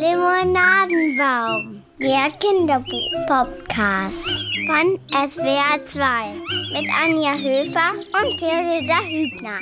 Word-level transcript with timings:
Limonadenbaum, 0.00 1.82
der 2.00 2.30
Kinderbuch-Podcast 2.40 4.26
von 4.66 4.98
SWR 5.12 5.80
2 5.80 6.34
mit 6.72 6.90
Anja 7.00 7.34
Höfer 7.34 7.94
und 7.94 8.36
Theresa 8.38 8.98
Hübner. 9.04 9.60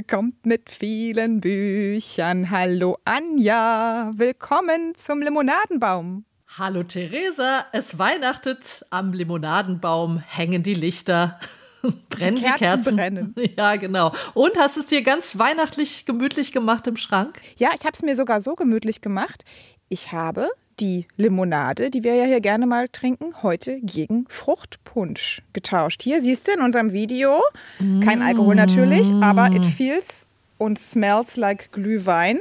Kommt 0.10 0.46
mit 0.46 0.70
vielen 0.70 1.42
Büchern. 1.42 2.48
Hallo 2.50 2.96
Anja, 3.04 4.10
willkommen 4.14 4.94
zum 4.94 5.20
Limonadenbaum. 5.20 6.24
Hallo 6.56 6.82
Theresa, 6.82 7.66
es 7.72 7.98
weihnachtet, 7.98 8.86
am 8.88 9.12
Limonadenbaum 9.12 10.18
hängen 10.18 10.62
die 10.62 10.72
Lichter. 10.72 11.38
brennen 12.08 12.36
die 12.36 12.42
Kerzen, 12.42 12.58
Kerzen, 12.58 12.96
brennen. 12.96 13.34
Ja, 13.56 13.76
genau. 13.76 14.12
Und 14.34 14.56
hast 14.56 14.76
es 14.76 14.86
dir 14.86 15.02
ganz 15.02 15.38
weihnachtlich 15.38 16.04
gemütlich 16.06 16.52
gemacht 16.52 16.86
im 16.86 16.96
Schrank? 16.96 17.40
Ja, 17.56 17.70
ich 17.74 17.80
habe 17.80 17.92
es 17.94 18.02
mir 18.02 18.16
sogar 18.16 18.40
so 18.40 18.54
gemütlich 18.54 19.00
gemacht. 19.00 19.44
Ich 19.88 20.12
habe 20.12 20.50
die 20.80 21.06
Limonade, 21.16 21.90
die 21.90 22.04
wir 22.04 22.14
ja 22.14 22.24
hier 22.24 22.40
gerne 22.40 22.66
mal 22.66 22.88
trinken, 22.88 23.42
heute 23.42 23.80
gegen 23.80 24.26
Fruchtpunsch 24.28 25.42
getauscht. 25.52 26.02
Hier 26.02 26.22
siehst 26.22 26.46
du 26.46 26.52
in 26.52 26.60
unserem 26.60 26.92
Video, 26.92 27.42
kein 28.04 28.22
Alkohol 28.22 28.54
natürlich, 28.54 29.10
aber 29.20 29.48
it 29.48 29.64
feels 29.64 30.28
und 30.56 30.78
smells 30.78 31.36
like 31.36 31.72
Glühwein. 31.72 32.38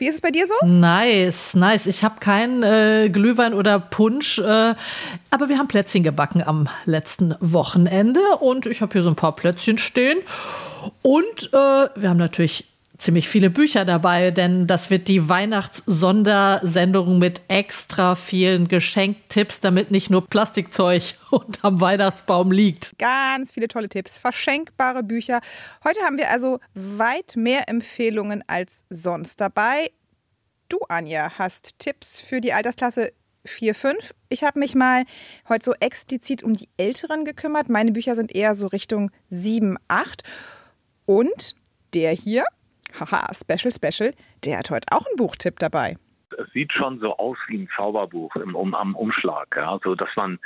Wie 0.00 0.08
ist 0.08 0.14
es 0.14 0.20
bei 0.22 0.30
dir 0.30 0.46
so? 0.46 0.54
Nice, 0.66 1.52
nice. 1.52 1.84
Ich 1.84 2.02
habe 2.02 2.20
keinen 2.20 2.62
äh, 2.62 3.10
Glühwein 3.12 3.52
oder 3.52 3.78
Punsch, 3.78 4.38
äh, 4.38 4.74
aber 5.28 5.48
wir 5.50 5.58
haben 5.58 5.68
Plätzchen 5.68 6.02
gebacken 6.02 6.42
am 6.42 6.70
letzten 6.86 7.34
Wochenende 7.40 8.22
und 8.40 8.64
ich 8.64 8.80
habe 8.80 8.94
hier 8.94 9.02
so 9.02 9.10
ein 9.10 9.14
paar 9.14 9.36
Plätzchen 9.36 9.76
stehen. 9.76 10.16
Und 11.02 11.50
äh, 11.52 11.56
wir 11.96 12.08
haben 12.08 12.16
natürlich 12.16 12.69
ziemlich 13.00 13.28
viele 13.28 13.50
Bücher 13.50 13.84
dabei, 13.84 14.30
denn 14.30 14.66
das 14.66 14.90
wird 14.90 15.08
die 15.08 15.28
Weihnachtssondersendung 15.28 17.18
mit 17.18 17.40
extra 17.48 18.14
vielen 18.14 18.68
Geschenktipps, 18.68 19.60
damit 19.60 19.90
nicht 19.90 20.10
nur 20.10 20.26
Plastikzeug 20.26 21.14
unterm 21.30 21.80
Weihnachtsbaum 21.80 22.52
liegt. 22.52 22.98
Ganz 22.98 23.52
viele 23.52 23.68
tolle 23.68 23.88
Tipps, 23.88 24.18
verschenkbare 24.18 25.02
Bücher. 25.02 25.40
Heute 25.82 26.00
haben 26.00 26.18
wir 26.18 26.30
also 26.30 26.60
weit 26.74 27.34
mehr 27.36 27.68
Empfehlungen 27.68 28.44
als 28.46 28.84
sonst 28.90 29.40
dabei. 29.40 29.90
Du, 30.68 30.78
Anja, 30.88 31.32
hast 31.38 31.78
Tipps 31.78 32.20
für 32.20 32.40
die 32.40 32.52
Altersklasse 32.52 33.12
4, 33.44 33.74
5. 33.74 34.14
Ich 34.28 34.44
habe 34.44 34.58
mich 34.58 34.74
mal 34.74 35.04
heute 35.48 35.64
so 35.64 35.72
explizit 35.80 36.42
um 36.42 36.54
die 36.54 36.68
Älteren 36.76 37.24
gekümmert. 37.24 37.68
Meine 37.68 37.92
Bücher 37.92 38.14
sind 38.14 38.34
eher 38.34 38.54
so 38.54 38.66
Richtung 38.66 39.10
7, 39.28 39.78
8. 39.88 40.22
Und 41.06 41.56
der 41.94 42.12
hier, 42.12 42.44
haha, 42.98 43.32
Special, 43.34 43.72
Special, 43.72 44.14
der 44.44 44.58
hat 44.58 44.70
heute 44.70 44.86
auch 44.90 45.06
einen 45.06 45.16
Buchtipp 45.16 45.58
dabei. 45.58 45.96
Es 46.38 46.50
sieht 46.52 46.72
schon 46.72 47.00
so 47.00 47.16
aus 47.16 47.36
wie 47.48 47.58
ein 47.58 47.68
Zauberbuch 47.76 48.34
im, 48.36 48.54
um, 48.54 48.74
am 48.74 48.94
Umschlag, 48.94 49.54
ja, 49.56 49.78
so 49.82 49.94
dass 49.94 50.08
man 50.16 50.38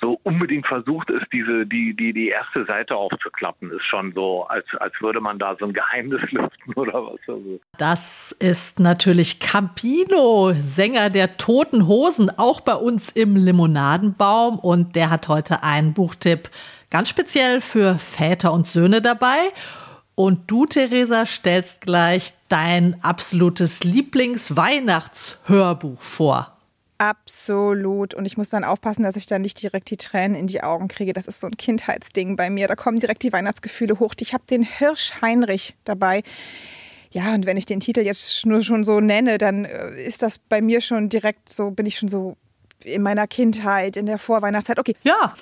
so 0.00 0.20
unbedingt 0.22 0.66
versucht 0.66 1.08
ist, 1.10 1.24
diese 1.32 1.66
die 1.66 1.94
die 1.96 2.12
die 2.12 2.28
erste 2.28 2.64
Seite 2.66 2.94
aufzuklappen, 2.94 3.70
ist 3.70 3.86
schon 3.86 4.12
so, 4.12 4.44
als 4.44 4.66
als 4.80 4.92
würde 5.00 5.20
man 5.20 5.38
da 5.38 5.56
so 5.58 5.64
ein 5.64 5.72
Geheimnis 5.72 6.20
lüften 6.30 6.74
oder 6.74 6.92
was. 6.92 7.20
Also. 7.26 7.60
Das 7.78 8.32
ist 8.32 8.80
natürlich 8.80 9.40
Campino, 9.40 10.52
Sänger 10.54 11.10
der 11.10 11.36
Toten 11.36 11.86
Hosen, 11.86 12.30
auch 12.36 12.60
bei 12.60 12.74
uns 12.74 13.10
im 13.12 13.36
Limonadenbaum 13.36 14.58
und 14.58 14.94
der 14.96 15.10
hat 15.10 15.28
heute 15.28 15.62
einen 15.62 15.94
Buchtipp 15.94 16.50
ganz 16.90 17.08
speziell 17.08 17.60
für 17.60 17.94
Väter 17.96 18.52
und 18.52 18.66
Söhne 18.66 19.00
dabei. 19.00 19.38
Und 20.14 20.50
du, 20.50 20.66
Theresa, 20.66 21.24
stellst 21.26 21.80
gleich 21.80 22.34
dein 22.48 23.02
absolutes 23.02 23.82
Lieblingsweihnachtshörbuch 23.82 26.00
vor. 26.00 26.56
Absolut. 26.98 28.14
Und 28.14 28.24
ich 28.24 28.36
muss 28.36 28.50
dann 28.50 28.62
aufpassen, 28.62 29.02
dass 29.02 29.16
ich 29.16 29.26
da 29.26 29.40
nicht 29.40 29.60
direkt 29.60 29.90
die 29.90 29.96
Tränen 29.96 30.36
in 30.36 30.46
die 30.46 30.62
Augen 30.62 30.86
kriege. 30.86 31.12
Das 31.12 31.26
ist 31.26 31.40
so 31.40 31.48
ein 31.48 31.56
Kindheitsding 31.56 32.36
bei 32.36 32.50
mir. 32.50 32.68
Da 32.68 32.76
kommen 32.76 33.00
direkt 33.00 33.24
die 33.24 33.32
Weihnachtsgefühle 33.32 33.98
hoch. 33.98 34.14
Ich 34.20 34.32
habe 34.32 34.44
den 34.48 34.62
Hirsch 34.62 35.20
Heinrich 35.20 35.74
dabei. 35.84 36.22
Ja, 37.10 37.34
und 37.34 37.46
wenn 37.46 37.56
ich 37.56 37.66
den 37.66 37.80
Titel 37.80 37.98
jetzt 38.00 38.46
nur 38.46 38.62
schon 38.62 38.84
so 38.84 39.00
nenne, 39.00 39.38
dann 39.38 39.64
äh, 39.64 40.00
ist 40.02 40.22
das 40.22 40.38
bei 40.38 40.60
mir 40.60 40.80
schon 40.80 41.08
direkt 41.08 41.52
so, 41.52 41.70
bin 41.70 41.86
ich 41.86 41.98
schon 41.98 42.08
so 42.08 42.36
in 42.84 43.02
meiner 43.02 43.26
Kindheit, 43.26 43.96
in 43.96 44.06
der 44.06 44.18
Vorweihnachtszeit. 44.18 44.78
Okay. 44.78 44.94
Ja, 45.02 45.34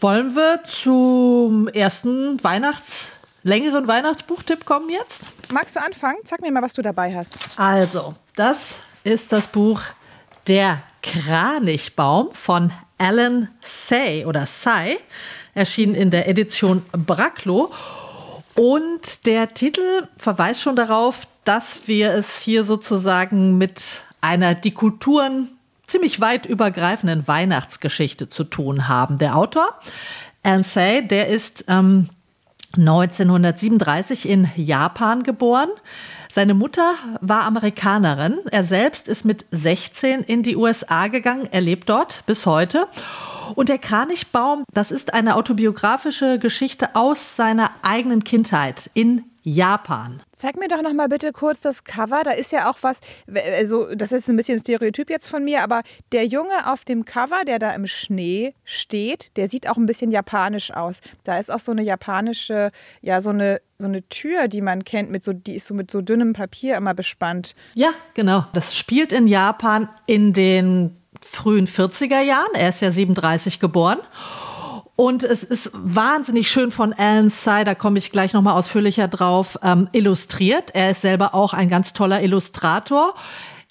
wollen 0.00 0.34
wir 0.34 0.62
zum 0.66 1.68
ersten 1.68 2.42
Weihnachts 2.42 3.10
längeren 3.44 3.86
Weihnachtsbuchtipp 3.86 4.64
kommen 4.64 4.90
jetzt? 4.90 5.20
Magst 5.52 5.76
du 5.76 5.80
anfangen? 5.80 6.18
Sag 6.24 6.40
mir 6.40 6.50
mal, 6.50 6.62
was 6.62 6.72
du 6.72 6.82
dabei 6.82 7.14
hast. 7.14 7.38
Also, 7.56 8.14
das 8.34 8.78
ist 9.04 9.32
das 9.32 9.46
Buch 9.46 9.80
Der 10.48 10.82
Kranichbaum 11.02 12.30
von 12.32 12.72
Alan 12.98 13.48
Say 13.60 14.24
oder 14.24 14.46
Say, 14.46 14.98
erschienen 15.54 15.94
in 15.94 16.10
der 16.10 16.28
Edition 16.28 16.82
Bracklow. 16.92 17.72
Und 18.54 19.26
der 19.26 19.52
Titel 19.54 20.08
verweist 20.16 20.62
schon 20.62 20.76
darauf, 20.76 21.26
dass 21.44 21.86
wir 21.86 22.12
es 22.14 22.38
hier 22.38 22.64
sozusagen 22.64 23.58
mit 23.58 24.02
einer 24.20 24.54
die 24.54 24.70
Kulturen 24.70 25.50
ziemlich 25.86 26.20
weit 26.20 26.46
übergreifenden 26.46 27.28
Weihnachtsgeschichte 27.28 28.30
zu 28.30 28.44
tun 28.44 28.88
haben. 28.88 29.18
Der 29.18 29.36
Autor, 29.36 29.78
Alan 30.42 30.64
Say, 30.64 31.06
der 31.06 31.28
ist 31.28 31.64
ähm, 31.68 32.08
1937 32.76 34.28
in 34.28 34.48
Japan 34.56 35.22
geboren. 35.22 35.68
Seine 36.32 36.54
Mutter 36.54 36.94
war 37.20 37.42
Amerikanerin. 37.44 38.38
Er 38.50 38.64
selbst 38.64 39.08
ist 39.08 39.24
mit 39.24 39.46
16 39.50 40.22
in 40.22 40.42
die 40.42 40.56
USA 40.56 41.06
gegangen. 41.08 41.48
Er 41.50 41.60
lebt 41.60 41.88
dort 41.88 42.24
bis 42.26 42.46
heute. 42.46 42.88
Und 43.54 43.68
der 43.68 43.78
Kranichbaum, 43.78 44.64
das 44.72 44.90
ist 44.90 45.14
eine 45.14 45.36
autobiografische 45.36 46.38
Geschichte 46.38 46.96
aus 46.96 47.36
seiner 47.36 47.70
eigenen 47.82 48.24
Kindheit 48.24 48.90
in 48.94 49.24
Japan. 49.44 50.22
Zeig 50.32 50.56
mir 50.58 50.68
doch 50.68 50.82
noch 50.82 50.94
mal 50.94 51.08
bitte 51.08 51.32
kurz 51.32 51.60
das 51.60 51.84
Cover. 51.84 52.22
Da 52.24 52.32
ist 52.32 52.50
ja 52.50 52.70
auch 52.70 52.78
was, 52.80 53.00
also 53.58 53.94
das 53.94 54.10
ist 54.10 54.28
ein 54.28 54.36
bisschen 54.36 54.58
Stereotyp 54.58 55.10
jetzt 55.10 55.28
von 55.28 55.44
mir, 55.44 55.62
aber 55.62 55.82
der 56.12 56.26
Junge 56.26 56.72
auf 56.72 56.84
dem 56.84 57.04
Cover, 57.04 57.44
der 57.46 57.58
da 57.58 57.72
im 57.72 57.86
Schnee 57.86 58.54
steht, 58.64 59.30
der 59.36 59.48
sieht 59.48 59.68
auch 59.68 59.76
ein 59.76 59.86
bisschen 59.86 60.10
japanisch 60.10 60.72
aus. 60.72 61.00
Da 61.24 61.38
ist 61.38 61.50
auch 61.50 61.60
so 61.60 61.72
eine 61.72 61.82
japanische, 61.82 62.70
ja 63.02 63.20
so 63.20 63.30
eine 63.30 63.60
so 63.76 63.86
eine 63.86 64.08
Tür, 64.08 64.46
die 64.46 64.60
man 64.60 64.84
kennt, 64.84 65.10
mit 65.10 65.24
so, 65.24 65.32
die 65.32 65.56
ist 65.56 65.66
so 65.66 65.74
mit 65.74 65.90
so 65.90 66.00
dünnem 66.00 66.32
Papier 66.32 66.76
immer 66.76 66.94
bespannt. 66.94 67.56
Ja, 67.74 67.90
genau. 68.14 68.46
Das 68.52 68.76
spielt 68.76 69.12
in 69.12 69.26
Japan 69.26 69.88
in 70.06 70.32
den 70.32 70.96
frühen 71.20 71.66
40er 71.66 72.20
Jahren. 72.20 72.54
Er 72.54 72.68
ist 72.68 72.80
ja 72.80 72.92
37 72.92 73.58
geboren. 73.58 73.98
Und 74.96 75.24
es 75.24 75.42
ist 75.42 75.70
wahnsinnig 75.74 76.48
schön 76.48 76.70
von 76.70 76.92
Alan 76.92 77.28
Sy, 77.28 77.64
da 77.64 77.74
komme 77.74 77.98
ich 77.98 78.12
gleich 78.12 78.32
nochmal 78.32 78.56
ausführlicher 78.56 79.08
drauf, 79.08 79.58
ähm, 79.62 79.88
illustriert. 79.90 80.70
Er 80.72 80.90
ist 80.90 81.02
selber 81.02 81.34
auch 81.34 81.52
ein 81.52 81.68
ganz 81.68 81.92
toller 81.92 82.22
Illustrator. 82.22 83.14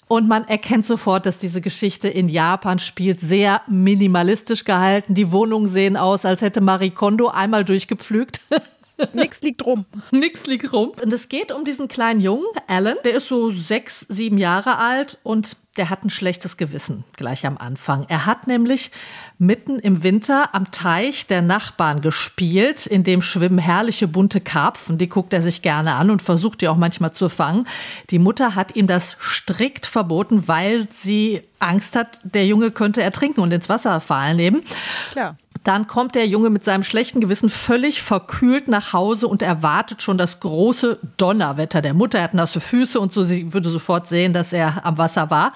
Und 0.06 0.28
man 0.28 0.46
erkennt 0.46 0.84
sofort, 0.84 1.24
dass 1.24 1.38
diese 1.38 1.62
Geschichte 1.62 2.08
in 2.08 2.28
Japan 2.28 2.78
spielt, 2.78 3.20
sehr 3.20 3.62
minimalistisch 3.68 4.64
gehalten. 4.64 5.14
Die 5.14 5.32
Wohnungen 5.32 5.66
sehen 5.66 5.96
aus, 5.96 6.26
als 6.26 6.42
hätte 6.42 6.60
Marie 6.60 6.90
Kondo 6.90 7.28
einmal 7.28 7.64
durchgepflügt. 7.64 8.40
Nix 9.12 9.42
liegt 9.42 9.64
rum. 9.64 9.86
Nix 10.10 10.46
liegt 10.46 10.72
rum. 10.72 10.92
Und 11.02 11.12
es 11.12 11.28
geht 11.28 11.52
um 11.52 11.64
diesen 11.64 11.88
kleinen 11.88 12.20
Jungen, 12.20 12.46
Alan. 12.66 12.96
Der 13.04 13.14
ist 13.14 13.28
so 13.28 13.50
sechs, 13.50 14.06
sieben 14.08 14.38
Jahre 14.38 14.78
alt 14.78 15.18
und 15.22 15.56
der 15.76 15.90
hat 15.90 16.04
ein 16.04 16.10
schlechtes 16.10 16.56
Gewissen 16.56 17.02
gleich 17.16 17.46
am 17.46 17.58
Anfang. 17.58 18.06
Er 18.08 18.26
hat 18.26 18.46
nämlich 18.46 18.92
mitten 19.38 19.80
im 19.80 20.04
Winter 20.04 20.54
am 20.54 20.70
Teich 20.70 21.26
der 21.26 21.42
Nachbarn 21.42 22.00
gespielt, 22.00 22.86
in 22.86 23.02
dem 23.02 23.22
schwimmen 23.22 23.58
herrliche 23.58 24.06
bunte 24.06 24.40
Karpfen. 24.40 24.98
Die 24.98 25.08
guckt 25.08 25.32
er 25.32 25.42
sich 25.42 25.62
gerne 25.62 25.94
an 25.94 26.10
und 26.10 26.22
versucht 26.22 26.60
die 26.60 26.68
auch 26.68 26.76
manchmal 26.76 27.12
zu 27.12 27.28
fangen. 27.28 27.66
Die 28.10 28.20
Mutter 28.20 28.54
hat 28.54 28.76
ihm 28.76 28.86
das 28.86 29.16
strikt 29.20 29.86
verboten, 29.86 30.46
weil 30.46 30.86
sie 30.92 31.42
Angst 31.58 31.96
hat, 31.96 32.20
der 32.22 32.46
Junge 32.46 32.70
könnte 32.70 33.02
ertrinken 33.02 33.40
und 33.40 33.52
ins 33.52 33.68
Wasser 33.68 34.00
fallen 34.00 34.38
eben. 34.38 34.62
Klar. 35.10 35.36
Dann 35.64 35.86
kommt 35.86 36.14
der 36.14 36.26
Junge 36.26 36.50
mit 36.50 36.64
seinem 36.64 36.84
schlechten 36.84 37.20
Gewissen 37.20 37.48
völlig 37.48 38.02
verkühlt 38.02 38.68
nach 38.68 38.92
Hause 38.92 39.26
und 39.26 39.42
erwartet 39.42 40.02
schon 40.02 40.18
das 40.18 40.40
große 40.40 40.98
Donnerwetter 41.16 41.82
der 41.82 41.94
Mutter. 41.94 42.18
Er 42.18 42.24
hat 42.24 42.34
nasse 42.34 42.60
Füße 42.60 43.00
und 43.00 43.12
so, 43.12 43.24
sie 43.24 43.52
würde 43.52 43.70
sofort 43.70 44.06
sehen, 44.06 44.32
dass 44.32 44.52
er 44.52 44.84
am 44.84 44.98
Wasser 44.98 45.30
war. 45.30 45.52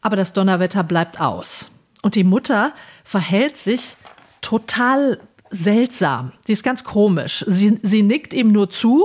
Aber 0.00 0.16
das 0.16 0.32
Donnerwetter 0.34 0.84
bleibt 0.84 1.20
aus. 1.20 1.70
Und 2.02 2.14
die 2.14 2.24
Mutter 2.24 2.72
verhält 3.02 3.56
sich 3.56 3.96
total 4.42 5.18
seltsam. 5.50 6.32
Sie 6.46 6.52
ist 6.52 6.62
ganz 6.62 6.84
komisch. 6.84 7.44
Sie, 7.46 7.78
sie 7.82 8.02
nickt 8.02 8.34
ihm 8.34 8.52
nur 8.52 8.70
zu, 8.70 9.04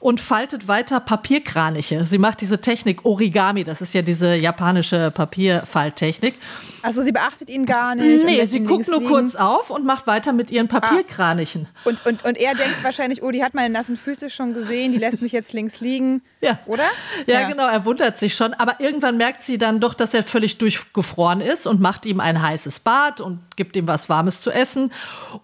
und 0.00 0.20
faltet 0.20 0.68
weiter 0.68 1.00
Papierkraniche. 1.00 2.06
Sie 2.06 2.18
macht 2.18 2.40
diese 2.40 2.60
Technik 2.60 3.04
Origami, 3.04 3.64
das 3.64 3.80
ist 3.80 3.94
ja 3.94 4.02
diese 4.02 4.34
japanische 4.34 5.10
Papierfalttechnik. 5.10 6.34
Also 6.82 7.02
sie 7.02 7.12
beachtet 7.12 7.48
ihn 7.48 7.66
gar 7.66 7.94
nicht. 7.94 8.24
Nee, 8.24 8.44
sie 8.46 8.60
guckt 8.60 8.88
nur 8.88 8.98
liegen. 8.98 9.10
kurz 9.10 9.36
auf 9.36 9.70
und 9.70 9.84
macht 9.84 10.06
weiter 10.06 10.32
mit 10.32 10.50
ihren 10.50 10.68
Papierkranichen. 10.68 11.68
Ah. 11.72 11.88
Und, 11.88 12.06
und, 12.06 12.24
und 12.24 12.36
er 12.36 12.54
denkt 12.54 12.82
wahrscheinlich, 12.82 13.22
oh, 13.22 13.30
die 13.30 13.42
hat 13.42 13.54
meine 13.54 13.72
nassen 13.72 13.96
Füße 13.96 14.30
schon 14.30 14.52
gesehen, 14.52 14.92
die 14.92 14.98
lässt 14.98 15.22
mich 15.22 15.32
jetzt 15.32 15.52
links 15.52 15.80
liegen. 15.80 16.22
Ja. 16.40 16.58
Oder? 16.66 16.84
Ja, 17.26 17.40
ja, 17.40 17.48
genau, 17.48 17.66
er 17.66 17.84
wundert 17.84 18.18
sich 18.18 18.34
schon. 18.34 18.52
Aber 18.54 18.80
irgendwann 18.80 19.16
merkt 19.16 19.42
sie 19.42 19.58
dann 19.58 19.80
doch, 19.80 19.94
dass 19.94 20.12
er 20.12 20.22
völlig 20.22 20.58
durchgefroren 20.58 21.40
ist 21.40 21.66
und 21.66 21.80
macht 21.80 22.04
ihm 22.04 22.20
ein 22.20 22.42
heißes 22.42 22.80
Bad 22.80 23.20
und 23.20 23.40
gibt 23.56 23.76
ihm 23.76 23.86
was 23.86 24.08
Warmes 24.08 24.40
zu 24.40 24.50
essen. 24.50 24.92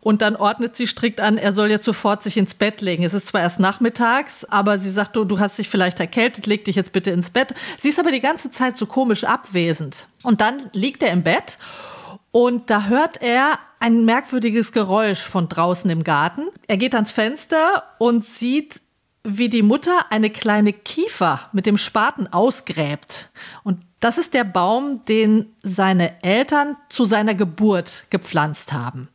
Und 0.00 0.22
dann 0.22 0.34
ordnet 0.36 0.76
sie 0.76 0.86
strikt 0.86 1.20
an, 1.20 1.38
er 1.38 1.52
soll 1.52 1.70
jetzt 1.70 1.84
sofort 1.84 2.22
sich 2.22 2.36
ins 2.36 2.54
Bett 2.54 2.80
legen. 2.80 3.04
Es 3.04 3.14
ist 3.14 3.28
zwar 3.28 3.42
erst 3.42 3.60
nachmittags, 3.60 4.44
aber 4.44 4.78
sie 4.78 4.90
sagt, 4.90 5.14
du, 5.16 5.24
du 5.24 5.38
hast 5.38 5.58
dich 5.58 5.68
vielleicht 5.68 6.00
erkältet, 6.00 6.46
leg 6.46 6.64
dich 6.64 6.76
jetzt 6.76 6.92
bitte 6.92 7.10
ins 7.10 7.30
Bett. 7.30 7.54
Sie 7.80 7.90
ist 7.90 8.00
aber 8.00 8.10
die 8.10 8.20
ganze 8.20 8.50
Zeit 8.50 8.76
so 8.76 8.86
komisch 8.86 9.24
abwesend. 9.24 10.06
Und 10.22 10.40
dann 10.40 10.70
liegt 10.72 11.02
er 11.02 11.12
im 11.12 11.22
Bett 11.22 11.58
und 12.30 12.70
da 12.70 12.84
hört 12.84 13.22
er 13.22 13.58
ein 13.80 14.04
merkwürdiges 14.04 14.72
Geräusch 14.72 15.20
von 15.20 15.48
draußen 15.48 15.88
im 15.90 16.04
Garten. 16.04 16.48
Er 16.66 16.76
geht 16.76 16.94
ans 16.94 17.10
Fenster 17.10 17.84
und 17.98 18.26
sieht, 18.26 18.80
wie 19.24 19.48
die 19.48 19.62
Mutter 19.62 20.06
eine 20.10 20.30
kleine 20.30 20.72
Kiefer 20.72 21.48
mit 21.52 21.66
dem 21.66 21.78
Spaten 21.78 22.26
ausgräbt. 22.32 23.30
Und 23.62 23.80
das 24.00 24.18
ist 24.18 24.34
der 24.34 24.44
Baum, 24.44 25.04
den 25.06 25.54
seine 25.62 26.22
Eltern 26.22 26.76
zu 26.88 27.04
seiner 27.04 27.34
Geburt 27.34 28.04
gepflanzt 28.10 28.72
haben. 28.72 29.08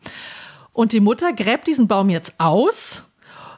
Und 0.72 0.92
die 0.92 1.00
Mutter 1.00 1.34
gräbt 1.34 1.68
diesen 1.68 1.88
Baum 1.88 2.10
jetzt 2.10 2.34
aus. 2.38 3.04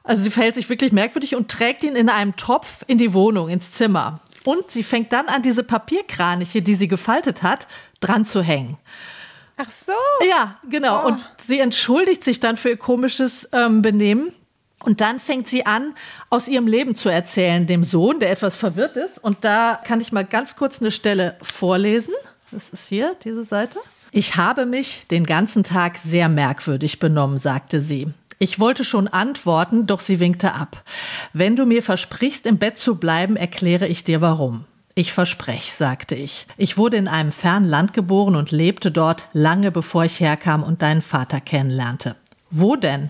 Also 0.03 0.21
sie 0.21 0.31
verhält 0.31 0.55
sich 0.55 0.69
wirklich 0.69 0.91
merkwürdig 0.91 1.35
und 1.35 1.49
trägt 1.49 1.83
ihn 1.83 1.95
in 1.95 2.09
einem 2.09 2.35
Topf 2.35 2.83
in 2.87 2.97
die 2.97 3.13
Wohnung, 3.13 3.49
ins 3.49 3.71
Zimmer. 3.71 4.19
Und 4.45 4.71
sie 4.71 4.83
fängt 4.83 5.11
dann 5.11 5.27
an, 5.27 5.41
diese 5.41 5.63
Papierkraniche, 5.63 6.61
die 6.61 6.75
sie 6.75 6.87
gefaltet 6.87 7.43
hat, 7.43 7.67
dran 7.99 8.23
zu 8.23 8.41
hängen. 8.41 8.77
Ach 9.57 9.71
so. 9.71 9.91
Ja, 10.29 10.59
genau. 10.69 11.03
Oh. 11.03 11.07
Und 11.07 11.19
sie 11.47 11.59
entschuldigt 11.59 12.23
sich 12.23 12.39
dann 12.39 12.55
für 12.55 12.69
ihr 12.69 12.77
komisches 12.77 13.49
ähm, 13.51 13.81
Benehmen. 13.81 14.31
Und 14.83 15.01
dann 15.01 15.19
fängt 15.19 15.47
sie 15.47 15.65
an, 15.65 15.95
aus 16.29 16.47
ihrem 16.47 16.67
Leben 16.67 16.95
zu 16.95 17.09
erzählen, 17.09 17.65
dem 17.65 17.83
Sohn, 17.83 18.19
der 18.19 18.29
etwas 18.29 18.55
verwirrt 18.55 18.97
ist. 18.97 19.17
Und 19.17 19.43
da 19.43 19.81
kann 19.83 19.99
ich 19.99 20.11
mal 20.11 20.25
ganz 20.25 20.55
kurz 20.55 20.79
eine 20.79 20.91
Stelle 20.91 21.37
vorlesen. 21.41 22.13
Das 22.51 22.69
ist 22.69 22.87
hier, 22.87 23.15
diese 23.23 23.45
Seite. 23.45 23.79
Ich 24.11 24.35
habe 24.35 24.65
mich 24.65 25.07
den 25.07 25.25
ganzen 25.25 25.63
Tag 25.63 25.97
sehr 25.97 26.29
merkwürdig 26.29 26.99
benommen, 26.99 27.39
sagte 27.39 27.81
sie. 27.81 28.07
Ich 28.37 28.59
wollte 28.59 28.83
schon 28.83 29.07
antworten, 29.07 29.87
doch 29.87 29.99
sie 29.99 30.19
winkte 30.19 30.53
ab. 30.53 30.83
Wenn 31.33 31.55
du 31.55 31.65
mir 31.65 31.81
versprichst, 31.81 32.45
im 32.45 32.57
Bett 32.57 32.77
zu 32.77 32.95
bleiben, 32.95 33.35
erkläre 33.35 33.87
ich 33.87 34.03
dir 34.03 34.21
warum. 34.21 34.65
Ich 34.93 35.13
versprech, 35.13 35.73
sagte 35.73 36.15
ich. 36.15 36.45
Ich 36.57 36.77
wurde 36.77 36.97
in 36.97 37.07
einem 37.07 37.31
fernen 37.31 37.65
Land 37.65 37.93
geboren 37.93 38.35
und 38.35 38.51
lebte 38.51 38.91
dort 38.91 39.27
lange 39.33 39.71
bevor 39.71 40.05
ich 40.05 40.19
herkam 40.19 40.63
und 40.63 40.81
deinen 40.81 41.01
Vater 41.01 41.41
kennenlernte. 41.41 42.15
Wo 42.49 42.77
denn? 42.77 43.09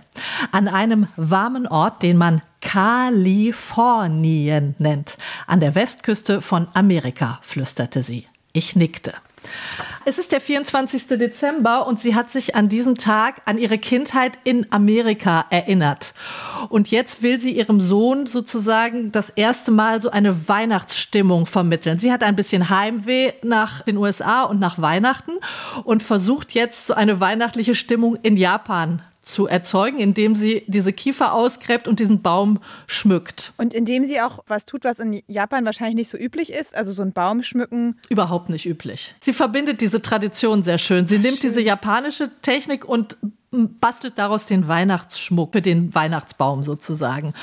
An 0.51 0.68
einem 0.68 1.07
warmen 1.16 1.68
Ort, 1.68 2.01
den 2.01 2.18
man 2.18 2.42
Kalifornien 2.62 4.74
nennt, 4.80 5.19
an 5.45 5.60
der 5.60 5.75
Westküste 5.75 6.42
von 6.42 6.68
Amerika, 6.74 7.38
flüsterte 7.44 8.01
sie. 8.01 8.25
Ich 8.54 8.75
nickte. 8.75 9.13
Es 10.06 10.18
ist 10.18 10.31
der 10.31 10.42
24. 10.42 11.07
Dezember 11.07 11.88
und 11.88 12.00
sie 12.00 12.15
hat 12.15 12.30
sich 12.30 12.56
an 12.56 12.69
diesem 12.69 12.97
Tag 12.97 13.42
an 13.45 13.57
ihre 13.57 13.77
Kindheit 13.77 14.38
in 14.44 14.71
Amerika 14.71 15.45
erinnert. 15.50 16.13
Und 16.69 16.89
jetzt 16.89 17.24
will 17.24 17.39
sie 17.39 17.56
ihrem 17.56 17.81
Sohn 17.81 18.27
sozusagen 18.27 19.12
das 19.12 19.30
erste 19.31 19.71
Mal 19.71 20.01
so 20.01 20.12
eine 20.12 20.47
Weihnachtsstimmung 20.47 21.45
vermitteln. 21.45 22.00
Sie 22.00 22.12
hat 22.12 22.24
ein 22.24 22.36
bisschen 22.36 22.69
Heimweh 22.69 23.33
nach 23.44 23.81
den 23.81 23.97
USA 23.97 24.44
und 24.44 24.59
nach 24.59 24.80
Weihnachten 24.80 25.33
und 25.83 26.03
versucht 26.03 26.53
jetzt 26.53 26.88
so 26.88 26.94
eine 26.94 27.19
weihnachtliche 27.19 27.75
Stimmung 27.75 28.15
in 28.21 28.38
Japan 28.38 29.01
zu 29.25 29.48
erzeugen, 29.48 30.00
indem 30.00 30.36
sie 30.36 30.63
diese 30.68 30.94
Kiefer 30.94 31.33
ausgräbt 31.33 31.88
und 31.88 32.00
diesen 32.00 32.22
Baum 32.22 32.60
schmückt. 32.88 33.54
Und 33.57 33.74
indem 33.74 34.04
sie 34.04 34.22
auch 34.22 34.39
was 34.48 34.66
tut, 34.66 34.83
was 34.83 35.00
in 35.00 35.22
Japan 35.27 35.66
wahrscheinlich 35.66 35.95
nicht 35.95 36.10
so 36.10 36.18
üblich 36.18 36.54
ist, 36.54 36.75
also 36.75 36.94
so 36.94 37.01
ein 37.01 37.12
Baum 37.12 37.44
schmücken. 37.44 37.98
Überhaupt 38.10 38.50
nicht 38.50 38.66
üblich. 38.66 39.16
Sie 39.22 39.33
verbindet 39.33 39.81
diese 39.81 40.01
Tradition 40.01 40.63
sehr 40.63 40.77
schön. 40.77 41.07
Sie 41.07 41.18
Ach, 41.18 41.22
nimmt 41.22 41.39
schön. 41.39 41.50
diese 41.50 41.62
japanische 41.62 42.30
Technik 42.42 42.86
und 42.86 43.18
bastelt 43.51 44.18
daraus 44.18 44.45
den 44.45 44.68
Weihnachtsschmuck 44.68 45.54
für 45.54 45.62
den 45.62 45.95
Weihnachtsbaum 45.95 46.63
sozusagen. 46.63 47.33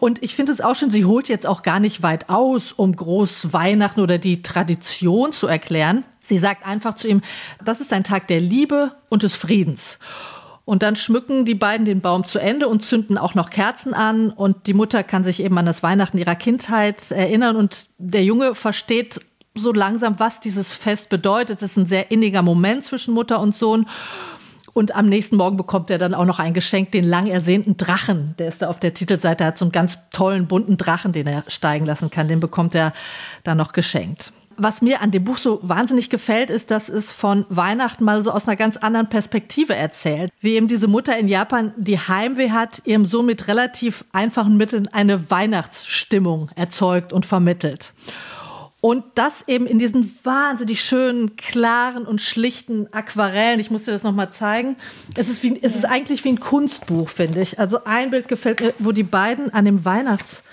Und 0.00 0.22
ich 0.22 0.34
finde 0.34 0.52
es 0.52 0.60
auch 0.60 0.74
schön, 0.74 0.90
sie 0.90 1.04
holt 1.04 1.28
jetzt 1.28 1.46
auch 1.46 1.62
gar 1.62 1.80
nicht 1.80 2.02
weit 2.02 2.28
aus, 2.28 2.72
um 2.72 2.94
groß 2.94 3.52
Weihnachten 3.52 4.00
oder 4.00 4.18
die 4.18 4.42
Tradition 4.42 5.32
zu 5.32 5.46
erklären. 5.46 6.04
Sie 6.24 6.38
sagt 6.38 6.66
einfach 6.66 6.96
zu 6.96 7.06
ihm, 7.06 7.20
das 7.64 7.80
ist 7.80 7.92
ein 7.92 8.04
Tag 8.04 8.28
der 8.28 8.40
Liebe 8.40 8.92
und 9.10 9.22
des 9.22 9.36
Friedens. 9.36 9.98
Und 10.64 10.82
dann 10.82 10.96
schmücken 10.96 11.44
die 11.44 11.54
beiden 11.54 11.84
den 11.84 12.00
Baum 12.00 12.24
zu 12.24 12.38
Ende 12.38 12.68
und 12.68 12.82
zünden 12.82 13.18
auch 13.18 13.34
noch 13.34 13.50
Kerzen 13.50 13.92
an. 13.92 14.30
Und 14.30 14.66
die 14.66 14.74
Mutter 14.74 15.02
kann 15.02 15.22
sich 15.22 15.42
eben 15.42 15.58
an 15.58 15.66
das 15.66 15.82
Weihnachten 15.82 16.16
ihrer 16.16 16.36
Kindheit 16.36 17.10
erinnern. 17.10 17.56
Und 17.56 17.88
der 17.98 18.24
Junge 18.24 18.54
versteht 18.54 19.20
so 19.54 19.72
langsam, 19.72 20.18
was 20.18 20.40
dieses 20.40 20.72
Fest 20.72 21.10
bedeutet. 21.10 21.62
Es 21.62 21.72
ist 21.72 21.76
ein 21.76 21.86
sehr 21.86 22.10
inniger 22.10 22.42
Moment 22.42 22.86
zwischen 22.86 23.12
Mutter 23.12 23.40
und 23.40 23.54
Sohn. 23.54 23.86
Und 24.72 24.96
am 24.96 25.08
nächsten 25.08 25.36
Morgen 25.36 25.56
bekommt 25.56 25.88
er 25.90 25.98
dann 25.98 26.14
auch 26.14 26.24
noch 26.24 26.40
ein 26.40 26.52
Geschenk, 26.52 26.90
den 26.90 27.04
lang 27.04 27.28
ersehnten 27.28 27.76
Drachen. 27.76 28.34
Der 28.38 28.48
ist 28.48 28.60
da 28.60 28.68
auf 28.68 28.80
der 28.80 28.92
Titelseite, 28.92 29.44
hat 29.44 29.56
so 29.56 29.64
einen 29.66 29.72
ganz 29.72 29.98
tollen 30.10 30.48
bunten 30.48 30.76
Drachen, 30.76 31.12
den 31.12 31.28
er 31.28 31.44
steigen 31.46 31.86
lassen 31.86 32.10
kann. 32.10 32.26
Den 32.26 32.40
bekommt 32.40 32.74
er 32.74 32.92
dann 33.44 33.58
noch 33.58 33.72
geschenkt. 33.72 34.32
Was 34.56 34.82
mir 34.82 35.00
an 35.00 35.10
dem 35.10 35.24
Buch 35.24 35.38
so 35.38 35.60
wahnsinnig 35.62 36.10
gefällt, 36.10 36.50
ist, 36.50 36.70
dass 36.70 36.88
es 36.88 37.12
von 37.12 37.46
Weihnachten 37.48 38.04
mal 38.04 38.22
so 38.22 38.30
aus 38.30 38.46
einer 38.46 38.56
ganz 38.56 38.76
anderen 38.76 39.08
Perspektive 39.08 39.74
erzählt. 39.74 40.30
Wie 40.40 40.54
eben 40.54 40.68
diese 40.68 40.88
Mutter 40.88 41.16
in 41.16 41.28
Japan, 41.28 41.72
die 41.76 41.98
Heimweh 41.98 42.50
hat, 42.50 42.82
ihrem 42.84 43.06
Sohn 43.06 43.26
mit 43.26 43.48
relativ 43.48 44.04
einfachen 44.12 44.56
Mitteln 44.56 44.88
eine 44.88 45.30
Weihnachtsstimmung 45.30 46.50
erzeugt 46.54 47.12
und 47.12 47.26
vermittelt. 47.26 47.92
Und 48.84 49.02
das 49.14 49.48
eben 49.48 49.66
in 49.66 49.78
diesen 49.78 50.14
wahnsinnig 50.24 50.84
schönen, 50.84 51.36
klaren 51.36 52.04
und 52.04 52.20
schlichten 52.20 52.86
Aquarellen. 52.92 53.58
Ich 53.58 53.70
muss 53.70 53.84
dir 53.84 53.92
das 53.92 54.02
nochmal 54.02 54.30
zeigen. 54.30 54.76
Es 55.16 55.30
ist, 55.30 55.42
wie, 55.42 55.58
es 55.62 55.74
ist 55.74 55.86
eigentlich 55.86 56.22
wie 56.24 56.28
ein 56.28 56.38
Kunstbuch, 56.38 57.08
finde 57.08 57.40
ich. 57.40 57.58
Also 57.58 57.84
ein 57.84 58.10
Bild 58.10 58.28
gefällt 58.28 58.60
mir, 58.60 58.74
wo 58.78 58.92
die 58.92 59.02
beiden 59.02 59.48
an 59.54 59.64
dem 59.64 59.86
Weihnachts 59.86 60.43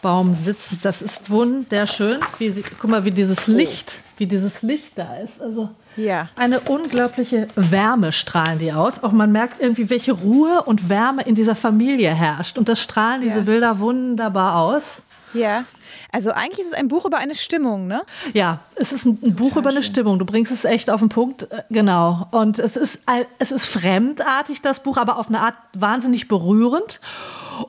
Baum 0.00 0.34
sitzen. 0.34 0.78
Das 0.82 1.02
ist 1.02 1.30
wunderschön. 1.30 2.20
Wie 2.38 2.50
sie, 2.50 2.62
guck 2.62 2.90
mal, 2.90 3.04
wie 3.04 3.10
dieses 3.10 3.46
Licht, 3.46 4.00
wie 4.16 4.26
dieses 4.26 4.62
Licht 4.62 4.96
da 4.96 5.16
ist. 5.16 5.40
Also 5.40 5.70
ja. 5.96 6.28
eine 6.36 6.60
unglaubliche 6.60 7.48
Wärme 7.54 8.12
strahlen 8.12 8.58
die 8.58 8.72
aus. 8.72 9.02
Auch 9.02 9.12
man 9.12 9.32
merkt 9.32 9.60
irgendwie, 9.60 9.90
welche 9.90 10.12
Ruhe 10.12 10.62
und 10.62 10.88
Wärme 10.88 11.22
in 11.22 11.34
dieser 11.34 11.54
Familie 11.54 12.14
herrscht. 12.14 12.58
Und 12.58 12.68
das 12.68 12.80
strahlen 12.80 13.22
diese 13.22 13.38
ja. 13.38 13.42
Bilder 13.42 13.78
wunderbar 13.78 14.56
aus. 14.56 15.02
Ja. 15.34 15.64
Also 16.12 16.32
eigentlich 16.32 16.60
ist 16.60 16.68
es 16.68 16.74
ein 16.74 16.88
Buch 16.88 17.04
über 17.04 17.18
eine 17.18 17.34
Stimmung, 17.34 17.86
ne? 17.86 18.02
Ja, 18.32 18.60
es 18.76 18.92
ist 18.92 19.04
ein, 19.04 19.18
ein 19.22 19.34
Buch 19.34 19.56
über 19.56 19.70
eine 19.70 19.82
Stimmung. 19.82 20.18
Du 20.18 20.24
bringst 20.24 20.52
es 20.52 20.64
echt 20.64 20.90
auf 20.90 21.00
den 21.00 21.08
Punkt, 21.08 21.44
äh, 21.50 21.62
genau. 21.70 22.26
Und 22.30 22.58
es 22.58 22.76
ist, 22.76 23.00
es 23.38 23.52
ist 23.52 23.66
fremdartig, 23.66 24.62
das 24.62 24.82
Buch, 24.82 24.96
aber 24.96 25.18
auf 25.18 25.28
eine 25.28 25.40
Art 25.40 25.54
wahnsinnig 25.74 26.28
berührend. 26.28 27.00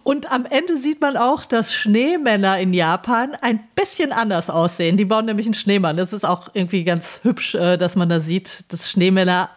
Und 0.03 0.31
am 0.31 0.45
Ende 0.45 0.77
sieht 0.77 1.01
man 1.01 1.17
auch, 1.17 1.45
dass 1.45 1.73
Schneemänner 1.73 2.59
in 2.59 2.73
Japan 2.73 3.35
ein 3.41 3.59
bisschen 3.75 4.11
anders 4.11 4.49
aussehen. 4.49 4.97
Die 4.97 5.05
bauen 5.05 5.25
nämlich 5.25 5.47
einen 5.47 5.53
Schneemann. 5.53 5.97
Das 5.97 6.13
ist 6.13 6.25
auch 6.25 6.49
irgendwie 6.53 6.83
ganz 6.83 7.21
hübsch, 7.23 7.55
äh, 7.55 7.77
dass 7.77 7.95
man 7.95 8.09
da 8.09 8.19
sieht, 8.19 8.71
dass 8.71 8.89
Schneemänner 8.89 9.49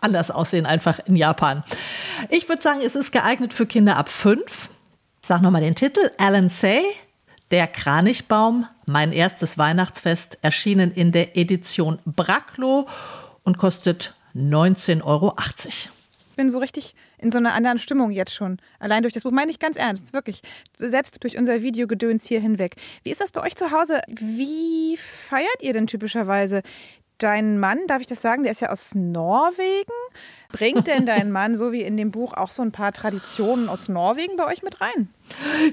anders 0.00 0.30
aussehen 0.30 0.66
einfach 0.66 1.00
in 1.06 1.16
Japan. 1.16 1.64
Ich 2.30 2.48
würde 2.48 2.62
sagen, 2.62 2.80
es 2.84 2.94
ist 2.94 3.12
geeignet 3.12 3.52
für 3.52 3.66
Kinder 3.66 3.96
ab 3.96 4.08
fünf. 4.08 4.68
Sag 5.26 5.42
nochmal 5.42 5.62
den 5.62 5.74
Titel. 5.74 6.10
Alan 6.18 6.48
Say, 6.48 6.82
Der 7.50 7.66
Kranichbaum, 7.66 8.66
mein 8.86 9.12
erstes 9.12 9.56
Weihnachtsfest, 9.56 10.38
erschienen 10.42 10.92
in 10.92 11.12
der 11.12 11.36
Edition 11.36 11.98
Bracklow 12.04 12.86
und 13.42 13.58
kostet 13.58 14.14
19,80 14.34 15.04
Euro 15.04 15.34
bin 16.38 16.48
so 16.48 16.58
richtig 16.58 16.94
in 17.18 17.30
so 17.30 17.36
einer 17.36 17.52
anderen 17.52 17.78
Stimmung 17.78 18.10
jetzt 18.10 18.32
schon. 18.32 18.56
Allein 18.78 19.02
durch 19.02 19.12
das 19.12 19.24
Buch. 19.24 19.32
Meine 19.32 19.50
ich 19.50 19.58
ganz 19.58 19.76
ernst, 19.76 20.14
wirklich. 20.14 20.40
Selbst 20.76 21.22
durch 21.22 21.36
unser 21.36 21.62
Videogedöns 21.62 22.24
hier 22.24 22.40
hinweg. 22.40 22.76
Wie 23.02 23.10
ist 23.10 23.20
das 23.20 23.32
bei 23.32 23.42
euch 23.42 23.56
zu 23.56 23.70
Hause? 23.70 24.00
Wie 24.06 24.96
feiert 24.96 25.60
ihr 25.60 25.74
denn 25.74 25.86
typischerweise? 25.86 26.62
Dein 27.18 27.58
Mann, 27.58 27.78
darf 27.88 28.00
ich 28.00 28.06
das 28.06 28.22
sagen, 28.22 28.44
der 28.44 28.52
ist 28.52 28.60
ja 28.60 28.70
aus 28.70 28.94
Norwegen. 28.94 29.92
Bringt 30.52 30.86
denn 30.86 31.04
dein 31.06 31.32
Mann, 31.32 31.56
so 31.56 31.72
wie 31.72 31.82
in 31.82 31.96
dem 31.96 32.12
Buch, 32.12 32.32
auch 32.32 32.50
so 32.50 32.62
ein 32.62 32.70
paar 32.70 32.92
Traditionen 32.92 33.68
aus 33.68 33.88
Norwegen 33.88 34.36
bei 34.36 34.46
euch 34.46 34.62
mit 34.62 34.80
rein? 34.80 35.08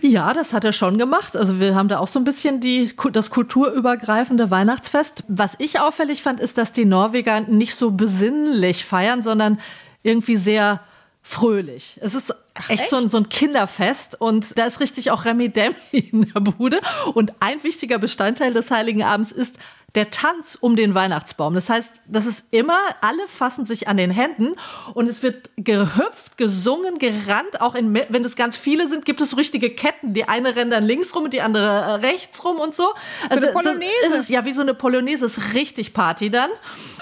Ja, 0.02 0.34
das 0.34 0.54
hat 0.54 0.64
er 0.64 0.74
schon 0.74 0.98
gemacht. 0.98 1.36
Also 1.38 1.60
wir 1.60 1.76
haben 1.76 1.88
da 1.88 2.00
auch 2.00 2.08
so 2.08 2.20
ein 2.20 2.24
bisschen 2.24 2.62
die, 2.62 2.92
das 3.14 3.30
kulturübergreifende 3.30 4.50
Weihnachtsfest. 4.50 5.24
Was 5.28 5.52
ich 5.60 5.80
auffällig 5.80 6.24
fand, 6.24 6.40
ist, 6.40 6.58
dass 6.58 6.72
die 6.72 6.86
Norweger 6.86 7.42
nicht 7.42 7.76
so 7.76 7.92
besinnlich 7.92 8.84
feiern, 8.84 9.22
sondern 9.22 9.60
irgendwie 10.02 10.38
sehr 10.38 10.82
fröhlich. 11.22 12.00
Es 12.02 12.16
ist 12.16 12.34
echt, 12.56 12.70
echt, 12.70 12.90
So, 12.90 12.98
ein, 12.98 13.10
so 13.10 13.18
ein 13.18 13.30
Kinderfest 13.30 14.20
und 14.20 14.58
da 14.58 14.66
ist 14.66 14.80
richtig 14.80 15.12
auch 15.12 15.26
Remi 15.26 15.50
Demi 15.50 15.76
in 15.92 16.34
der 16.34 16.40
Bude. 16.40 16.82
Und 17.14 17.34
ein 17.40 17.64
wichtiger 17.64 18.00
Bestandteil 18.00 18.54
des 18.54 18.72
Heiligen 18.72 19.04
Abends 19.04 19.32
ist 19.32 19.56
der 19.96 20.12
Tanz 20.12 20.58
um 20.60 20.76
den 20.76 20.94
Weihnachtsbaum. 20.94 21.56
Das 21.56 21.70
heißt, 21.70 21.90
das 22.06 22.26
ist 22.26 22.44
immer, 22.52 22.78
alle 23.02 23.28
fassen 23.28 23.66
sich 23.66 23.88
an 23.88 23.98
den 23.98 24.12
Händen 24.12 24.56
und 24.94 25.08
es 25.08 25.24
wird 25.24 25.50
gehüpft, 25.56 26.38
gesungen, 26.38 27.00
gerannt. 27.00 27.62
Auch 27.62 27.76
in, 27.76 27.94
wenn 27.94 28.26
es 28.26 28.36
ganz 28.36 28.58
viele 28.58 28.90
sind, 28.90 29.06
gibt 29.06 29.22
es 29.22 29.38
richtige 29.38 29.70
Ketten. 29.70 30.14
Die 30.14 30.28
eine 30.28 30.56
rennt 30.56 30.74
dann 30.74 30.84
links 30.84 31.16
rum 31.16 31.24
und 31.24 31.34
die 31.34 31.42
andere 31.42 31.66
äh, 31.66 31.92
rechts 32.06 32.44
rum 32.44 32.58
und 32.58 32.76
so. 32.76 32.90
Also 33.30 33.42
so 33.42 33.48
eine 33.48 33.54
Polonaise. 33.54 34.18
Ist, 34.20 34.30
ja, 34.30 34.44
wie 34.44 34.54
so 34.54 34.62
eine 34.62 34.74
Polonaise. 34.74 35.26
ist 35.26 35.54
richtig 35.54 35.94
Party 35.94 36.30
dann. 36.30 36.50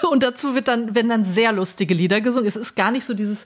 Und 0.08 0.22
dazu 0.22 0.54
wird 0.54 0.68
dann, 0.68 0.94
werden 0.94 1.08
dann 1.08 1.24
sehr 1.24 1.52
lustige 1.52 1.94
Lieder 1.94 2.20
gesungen. 2.20 2.46
Es 2.46 2.56
ist 2.56 2.76
gar 2.76 2.92
nicht 2.92 3.04
so 3.04 3.14
dieses 3.14 3.44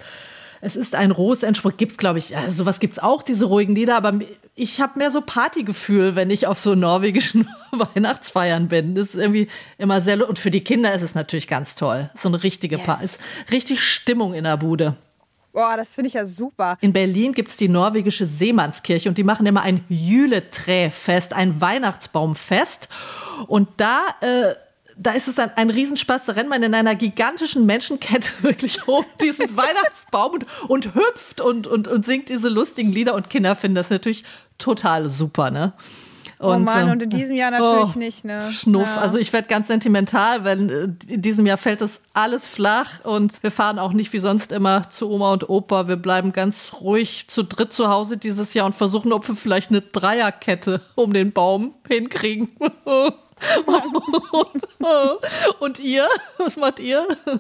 es 0.61 0.77
ist 0.77 0.95
ein 0.95 1.11
rohes. 1.11 1.45
Gibt 1.77 1.93
es, 1.93 1.99
glaube 1.99 2.19
ich, 2.19 2.37
also 2.37 2.51
sowas 2.51 2.81
gibt 2.81 2.95
es 2.95 2.99
auch, 2.99 3.23
diese 3.23 3.45
ruhigen 3.45 3.75
Lieder, 3.75 3.97
aber 3.97 4.19
ich 4.55 4.81
habe 4.81 4.99
mehr 4.99 5.11
so 5.11 5.21
Partygefühl, 5.21 6.17
wenn 6.17 6.31
ich 6.31 6.47
auf 6.47 6.59
so 6.59 6.75
norwegischen 6.75 7.49
Weihnachtsfeiern 7.73 8.69
bin. 8.69 8.95
Das 8.95 9.09
ist 9.09 9.15
irgendwie 9.15 9.49
immer 9.79 10.03
sehr, 10.03 10.29
und 10.29 10.39
für 10.39 10.51
die 10.51 10.63
Kinder 10.63 10.93
ist 10.93 11.03
es 11.03 11.15
natürlich 11.15 11.47
ganz 11.47 11.75
toll. 11.75 12.11
So 12.15 12.29
eine 12.29 12.43
richtige 12.43 12.77
yes. 12.77 12.87
Party. 12.87 13.09
Richtig 13.51 13.83
Stimmung 13.83 14.35
in 14.35 14.45
der 14.45 14.57
Bude. 14.57 14.97
Boah, 15.53 15.77
das 15.77 15.95
finde 15.95 16.09
ich 16.09 16.15
ja 16.15 16.25
super. 16.25 16.77
In 16.81 16.93
Berlin 16.93 17.33
gibt 17.33 17.51
es 17.51 17.57
die 17.57 17.69
norwegische 17.69 18.27
Seemannskirche 18.27 19.09
und 19.09 19.19
die 19.19 19.25
machen 19.25 19.47
immer 19.47 19.63
ein 19.63 19.85
Jületräfest, 19.89 21.33
ein 21.33 21.61
Weihnachtsbaumfest. 21.61 22.89
Und 23.47 23.69
da 23.79 24.03
äh, 24.21 24.55
da 24.99 25.13
ist 25.13 25.29
es 25.29 25.39
ein, 25.39 25.51
ein 25.57 25.71
Riesenspaß. 25.71 26.25
Da 26.27 26.33
rennt 26.33 26.49
man 26.49 26.63
in 26.63 26.75
einer 26.75 26.95
gigantischen 26.95 27.67
Menschenkette 27.67 28.29
wirklich 28.43 28.87
um 28.89 29.05
diesen 29.21 29.57
Weihnachtsbaum 29.57 30.33
und, 30.33 30.47
und 30.69 30.95
hüpft 30.95 31.41
und, 31.41 31.67
und, 31.67 31.89
und 31.89 32.05
singt 32.05 32.29
diese 32.29 32.49
lustigen 32.49 32.93
Lieder. 32.93 33.15
Und 33.15 33.31
Kinder 33.31 33.55
finden 33.57 33.77
das 33.77 33.91
natürlich 33.91 34.25
total 34.59 35.09
super, 35.09 35.51
ne? 35.51 35.73
Oh 36.41 36.51
und, 36.53 36.57
oh 36.57 36.59
Mann, 36.61 36.89
und 36.91 37.03
in 37.03 37.11
diesem 37.11 37.35
Jahr 37.35 37.51
natürlich 37.51 37.97
oh, 37.97 37.99
nicht, 37.99 38.25
ne? 38.25 38.49
Schnuff. 38.53 38.87
Ja. 38.95 39.01
Also 39.01 39.19
ich 39.19 39.33
werde 39.33 39.49
ganz 39.49 39.67
sentimental, 39.67 40.45
weil 40.45 40.71
äh, 40.71 41.13
in 41.13 41.21
diesem 41.21 41.47
Jahr 41.47 41.57
fällt 41.57 41.81
das 41.81 42.01
alles 42.13 42.47
flach 42.47 43.05
und 43.05 43.43
wir 43.43 43.51
fahren 43.51 43.81
auch 43.81 43.93
nicht 43.93 44.13
wie 44.13 44.21
sonst 44.21 44.53
immer 44.53 44.89
zu 44.91 45.11
Oma 45.11 45.33
und 45.33 45.49
Opa. 45.49 45.89
Wir 45.89 45.97
bleiben 45.97 46.33
ganz 46.33 46.75
ruhig 46.81 47.27
zu 47.27 47.43
dritt 47.43 47.73
zu 47.73 47.89
Hause 47.89 48.19
dieses 48.19 48.55
Jahr 48.55 48.67
und 48.67 48.77
versuchen, 48.77 49.13
ob 49.13 49.27
wir 49.27 49.35
vielleicht 49.35 49.71
eine 49.71 49.81
Dreierkette 49.81 50.81
um 50.95 51.13
den 51.13 51.33
Baum 51.33 51.75
hinkriegen. 51.89 52.51
Und 55.61 55.79
ihr? 55.79 56.09
Was 56.39 56.57
macht 56.57 56.81
ihr? 56.81 57.07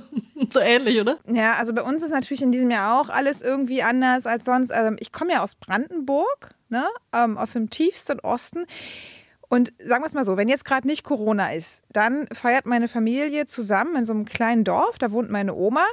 So 0.52 0.61
ähnlich, 0.61 1.00
oder? 1.00 1.19
Ja, 1.26 1.55
also 1.55 1.75
bei 1.75 1.83
uns 1.83 2.00
ist 2.02 2.12
natürlich 2.12 2.43
in 2.43 2.52
diesem 2.52 2.71
Jahr 2.71 3.00
auch 3.00 3.09
alles 3.09 3.43
irgendwie 3.43 3.83
anders 3.83 4.25
als 4.25 4.45
sonst. 4.45 4.71
Also 4.71 4.97
ich 5.00 5.11
komme 5.11 5.33
ja 5.33 5.43
aus 5.43 5.57
Brandenburg, 5.57 6.55
ne? 6.69 6.85
Ähm, 7.12 7.37
aus 7.37 7.55
dem 7.55 7.71
tiefsten 7.71 8.21
Osten. 8.21 8.64
Und 9.49 9.73
sagen 9.78 10.02
wir 10.02 10.07
es 10.07 10.12
mal 10.12 10.25
so, 10.25 10.37
wenn 10.37 10.49
jetzt 10.49 10.64
gerade 10.64 10.87
nicht 10.87 11.05
Corona 11.05 11.52
ist, 11.52 11.83
dann 11.90 12.26
feiert 12.33 12.67
meine 12.67 12.87
Familie 12.87 13.47
zusammen 13.47 13.97
in 13.97 14.05
so 14.05 14.12
einem 14.12 14.26
kleinen 14.26 14.62
Dorf. 14.62 14.99
Da 14.99 15.11
wohnt 15.11 15.31
meine 15.31 15.55
Oma. 15.55 15.85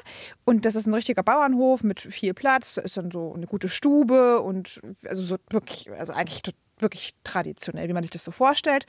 Und 0.44 0.66
das 0.66 0.76
ist 0.76 0.88
ein 0.88 0.94
richtiger 0.94 1.24
Bauernhof 1.24 1.82
mit 1.84 2.02
viel 2.02 2.34
Platz. 2.34 2.76
Da 2.76 2.82
ist 2.82 2.98
dann 2.98 3.12
so 3.12 3.34
eine 3.34 3.48
gute 3.48 3.70
Stube 3.70 4.42
und 4.42 4.82
also 5.08 5.24
so 5.24 5.38
wirklich, 5.50 5.90
also 5.98 6.12
eigentlich 6.12 6.44
wirklich 6.80 7.16
traditionell, 7.24 7.88
wie 7.88 7.94
man 7.94 8.04
sich 8.04 8.12
das 8.12 8.24
so 8.24 8.32
vorstellt. 8.32 8.86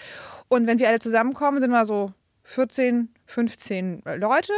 Und 0.48 0.66
wenn 0.66 0.78
wir 0.78 0.88
alle 0.88 0.98
zusammenkommen, 0.98 1.60
sind 1.60 1.70
wir 1.70 1.86
so 1.86 2.12
14, 2.44 3.08
15 3.26 4.02
Leute. 4.16 4.52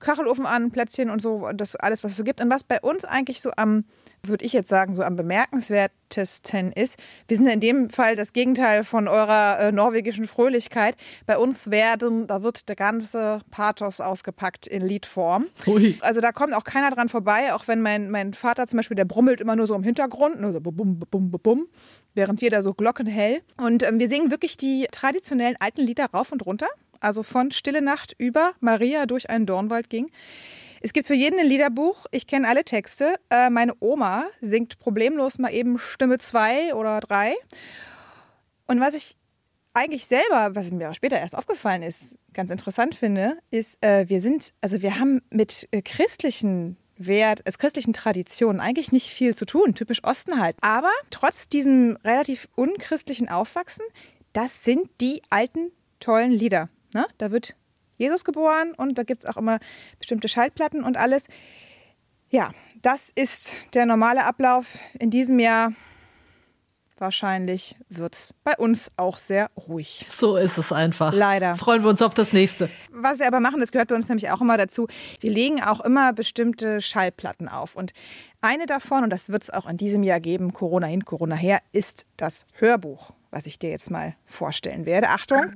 Kachelofen 0.00 0.46
an, 0.46 0.70
Plätzchen 0.70 1.10
und 1.10 1.20
so, 1.20 1.50
das 1.52 1.74
alles, 1.74 2.04
was 2.04 2.12
es 2.12 2.16
so 2.16 2.24
gibt. 2.24 2.40
Und 2.40 2.50
was 2.50 2.64
bei 2.64 2.80
uns 2.80 3.04
eigentlich 3.04 3.40
so 3.40 3.50
am, 3.56 3.84
würde 4.22 4.44
ich 4.44 4.52
jetzt 4.52 4.68
sagen, 4.68 4.94
so 4.94 5.02
am 5.02 5.16
bemerkenswertesten 5.16 6.72
ist, 6.72 6.96
wir 7.26 7.36
sind 7.36 7.48
in 7.48 7.60
dem 7.60 7.90
Fall 7.90 8.16
das 8.16 8.32
Gegenteil 8.32 8.84
von 8.84 9.08
eurer 9.08 9.60
äh, 9.60 9.72
norwegischen 9.72 10.26
Fröhlichkeit. 10.26 10.96
Bei 11.26 11.38
uns 11.38 11.70
werden, 11.70 12.26
da 12.26 12.42
wird 12.42 12.68
der 12.68 12.76
ganze 12.76 13.40
Pathos 13.50 14.00
ausgepackt 14.00 14.66
in 14.66 14.86
Liedform. 14.86 15.46
Ui. 15.66 15.96
Also 16.00 16.20
da 16.20 16.32
kommt 16.32 16.54
auch 16.54 16.64
keiner 16.64 16.90
dran 16.90 17.08
vorbei, 17.08 17.54
auch 17.54 17.68
wenn 17.68 17.80
mein, 17.80 18.10
mein 18.10 18.34
Vater 18.34 18.66
zum 18.66 18.78
Beispiel, 18.78 18.96
der 18.96 19.04
brummelt 19.04 19.40
immer 19.40 19.56
nur 19.56 19.66
so 19.66 19.74
im 19.74 19.82
Hintergrund, 19.82 20.40
nur 20.40 20.52
so 20.52 20.60
bum, 20.60 20.74
bum, 20.76 20.98
bum, 21.10 21.30
bum 21.30 21.68
während 22.14 22.40
wir 22.40 22.50
da 22.50 22.62
so 22.62 22.74
glockenhell. 22.74 23.40
Und 23.56 23.82
ähm, 23.84 23.98
wir 23.98 24.08
singen 24.08 24.30
wirklich 24.30 24.56
die 24.56 24.86
traditionellen 24.90 25.56
alten 25.60 25.82
Lieder 25.82 26.06
rauf 26.06 26.32
und 26.32 26.44
runter. 26.44 26.66
Also 27.00 27.22
von 27.22 27.52
Stille 27.52 27.80
Nacht 27.80 28.14
über 28.18 28.52
Maria 28.60 29.06
durch 29.06 29.30
einen 29.30 29.46
Dornwald 29.46 29.88
ging. 29.88 30.10
Es 30.80 30.92
gibt 30.92 31.06
für 31.06 31.14
jeden 31.14 31.38
ein 31.40 31.46
Liederbuch. 31.46 32.06
Ich 32.10 32.26
kenne 32.26 32.48
alle 32.48 32.64
Texte. 32.64 33.14
Äh, 33.30 33.50
meine 33.50 33.74
Oma 33.80 34.26
singt 34.40 34.78
problemlos 34.78 35.38
mal 35.38 35.52
eben 35.52 35.78
Stimme 35.78 36.18
zwei 36.18 36.74
oder 36.74 37.00
drei. 37.00 37.34
Und 38.66 38.80
was 38.80 38.94
ich 38.94 39.16
eigentlich 39.74 40.06
selber, 40.06 40.54
was 40.54 40.70
mir 40.70 40.90
auch 40.90 40.94
später 40.94 41.18
erst 41.18 41.36
aufgefallen 41.36 41.82
ist, 41.82 42.16
ganz 42.32 42.50
interessant 42.50 42.94
finde, 42.94 43.38
ist, 43.50 43.84
äh, 43.84 44.08
wir 44.08 44.20
sind, 44.20 44.52
also 44.60 44.82
wir 44.82 44.98
haben 44.98 45.20
mit 45.30 45.68
äh, 45.70 45.82
christlichen 45.82 46.76
Wert, 46.96 47.46
als 47.46 47.58
christlichen 47.58 47.92
Traditionen 47.92 48.60
eigentlich 48.60 48.92
nicht 48.92 49.10
viel 49.10 49.34
zu 49.34 49.44
tun, 49.44 49.74
typisch 49.74 50.02
Osten 50.04 50.40
halt. 50.40 50.56
Aber 50.60 50.90
trotz 51.10 51.48
diesem 51.48 51.96
relativ 52.04 52.48
unchristlichen 52.56 53.28
Aufwachsen, 53.28 53.84
das 54.32 54.64
sind 54.64 54.88
die 55.00 55.22
alten 55.30 55.70
tollen 56.00 56.32
Lieder. 56.32 56.68
Ne? 56.92 57.06
Da 57.18 57.30
wird 57.30 57.54
Jesus 57.98 58.24
geboren 58.24 58.72
und 58.76 58.96
da 58.96 59.02
gibt 59.02 59.24
es 59.24 59.26
auch 59.28 59.36
immer 59.36 59.58
bestimmte 59.98 60.28
Schaltplatten 60.28 60.82
und 60.82 60.96
alles. 60.96 61.26
Ja, 62.30 62.52
das 62.80 63.10
ist 63.14 63.56
der 63.74 63.86
normale 63.86 64.24
Ablauf 64.24 64.78
in 64.98 65.10
diesem 65.10 65.38
Jahr 65.38 65.72
wahrscheinlich 67.00 67.76
wird 67.88 68.14
es 68.14 68.34
bei 68.44 68.56
uns 68.56 68.90
auch 68.96 69.18
sehr 69.18 69.50
ruhig. 69.68 70.06
So 70.16 70.36
ist 70.36 70.58
es 70.58 70.72
einfach. 70.72 71.12
Leider. 71.12 71.56
Freuen 71.56 71.82
wir 71.82 71.90
uns 71.90 72.02
auf 72.02 72.14
das 72.14 72.32
nächste. 72.32 72.68
Was 72.90 73.18
wir 73.18 73.26
aber 73.26 73.40
machen, 73.40 73.60
das 73.60 73.72
gehört 73.72 73.88
bei 73.88 73.94
uns 73.94 74.08
nämlich 74.08 74.30
auch 74.30 74.40
immer 74.40 74.56
dazu, 74.56 74.88
wir 75.20 75.30
legen 75.30 75.62
auch 75.62 75.80
immer 75.80 76.12
bestimmte 76.12 76.80
Schallplatten 76.80 77.48
auf. 77.48 77.76
Und 77.76 77.92
eine 78.40 78.66
davon, 78.66 79.04
und 79.04 79.10
das 79.10 79.30
wird 79.30 79.42
es 79.42 79.50
auch 79.50 79.66
in 79.66 79.76
diesem 79.76 80.02
Jahr 80.02 80.20
geben, 80.20 80.52
Corona 80.52 80.86
hin, 80.86 81.04
Corona 81.04 81.34
her, 81.34 81.60
ist 81.72 82.06
das 82.16 82.46
Hörbuch, 82.54 83.12
was 83.30 83.46
ich 83.46 83.58
dir 83.58 83.70
jetzt 83.70 83.90
mal 83.90 84.14
vorstellen 84.26 84.86
werde. 84.86 85.08
Achtung. 85.08 85.52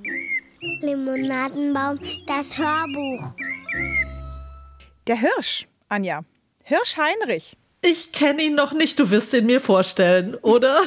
Limonadenbaum, 0.62 1.98
das 2.26 2.56
Hörbuch. 2.56 3.34
Der 5.08 5.16
Hirsch, 5.16 5.66
Anja. 5.88 6.24
Hirsch 6.62 6.96
Heinrich. 6.96 7.56
Ich 7.80 8.12
kenne 8.12 8.42
ihn 8.42 8.54
noch 8.54 8.72
nicht, 8.72 8.96
du 9.00 9.10
wirst 9.10 9.32
ihn 9.32 9.46
mir 9.46 9.60
vorstellen, 9.60 10.36
oder? 10.36 10.82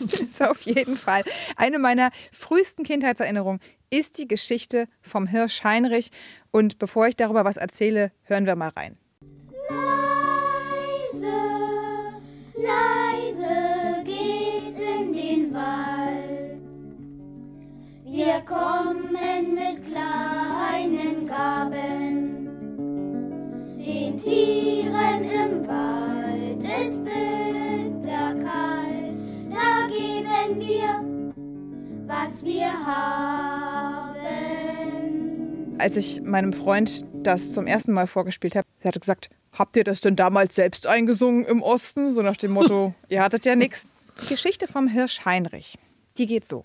das 0.00 0.20
ist 0.20 0.42
auf 0.42 0.62
jeden 0.62 0.96
Fall. 0.96 1.24
Eine 1.56 1.78
meiner 1.78 2.10
frühesten 2.32 2.84
Kindheitserinnerungen 2.84 3.60
ist 3.90 4.16
die 4.16 4.26
Geschichte 4.26 4.86
vom 5.02 5.26
Hirsch 5.26 5.62
Heinrich. 5.62 6.10
Und 6.50 6.78
bevor 6.78 7.06
ich 7.06 7.16
darüber 7.16 7.44
was 7.44 7.58
erzähle, 7.58 8.12
hören 8.22 8.46
wir 8.46 8.56
mal 8.56 8.70
rein. 8.70 8.96
Als 35.78 35.96
ich 35.96 36.22
meinem 36.22 36.52
Freund 36.52 37.04
das 37.12 37.52
zum 37.52 37.68
ersten 37.68 37.92
Mal 37.92 38.08
vorgespielt 38.08 38.56
habe, 38.56 38.66
er 38.80 38.88
hat 38.88 39.00
gesagt, 39.00 39.30
habt 39.52 39.76
ihr 39.76 39.84
das 39.84 40.00
denn 40.00 40.16
damals 40.16 40.56
selbst 40.56 40.88
eingesungen 40.88 41.44
im 41.44 41.62
Osten? 41.62 42.12
So 42.12 42.20
nach 42.20 42.36
dem 42.36 42.50
Motto, 42.50 42.94
ihr 43.08 43.22
hattet 43.22 43.44
ja 43.44 43.54
nichts. 43.54 43.86
Die 44.20 44.26
Geschichte 44.26 44.66
vom 44.66 44.88
Hirsch 44.88 45.24
Heinrich, 45.24 45.78
die 46.16 46.26
geht 46.26 46.46
so. 46.46 46.62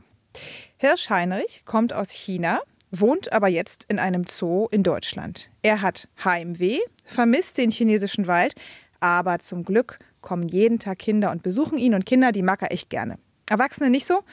Hirsch 0.77 1.11
Heinrich 1.11 1.61
kommt 1.65 1.93
aus 1.93 2.09
China, 2.09 2.61
wohnt 2.89 3.31
aber 3.31 3.49
jetzt 3.49 3.85
in 3.87 3.99
einem 3.99 4.25
Zoo 4.25 4.67
in 4.71 4.81
Deutschland. 4.81 5.51
Er 5.61 5.83
hat 5.83 6.07
Heimweh, 6.23 6.79
vermisst 7.05 7.59
den 7.59 7.69
chinesischen 7.69 8.25
Wald, 8.25 8.55
aber 8.99 9.37
zum 9.39 9.63
Glück 9.63 9.99
kommen 10.21 10.47
jeden 10.47 10.79
Tag 10.79 10.97
Kinder 10.97 11.29
und 11.29 11.43
besuchen 11.43 11.77
ihn 11.77 11.93
und 11.93 12.07
Kinder, 12.07 12.31
die 12.31 12.41
mag 12.41 12.63
er 12.63 12.71
echt 12.71 12.89
gerne. 12.89 13.19
Erwachsene 13.47 13.91
nicht 13.91 14.07
so. 14.07 14.23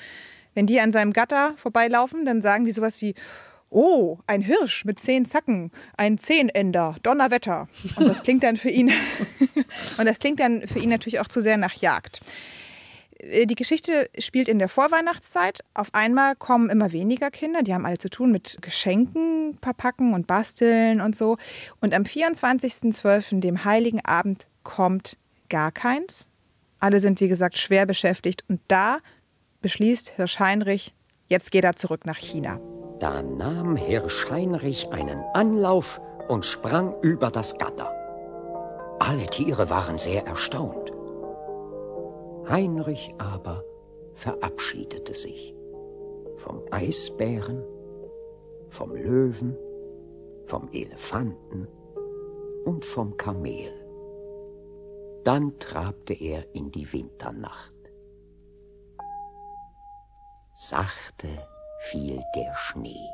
Wenn 0.54 0.66
die 0.66 0.80
an 0.80 0.90
seinem 0.90 1.12
Gatter 1.12 1.52
vorbeilaufen, 1.56 2.24
dann 2.24 2.40
sagen 2.40 2.64
die 2.64 2.70
sowas 2.70 3.02
wie, 3.02 3.14
oh, 3.70 4.18
ein 4.26 4.42
Hirsch 4.42 4.84
mit 4.84 5.00
zehn 5.00 5.24
Zacken, 5.24 5.70
ein 5.96 6.18
Zehnender, 6.18 6.96
Donnerwetter. 7.02 7.68
Und 7.96 8.08
das 8.08 8.22
klingt 8.22 8.42
dann 8.42 8.56
für 8.56 8.70
ihn, 8.70 8.92
und 9.98 10.06
das 10.06 10.18
klingt 10.18 10.40
dann 10.40 10.66
für 10.66 10.78
ihn 10.78 10.90
natürlich 10.90 11.20
auch 11.20 11.28
zu 11.28 11.40
sehr 11.40 11.56
nach 11.56 11.74
Jagd. 11.74 12.20
Äh, 13.20 13.46
die 13.46 13.54
Geschichte 13.54 14.10
spielt 14.18 14.48
in 14.48 14.58
der 14.58 14.68
Vorweihnachtszeit. 14.68 15.60
Auf 15.74 15.88
einmal 15.94 16.34
kommen 16.36 16.70
immer 16.70 16.92
weniger 16.92 17.30
Kinder. 17.30 17.62
Die 17.62 17.74
haben 17.74 17.86
alle 17.86 17.98
zu 17.98 18.10
tun 18.10 18.32
mit 18.32 18.58
Geschenken 18.60 19.58
verpacken 19.62 20.14
und 20.14 20.26
basteln 20.26 21.00
und 21.00 21.16
so. 21.16 21.36
Und 21.80 21.94
am 21.94 22.02
24.12., 22.02 23.40
dem 23.40 23.64
Heiligen 23.64 24.04
Abend, 24.04 24.48
kommt 24.62 25.16
gar 25.48 25.72
keins. 25.72 26.28
Alle 26.80 27.00
sind, 27.00 27.20
wie 27.20 27.28
gesagt, 27.28 27.58
schwer 27.58 27.86
beschäftigt. 27.86 28.44
Und 28.48 28.60
da 28.68 28.98
beschließt 29.62 30.10
Hirsch 30.16 30.38
Heinrich, 30.38 30.94
jetzt 31.28 31.50
geht 31.50 31.64
er 31.64 31.76
zurück 31.76 32.06
nach 32.06 32.18
China. 32.18 32.60
Da 33.00 33.22
nahm 33.22 33.76
Hirsch 33.76 34.30
Heinrich 34.30 34.92
einen 34.92 35.24
Anlauf 35.32 36.00
und 36.28 36.44
sprang 36.44 36.94
über 37.00 37.30
das 37.30 37.56
Gatter. 37.56 37.90
Alle 38.98 39.24
Tiere 39.26 39.70
waren 39.70 39.96
sehr 39.96 40.26
erstaunt. 40.26 40.92
Heinrich 42.46 43.14
aber 43.16 43.64
verabschiedete 44.12 45.14
sich 45.14 45.54
vom 46.36 46.62
Eisbären, 46.70 47.64
vom 48.68 48.94
Löwen, 48.94 49.56
vom 50.44 50.68
Elefanten 50.70 51.68
und 52.66 52.84
vom 52.84 53.16
Kamel. 53.16 53.72
Dann 55.24 55.58
trabte 55.58 56.12
er 56.12 56.54
in 56.54 56.70
die 56.70 56.92
Winternacht. 56.92 57.74
Sachte 60.54 61.28
fiel 61.80 62.22
der 62.34 62.54
Schnee. 62.54 63.10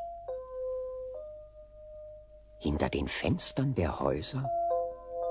Hinter 2.59 2.89
den 2.89 3.07
Fenstern 3.07 3.73
der 3.73 3.99
Häuser 3.99 4.49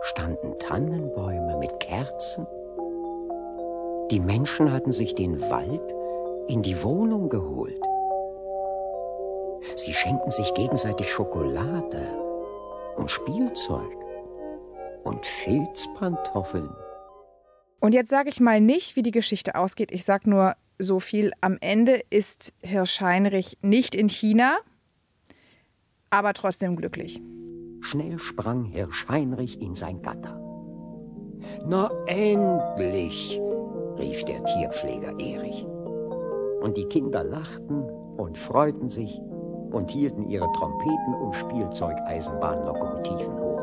standen 0.02 0.58
Tannenbäume 0.58 1.58
mit 1.58 1.78
Kerzen. 1.80 2.46
Die 4.10 4.20
Menschen 4.20 4.72
hatten 4.72 4.92
sich 4.92 5.14
den 5.14 5.40
Wald 5.50 5.94
in 6.48 6.62
die 6.62 6.82
Wohnung 6.82 7.28
geholt. 7.28 7.80
Sie 9.74 9.92
schenkten 9.92 10.30
sich 10.30 10.54
gegenseitig 10.54 11.10
Schokolade 11.10 12.06
und 12.96 13.10
Spielzeug 13.10 13.96
und 15.04 15.26
Filzpantoffeln. 15.26 16.70
Und 17.80 17.92
jetzt 17.92 18.10
sage 18.10 18.30
ich 18.30 18.40
mal 18.40 18.60
nicht, 18.60 18.96
wie 18.96 19.02
die 19.02 19.10
Geschichte 19.10 19.56
ausgeht. 19.56 19.92
Ich 19.92 20.04
sage 20.04 20.30
nur 20.30 20.54
so 20.78 21.00
viel. 21.00 21.32
Am 21.40 21.56
Ende 21.60 22.00
ist 22.10 22.52
Hirsch 22.62 23.00
Heinrich 23.00 23.58
nicht 23.62 23.94
in 23.94 24.08
China, 24.08 24.56
aber 26.10 26.34
trotzdem 26.34 26.76
glücklich. 26.76 27.20
Schnell 27.80 28.18
sprang 28.18 28.64
Hirsch 28.64 29.08
Heinrich 29.08 29.60
in 29.60 29.74
sein 29.74 30.02
Gatter. 30.02 30.40
Na 31.64 31.90
endlich, 32.06 33.40
rief 33.98 34.24
der 34.24 34.44
Tierpfleger 34.44 35.18
Erich. 35.18 35.64
Und 36.60 36.76
die 36.76 36.86
Kinder 36.86 37.22
lachten 37.22 37.82
und 38.16 38.38
freuten 38.38 38.88
sich 38.88 39.20
und 39.70 39.90
hielten 39.90 40.28
ihre 40.28 40.50
Trompeten 40.52 41.14
und 41.14 41.34
Spielzeugeisenbahnlokomotiven 41.34 43.38
hoch. 43.38 43.55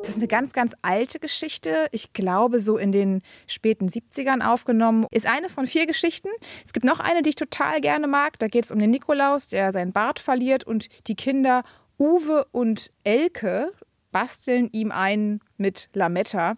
Das 0.00 0.10
ist 0.10 0.16
eine 0.16 0.28
ganz, 0.28 0.52
ganz 0.52 0.74
alte 0.82 1.18
Geschichte. 1.18 1.86
Ich 1.92 2.12
glaube, 2.12 2.60
so 2.60 2.78
in 2.78 2.92
den 2.92 3.22
späten 3.46 3.88
70ern 3.88 4.40
aufgenommen. 4.46 5.06
Ist 5.10 5.26
eine 5.26 5.48
von 5.48 5.66
vier 5.66 5.86
Geschichten. 5.86 6.28
Es 6.64 6.72
gibt 6.72 6.86
noch 6.86 7.00
eine, 7.00 7.22
die 7.22 7.30
ich 7.30 7.36
total 7.36 7.80
gerne 7.80 8.06
mag. 8.06 8.38
Da 8.38 8.48
geht 8.48 8.64
es 8.64 8.70
um 8.70 8.78
den 8.78 8.90
Nikolaus, 8.90 9.48
der 9.48 9.72
seinen 9.72 9.92
Bart 9.92 10.18
verliert 10.18 10.64
und 10.64 10.88
die 11.06 11.14
Kinder 11.14 11.62
Uwe 11.98 12.46
und 12.52 12.92
Elke 13.04 13.72
basteln 14.12 14.68
ihm 14.72 14.92
einen 14.92 15.40
mit 15.56 15.88
Lametta. 15.92 16.54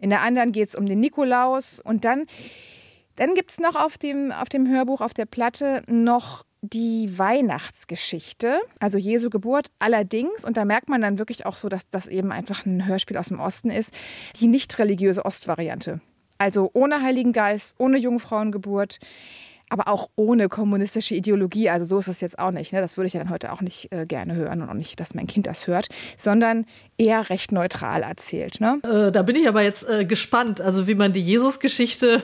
In 0.00 0.10
der 0.10 0.22
anderen 0.22 0.52
geht 0.52 0.68
es 0.68 0.74
um 0.74 0.86
den 0.86 1.00
Nikolaus. 1.00 1.80
Und 1.80 2.04
dann, 2.04 2.24
dann 3.16 3.34
gibt 3.34 3.50
es 3.50 3.58
noch 3.60 3.76
auf 3.76 3.98
dem, 3.98 4.32
auf 4.32 4.48
dem 4.48 4.66
Hörbuch, 4.68 5.00
auf 5.00 5.14
der 5.14 5.26
Platte, 5.26 5.82
noch 5.86 6.44
die 6.62 7.18
Weihnachtsgeschichte, 7.18 8.60
also 8.80 8.98
Jesu 8.98 9.30
Geburt. 9.30 9.68
Allerdings, 9.78 10.44
und 10.44 10.56
da 10.56 10.64
merkt 10.64 10.88
man 10.88 11.00
dann 11.00 11.18
wirklich 11.18 11.46
auch 11.46 11.56
so, 11.56 11.68
dass 11.68 11.88
das 11.88 12.06
eben 12.06 12.32
einfach 12.32 12.66
ein 12.66 12.86
Hörspiel 12.86 13.16
aus 13.16 13.28
dem 13.28 13.40
Osten 13.40 13.70
ist, 13.70 13.92
die 14.40 14.48
nicht 14.48 14.78
religiöse 14.78 15.24
Ostvariante. 15.24 16.00
Also 16.38 16.70
ohne 16.72 17.02
Heiligen 17.02 17.32
Geist, 17.32 17.74
ohne 17.78 17.98
Jungfrauengeburt 17.98 18.98
aber 19.70 19.88
auch 19.88 20.08
ohne 20.16 20.48
kommunistische 20.48 21.14
Ideologie. 21.14 21.70
Also 21.70 21.84
so 21.84 21.98
ist 21.98 22.08
es 22.08 22.20
jetzt 22.20 22.38
auch 22.38 22.50
nicht. 22.50 22.72
Ne? 22.72 22.80
Das 22.80 22.96
würde 22.96 23.06
ich 23.06 23.14
ja 23.14 23.20
dann 23.20 23.30
heute 23.30 23.52
auch 23.52 23.60
nicht 23.60 23.92
äh, 23.92 24.06
gerne 24.06 24.34
hören 24.34 24.62
und 24.62 24.70
auch 24.70 24.74
nicht, 24.74 24.98
dass 25.00 25.14
mein 25.14 25.26
Kind 25.26 25.46
das 25.46 25.66
hört, 25.66 25.88
sondern 26.16 26.64
eher 26.96 27.28
recht 27.30 27.52
neutral 27.52 28.02
erzählt. 28.02 28.60
Ne? 28.60 28.80
Äh, 28.82 29.12
da 29.12 29.22
bin 29.22 29.36
ich 29.36 29.48
aber 29.48 29.62
jetzt 29.62 29.88
äh, 29.88 30.04
gespannt, 30.04 30.60
also 30.60 30.86
wie 30.86 30.94
man 30.94 31.12
die 31.12 31.22
Jesus-Geschichte 31.22 32.22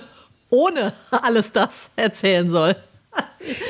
ohne 0.50 0.94
alles 1.10 1.52
das 1.52 1.70
erzählen 1.96 2.48
soll. 2.50 2.76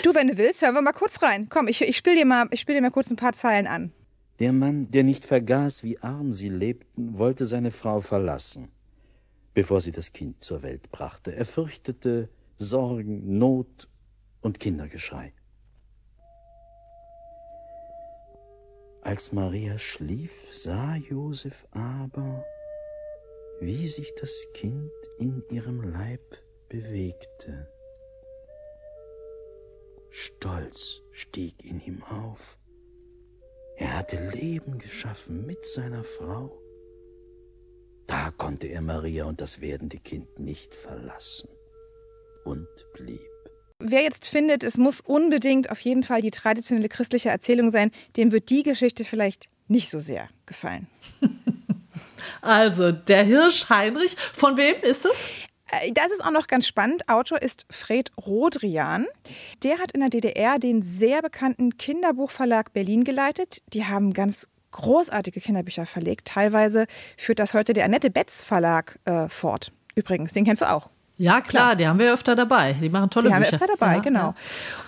Du, 0.02 0.14
wenn 0.14 0.28
du 0.28 0.36
willst, 0.36 0.62
hören 0.62 0.74
wir 0.74 0.82
mal 0.82 0.92
kurz 0.92 1.22
rein. 1.22 1.48
Komm, 1.48 1.68
ich, 1.68 1.82
ich 1.82 1.96
spiele 1.96 2.16
dir, 2.16 2.26
mal, 2.26 2.48
spiel 2.54 2.74
dir 2.74 2.82
mal 2.82 2.90
kurz 2.90 3.10
ein 3.10 3.16
paar 3.16 3.32
Zeilen 3.32 3.66
an. 3.66 3.92
Der 4.40 4.52
Mann, 4.52 4.90
der 4.90 5.04
nicht 5.04 5.24
vergaß, 5.24 5.84
wie 5.84 5.98
arm 5.98 6.32
sie 6.32 6.48
lebten, 6.48 7.18
wollte 7.18 7.44
seine 7.44 7.70
Frau 7.70 8.00
verlassen, 8.00 8.68
bevor 9.54 9.80
sie 9.80 9.92
das 9.92 10.12
Kind 10.12 10.42
zur 10.42 10.62
Welt 10.62 10.90
brachte. 10.90 11.34
Er 11.34 11.46
fürchtete, 11.46 12.28
Sorgen, 12.56 13.38
Not 13.38 13.88
und 14.40 14.58
Kindergeschrei. 14.60 15.32
Als 19.02 19.32
Maria 19.32 19.78
schlief, 19.78 20.32
sah 20.50 20.96
Josef 20.96 21.66
aber, 21.72 22.44
wie 23.60 23.86
sich 23.86 24.14
das 24.20 24.46
Kind 24.54 24.90
in 25.18 25.42
ihrem 25.50 25.82
Leib 25.92 26.38
bewegte. 26.68 27.68
Stolz 30.16 31.00
stieg 31.10 31.64
in 31.64 31.80
ihm 31.80 32.00
auf. 32.04 32.38
Er 33.76 33.98
hatte 33.98 34.30
Leben 34.30 34.78
geschaffen 34.78 35.44
mit 35.44 35.66
seiner 35.66 36.04
Frau. 36.04 36.56
Da 38.06 38.30
konnte 38.30 38.68
er 38.68 38.80
Maria 38.80 39.24
und 39.24 39.40
das 39.40 39.60
werdende 39.60 39.98
Kind 39.98 40.38
nicht 40.38 40.76
verlassen 40.76 41.48
und 42.44 42.68
blieb. 42.92 43.18
Wer 43.80 44.02
jetzt 44.02 44.26
findet, 44.26 44.62
es 44.62 44.76
muss 44.76 45.00
unbedingt 45.00 45.70
auf 45.70 45.80
jeden 45.80 46.04
Fall 46.04 46.22
die 46.22 46.30
traditionelle 46.30 46.88
christliche 46.88 47.30
Erzählung 47.30 47.70
sein, 47.70 47.90
dem 48.16 48.30
wird 48.30 48.50
die 48.50 48.62
Geschichte 48.62 49.04
vielleicht 49.04 49.48
nicht 49.66 49.90
so 49.90 49.98
sehr 49.98 50.28
gefallen. 50.46 50.86
Also, 52.40 52.92
der 52.92 53.22
Hirsch 53.24 53.68
Heinrich, 53.70 54.16
von 54.34 54.56
wem 54.56 54.76
ist 54.82 55.04
es? 55.04 55.12
Äh, 55.70 55.92
das 55.92 56.12
ist 56.12 56.24
auch 56.24 56.30
noch 56.30 56.46
ganz 56.46 56.66
spannend. 56.66 57.08
Autor 57.08 57.40
ist 57.42 57.66
Fred 57.70 58.10
Rodrian. 58.16 59.06
Der 59.62 59.78
hat 59.78 59.92
in 59.92 60.00
der 60.00 60.10
DDR 60.10 60.58
den 60.58 60.82
sehr 60.82 61.22
bekannten 61.22 61.76
Kinderbuchverlag 61.78 62.72
Berlin 62.72 63.04
geleitet. 63.04 63.62
Die 63.72 63.86
haben 63.86 64.12
ganz 64.12 64.48
großartige 64.72 65.40
Kinderbücher 65.40 65.86
verlegt. 65.86 66.26
Teilweise 66.26 66.86
führt 67.16 67.38
das 67.38 67.54
heute 67.54 67.72
der 67.72 67.84
Annette 67.84 68.10
Betz 68.10 68.42
Verlag 68.42 68.98
äh, 69.04 69.28
fort. 69.28 69.72
Übrigens, 69.94 70.32
den 70.32 70.44
kennst 70.44 70.62
du 70.62 70.70
auch. 70.70 70.90
Ja, 71.16 71.40
klar, 71.40 71.42
klar, 71.42 71.76
die 71.76 71.86
haben 71.86 72.00
wir 72.00 72.12
öfter 72.12 72.34
dabei. 72.34 72.72
Die 72.72 72.88
machen 72.88 73.08
tolle 73.08 73.28
die 73.28 73.34
Bücher. 73.34 73.40
Die 73.40 73.46
haben 73.46 73.60
wir 73.60 73.66
öfter 73.66 73.76
dabei, 73.78 73.94
ja, 73.94 74.00
genau. 74.00 74.18
Ja. 74.18 74.34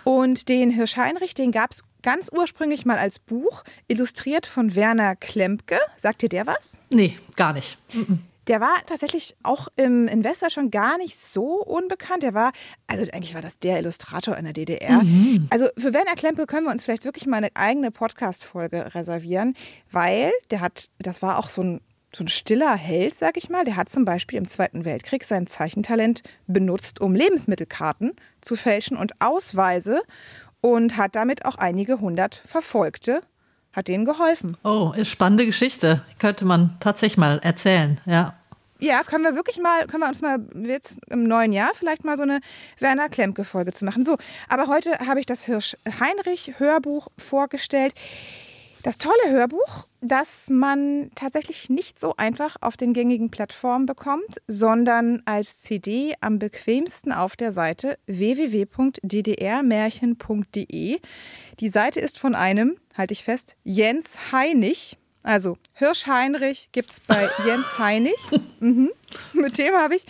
Und 0.02 0.48
den 0.48 0.70
Hirsch 0.70 0.96
Heinrich, 0.96 1.34
den 1.34 1.52
gab 1.52 1.70
es 1.70 1.84
ganz 2.02 2.30
ursprünglich 2.32 2.84
mal 2.84 2.98
als 2.98 3.20
Buch, 3.20 3.62
illustriert 3.86 4.46
von 4.46 4.74
Werner 4.74 5.14
Klempke. 5.14 5.78
Sagt 5.96 6.22
dir 6.22 6.28
der 6.28 6.46
was? 6.46 6.82
Nee, 6.90 7.16
gar 7.36 7.52
nicht. 7.52 7.78
Der 8.46 8.60
war 8.60 8.74
tatsächlich 8.86 9.36
auch 9.42 9.68
im 9.76 10.08
Investor 10.08 10.50
schon 10.50 10.70
gar 10.70 10.98
nicht 10.98 11.18
so 11.18 11.62
unbekannt. 11.62 12.22
Der 12.22 12.34
war, 12.34 12.52
also 12.86 13.04
eigentlich 13.12 13.34
war 13.34 13.42
das 13.42 13.58
der 13.58 13.78
Illustrator 13.78 14.36
in 14.36 14.44
der 14.44 14.52
DDR. 14.52 15.02
Mhm. 15.02 15.48
Also 15.50 15.66
für 15.76 15.92
Werner 15.92 16.14
Klempe 16.14 16.46
können 16.46 16.66
wir 16.66 16.72
uns 16.72 16.84
vielleicht 16.84 17.04
wirklich 17.04 17.26
mal 17.26 17.38
eine 17.38 17.50
eigene 17.54 17.90
Podcast-Folge 17.90 18.94
reservieren, 18.94 19.54
weil 19.90 20.32
der 20.50 20.60
hat, 20.60 20.90
das 20.98 21.22
war 21.22 21.38
auch 21.38 21.48
so 21.48 21.62
ein 21.62 21.80
so 22.14 22.24
ein 22.24 22.28
stiller 22.28 22.74
Held, 22.74 23.14
sag 23.14 23.36
ich 23.36 23.50
mal, 23.50 23.64
der 23.64 23.76
hat 23.76 23.90
zum 23.90 24.06
Beispiel 24.06 24.38
im 24.38 24.48
Zweiten 24.48 24.86
Weltkrieg 24.86 25.24
sein 25.24 25.46
Zeichentalent 25.46 26.22
benutzt, 26.46 26.98
um 27.00 27.14
Lebensmittelkarten 27.14 28.12
zu 28.40 28.56
fälschen 28.56 28.96
und 28.96 29.20
Ausweise 29.20 30.00
und 30.62 30.96
hat 30.96 31.14
damit 31.14 31.44
auch 31.44 31.56
einige 31.56 32.00
hundert 32.00 32.42
Verfolgte, 32.46 33.20
hat 33.76 33.88
denen 33.88 34.06
geholfen. 34.06 34.56
Oh, 34.64 34.92
ist 34.96 35.10
spannende 35.10 35.44
Geschichte. 35.44 36.02
Könnte 36.18 36.46
man 36.46 36.76
tatsächlich 36.80 37.18
mal 37.18 37.38
erzählen, 37.40 38.00
ja. 38.06 38.34
Ja, 38.78 39.04
können 39.04 39.24
wir 39.24 39.34
wirklich 39.34 39.58
mal, 39.58 39.86
können 39.86 40.02
wir 40.02 40.08
uns 40.08 40.20
mal 40.20 40.38
jetzt 40.54 40.98
im 41.08 41.24
neuen 41.24 41.52
Jahr 41.52 41.70
vielleicht 41.74 42.04
mal 42.04 42.16
so 42.16 42.24
eine 42.24 42.40
Werner 42.78 43.08
Klemke-Folge 43.08 43.72
zu 43.72 43.84
machen. 43.84 44.04
So, 44.04 44.18
aber 44.48 44.66
heute 44.66 44.98
habe 45.06 45.20
ich 45.20 45.26
das 45.26 45.44
Hirsch-Heinrich-Hörbuch 45.44 47.08
vorgestellt. 47.16 47.94
Das 48.86 48.96
tolle 48.98 49.30
Hörbuch, 49.30 49.88
das 50.00 50.48
man 50.48 51.10
tatsächlich 51.16 51.68
nicht 51.68 51.98
so 51.98 52.14
einfach 52.18 52.54
auf 52.60 52.76
den 52.76 52.92
gängigen 52.92 53.32
Plattformen 53.32 53.84
bekommt, 53.84 54.40
sondern 54.46 55.22
als 55.24 55.62
CD 55.62 56.14
am 56.20 56.38
bequemsten 56.38 57.10
auf 57.10 57.34
der 57.34 57.50
Seite 57.50 57.98
www.ddrmärchen.de. 58.06 61.00
Die 61.58 61.68
Seite 61.68 61.98
ist 61.98 62.16
von 62.16 62.36
einem, 62.36 62.76
halte 62.96 63.12
ich 63.12 63.24
fest, 63.24 63.56
Jens 63.64 64.30
Heinig. 64.30 64.96
Also 65.24 65.56
Hirsch 65.72 66.06
Heinrich 66.06 66.68
gibt 66.70 66.92
es 66.92 67.00
bei 67.00 67.28
Jens 67.44 67.80
Heinig. 67.80 68.14
Mhm. 68.60 68.92
Mit 69.32 69.58
dem 69.58 69.74
habe 69.74 69.96
ich 69.96 70.06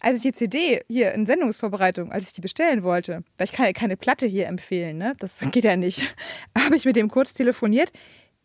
als 0.00 0.16
ich 0.16 0.22
die 0.22 0.32
CD 0.32 0.80
hier 0.88 1.12
in 1.12 1.26
Sendungsvorbereitung, 1.26 2.12
als 2.12 2.24
ich 2.24 2.32
die 2.32 2.40
bestellen 2.40 2.82
wollte, 2.82 3.24
weil 3.36 3.46
ich 3.46 3.52
kann 3.52 3.66
ja 3.66 3.72
keine 3.72 3.96
Platte 3.96 4.26
hier 4.26 4.46
empfehlen, 4.46 4.98
ne? 4.98 5.12
das 5.18 5.38
geht 5.52 5.64
ja 5.64 5.76
nicht, 5.76 6.14
habe 6.58 6.76
ich 6.76 6.84
mit 6.84 6.96
dem 6.96 7.10
kurz 7.10 7.34
telefoniert. 7.34 7.92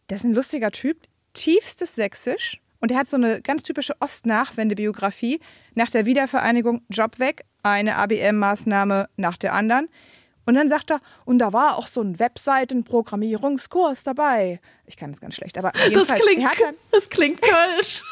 Das 0.07 0.19
ist 0.19 0.25
ein 0.25 0.33
lustiger 0.33 0.71
Typ, 0.71 0.97
tiefstes 1.33 1.95
Sächsisch 1.95 2.59
Und 2.79 2.91
er 2.91 2.97
hat 2.97 3.07
so 3.07 3.17
eine 3.17 3.41
ganz 3.41 3.63
typische 3.63 3.95
Ostnachwendebiografie. 4.01 5.39
Nach 5.75 5.89
der 5.89 6.05
Wiedervereinigung 6.05 6.81
Job 6.89 7.19
weg, 7.19 7.45
eine 7.63 7.95
ABM-Maßnahme 7.95 9.07
nach 9.15 9.37
der 9.37 9.53
anderen. 9.53 9.87
Und 10.45 10.55
dann 10.55 10.67
sagt 10.67 10.91
er, 10.91 10.99
und 11.23 11.39
da 11.39 11.53
war 11.53 11.77
auch 11.77 11.87
so 11.87 12.01
ein 12.01 12.19
Webseitenprogrammierungskurs 12.19 14.03
dabei. 14.03 14.59
Ich 14.85 14.97
kann 14.97 15.11
das 15.11 15.21
ganz 15.21 15.35
schlecht, 15.35 15.57
aber 15.57 15.71
Das 15.71 15.87
jedenfalls, 15.87 16.21
klingt, 16.21 16.41
er 16.41 16.49
hat 16.49 16.59
dann, 16.59 16.75
das 16.91 17.09
klingt 17.09 17.41
kölsch. 17.41 18.03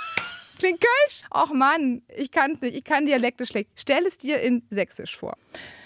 Klingt 0.62 0.80
Kölsch. 0.80 1.24
Och 1.34 1.52
Mann, 1.54 2.04
ich 2.16 2.32
kann 2.32 2.52
es 2.52 2.62
nicht, 2.62 2.78
ich 2.78 2.84
kann 2.84 3.06
Dialekte 3.06 3.46
schlecht. 3.46 3.72
Stell 3.76 4.06
es 4.06 4.18
dir 4.18 4.40
in 4.42 4.64
Sächsisch 4.70 5.18
vor. 5.18 5.36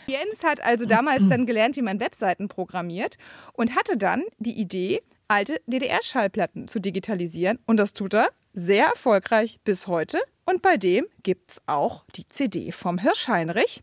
Jens 0.07 0.43
hat 0.43 0.63
also 0.63 0.85
damals 0.85 1.27
dann 1.27 1.45
gelernt, 1.45 1.77
wie 1.77 1.81
man 1.81 1.99
Webseiten 1.99 2.47
programmiert 2.49 3.17
und 3.53 3.75
hatte 3.75 3.97
dann 3.97 4.23
die 4.37 4.59
Idee, 4.59 5.01
alte 5.27 5.59
DDR-Schallplatten 5.65 6.67
zu 6.67 6.79
digitalisieren. 6.79 7.57
Und 7.65 7.77
das 7.77 7.93
tut 7.93 8.13
er 8.13 8.29
sehr 8.53 8.85
erfolgreich 8.87 9.59
bis 9.63 9.87
heute. 9.87 10.19
Und 10.45 10.61
bei 10.61 10.77
dem 10.77 11.07
gibt 11.23 11.51
es 11.51 11.61
auch 11.65 12.03
die 12.15 12.27
CD 12.27 12.71
vom 12.71 12.99
Hirschheinrich. 12.99 13.81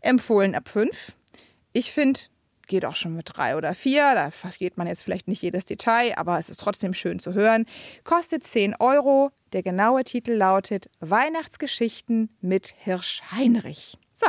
Empfohlen 0.00 0.54
ab 0.54 0.68
5. 0.68 1.12
Ich 1.72 1.92
finde, 1.92 2.20
geht 2.66 2.84
auch 2.84 2.96
schon 2.96 3.14
mit 3.14 3.30
3 3.34 3.56
oder 3.56 3.74
4. 3.74 4.14
Da 4.14 4.30
versteht 4.30 4.76
man 4.76 4.86
jetzt 4.86 5.02
vielleicht 5.02 5.28
nicht 5.28 5.42
jedes 5.42 5.64
Detail, 5.64 6.14
aber 6.16 6.38
es 6.38 6.48
ist 6.48 6.60
trotzdem 6.60 6.94
schön 6.94 7.18
zu 7.18 7.34
hören. 7.34 7.66
Kostet 8.04 8.44
10 8.44 8.76
Euro. 8.78 9.30
Der 9.52 9.62
genaue 9.62 10.04
Titel 10.04 10.32
lautet 10.32 10.90
Weihnachtsgeschichten 11.00 12.28
mit 12.40 12.74
Hirschheinrich. 12.76 13.98
So, 14.12 14.26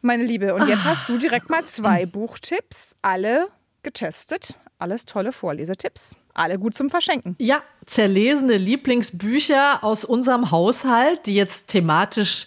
meine 0.00 0.24
Liebe, 0.24 0.54
und 0.54 0.68
jetzt 0.68 0.84
hast 0.84 1.08
du 1.08 1.18
direkt 1.18 1.50
mal 1.50 1.64
zwei 1.64 2.06
Buchtipps, 2.06 2.96
alle 3.02 3.48
getestet, 3.82 4.54
alles 4.78 5.04
tolle 5.04 5.32
Vorlesetipps, 5.32 6.16
alle 6.34 6.58
gut 6.58 6.74
zum 6.74 6.88
Verschenken. 6.88 7.34
Ja, 7.38 7.62
zerlesene 7.86 8.56
Lieblingsbücher 8.56 9.82
aus 9.82 10.04
unserem 10.04 10.50
Haushalt, 10.50 11.26
die 11.26 11.34
jetzt 11.34 11.68
thematisch 11.68 12.46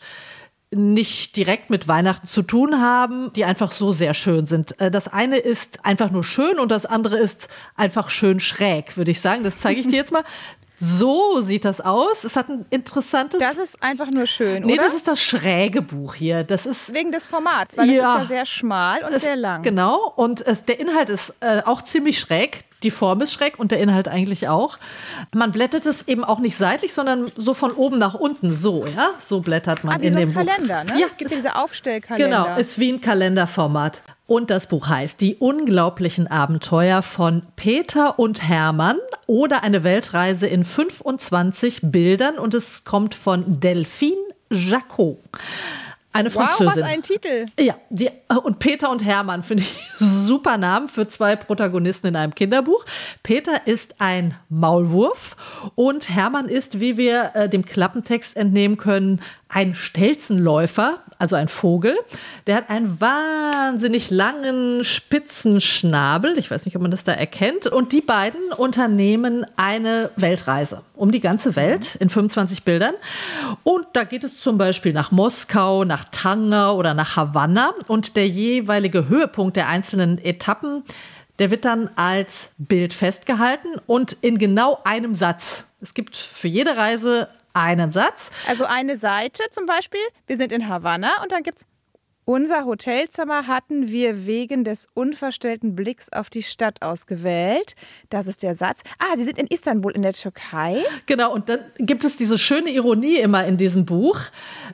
nicht 0.74 1.36
direkt 1.36 1.70
mit 1.70 1.88
Weihnachten 1.88 2.28
zu 2.28 2.42
tun 2.44 2.82
haben, 2.82 3.32
die 3.34 3.44
einfach 3.46 3.72
so 3.74 3.92
sehr 3.92 4.14
schön 4.14 4.46
sind. 4.48 4.80
Äh, 4.80 4.90
Das 4.90 5.08
eine 5.10 5.38
ist 5.38 5.84
einfach 5.86 6.12
nur 6.12 6.24
schön 6.24 6.60
und 6.60 6.70
das 6.72 6.86
andere 6.86 7.18
ist 7.18 7.50
einfach 7.76 8.10
schön 8.10 8.40
schräg, 8.40 8.96
würde 8.96 9.12
ich 9.12 9.20
sagen. 9.20 9.44
Das 9.44 9.60
zeige 9.60 9.82
ich 9.82 9.88
dir 9.88 9.98
jetzt 9.98 10.12
mal. 10.14 10.24
So 10.84 11.42
sieht 11.42 11.64
das 11.66 11.80
aus. 11.80 12.24
Es 12.24 12.36
hat 12.36 12.50
ein 12.50 12.66
interessantes. 12.72 13.40
Das 13.40 13.58
ist 13.58 13.84
einfach 13.84 14.08
nur 14.12 14.26
schön, 14.26 14.64
nee, 14.64 14.74
oder? 14.74 14.86
das 14.86 14.96
ist 14.96 15.08
das 15.08 15.22
schräge 15.22 15.82
Buch 15.84 16.16
hier. 16.16 16.44
Das 16.44 16.66
ist 16.66 16.92
Wegen 16.94 17.12
des 17.12 17.28
Formats, 17.28 17.78
weil 17.78 17.90
Ja. 17.92 18.16
es 18.18 18.24
ist 18.24 18.30
ja 18.32 18.36
sehr 18.38 18.46
schmal 18.48 19.04
und 19.04 19.20
sehr 19.20 19.36
lang. 19.36 19.62
Genau, 19.62 20.12
und 20.16 20.42
es, 20.46 20.64
der 20.64 20.80
Inhalt 20.80 21.10
ist 21.12 21.34
äh, 21.42 21.62
auch 21.66 21.84
ziemlich 21.84 22.20
schräg. 22.20 22.62
Die 22.84 22.92
Form 22.92 23.22
ist 23.22 23.34
schräg 23.34 23.60
und 23.60 23.72
der 23.72 23.80
Inhalt 23.80 24.08
eigentlich 24.08 24.48
auch. 24.48 24.78
Man 25.34 25.52
blättert 25.52 25.86
es 25.86 26.08
eben 26.08 26.24
auch 26.24 26.40
nicht 26.40 26.56
seitlich, 26.58 26.94
sondern 26.94 27.32
so 27.36 27.54
von 27.54 27.72
oben 27.72 28.00
nach 28.00 28.14
unten. 28.16 28.54
So, 28.54 28.86
ja, 28.86 29.10
so 29.20 29.42
blättert 29.42 29.84
man 29.84 29.98
Ah, 29.98 30.02
wie 30.02 30.08
in 30.08 30.14
so 30.14 30.20
dem 30.20 30.34
Kalender, 30.34 30.84
Buch. 30.86 30.94
ne? 30.94 31.00
Ja, 31.02 31.08
es 31.12 31.18
gibt 31.18 31.30
es- 31.32 31.38
diese 31.38 31.56
Aufstellkalender. 31.56 32.44
Genau, 32.46 32.60
ist 32.60 32.80
wie 32.80 32.92
ein 32.92 33.02
Kalenderformat. 33.02 34.02
Und 34.28 34.50
das 34.50 34.66
Buch 34.68 34.88
heißt 34.88 35.20
Die 35.22 35.36
unglaublichen 35.36 36.28
Abenteuer 36.28 37.02
von 37.02 37.44
Peter 37.58 38.18
und 38.18 38.48
Hermann 38.48 38.98
oder 39.28 39.64
eine 39.64 39.84
Weltreise 39.84 40.48
in 40.48 40.64
25 40.64 41.80
Bildern 41.84 42.38
und 42.40 42.54
es 42.54 42.84
kommt 42.86 43.14
von 43.14 43.60
Delphine 43.60 44.16
Jacot. 44.50 45.18
Eine 46.14 46.34
wow, 46.34 46.44
Französin. 46.44 46.84
was 46.84 46.90
ein 46.90 47.02
Titel. 47.02 47.46
Ja, 47.60 47.76
die, 47.90 48.10
und 48.44 48.60
Peter 48.60 48.90
und 48.90 49.04
Hermann 49.04 49.44
finde 49.44 49.64
ich 49.64 49.74
super 49.98 50.58
Namen 50.58 50.90
für 50.90 51.08
zwei 51.08 51.36
Protagonisten 51.36 52.08
in 52.08 52.16
einem 52.16 52.36
Kinderbuch. 52.36 52.86
Peter 53.24 53.66
ist 53.68 53.96
ein 54.00 54.36
Maulwurf 54.50 55.38
und 55.76 56.10
Hermann 56.10 56.50
ist, 56.50 56.80
wie 56.80 56.98
wir 56.98 57.32
äh, 57.34 57.50
dem 57.50 57.66
Klappentext 57.66 58.36
entnehmen 58.36 58.78
können, 58.78 59.22
ein 59.54 59.76
Stelzenläufer, 59.76 61.00
also 61.20 61.36
ein 61.36 61.50
Vogel. 61.50 61.98
Der 62.48 62.56
hat 62.56 62.70
einen 62.70 63.02
wahnsinnig 63.02 64.10
langen, 64.10 64.84
spitzen 64.86 65.60
Schnabel. 65.60 66.38
Ich 66.38 66.50
weiß 66.50 66.66
nicht, 66.66 66.76
ob 66.78 66.82
man 66.82 66.90
das 66.90 67.04
da 67.04 67.12
erkennt. 67.12 67.68
Und 67.68 67.92
die 67.92 68.02
beiden 68.02 68.54
unternehmen 68.54 69.46
eine 69.58 70.10
Weltreise 70.16 70.82
um 70.96 71.12
die 71.12 71.20
ganze 71.20 71.58
Welt 71.58 71.96
in 71.96 72.10
25 72.10 72.64
Bildern. 72.64 72.96
Und 73.64 73.86
da 73.94 74.06
geht 74.06 74.24
es 74.24 74.40
zum 74.40 74.58
Beispiel 74.58 74.94
nach 74.94 75.12
Moskau, 75.12 75.84
nach 75.84 76.06
Tanga 76.06 76.72
oder 76.72 76.94
nach 76.94 77.18
Havanna. 77.18 77.74
Und 77.88 78.16
der 78.16 78.30
jeweilige 78.30 79.10
Höhepunkt 79.10 79.58
der 79.58 79.68
einzelnen 79.68 80.18
Etappen, 80.18 80.84
der 81.40 81.52
wird 81.52 81.66
dann 81.66 81.90
als 81.98 82.52
Bild 82.58 82.94
festgehalten 82.94 83.68
und 83.86 84.14
in 84.22 84.38
genau 84.38 84.80
einem 84.86 85.14
Satz. 85.14 85.66
Es 85.82 85.94
gibt 85.94 86.16
für 86.16 86.48
jede 86.48 86.78
Reise 86.78 87.28
einen 87.54 87.92
Satz. 87.92 88.30
Also 88.48 88.66
eine 88.66 88.98
Seite 88.98 89.44
zum 89.52 89.66
Beispiel, 89.66 90.02
wir 90.28 90.38
sind 90.38 90.52
in 90.52 90.68
Havanna 90.68 91.12
und 91.24 91.32
dann 91.32 91.44
gibt's 91.44 91.66
unser 92.24 92.66
Hotelzimmer 92.66 93.48
hatten 93.48 93.90
wir 93.90 94.28
wegen 94.28 94.64
des 94.64 94.88
unverstellten 94.94 95.76
Blicks 95.76 96.14
auf 96.14 96.30
die 96.30 96.44
Stadt 96.44 96.84
ausgewählt. 96.84 97.74
Das 98.10 98.28
ist 98.28 98.44
der 98.44 98.56
Satz. 98.56 98.84
Ah, 99.00 99.18
Sie 99.18 99.24
sind 99.24 99.40
in 99.40 99.48
Istanbul 99.48 99.92
in 99.92 100.04
der 100.04 100.14
Türkei. 100.14 100.78
Genau, 101.08 101.34
und 101.34 101.50
dann 101.50 101.60
gibt 101.80 102.06
es 102.06 102.18
diese 102.18 102.38
schöne 102.38 102.70
Ironie 102.70 103.18
immer 103.18 103.46
in 103.46 103.58
diesem 103.58 103.86
Buch. 103.86 104.20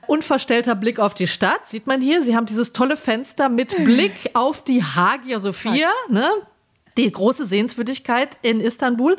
Unverstellter 0.08 0.76
Blick 0.76 1.00
auf 1.00 1.13
die 1.13 1.28
Stadt, 1.28 1.70
sieht 1.70 1.88
man 1.88 2.02
hier. 2.02 2.22
Sie 2.22 2.36
haben 2.36 2.46
dieses 2.46 2.74
tolle 2.74 2.98
Fenster 2.98 3.48
mit 3.48 3.76
Blick 3.86 4.32
auf 4.34 4.62
die 4.63 4.84
Hagia 4.84 5.40
Sophia, 5.40 5.90
ne? 6.10 6.30
die 6.98 7.12
große 7.12 7.46
Sehenswürdigkeit 7.46 8.38
in 8.42 8.60
Istanbul. 8.60 9.18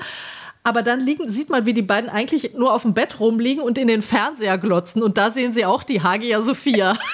Aber 0.63 0.83
dann 0.83 1.01
liegen, 1.01 1.31
sieht 1.31 1.51
man, 1.51 1.67
wie 1.67 1.75
die 1.75 1.83
beiden 1.83 2.11
eigentlich 2.11 2.55
nur 2.55 2.73
auf 2.75 2.83
dem 2.83 2.95
Bett 2.95 3.21
rumliegen 3.21 3.63
und 3.63 3.79
in 3.79 3.89
den 3.89 4.03
Fernseher 4.03 4.59
glotzen. 4.59 5.03
Und 5.03 5.17
da 5.17 5.31
sehen 5.31 5.55
sie 5.55 5.65
auch 5.65 5.83
die 5.83 6.03
Hagia 6.03 6.43
Sophia. 6.43 6.97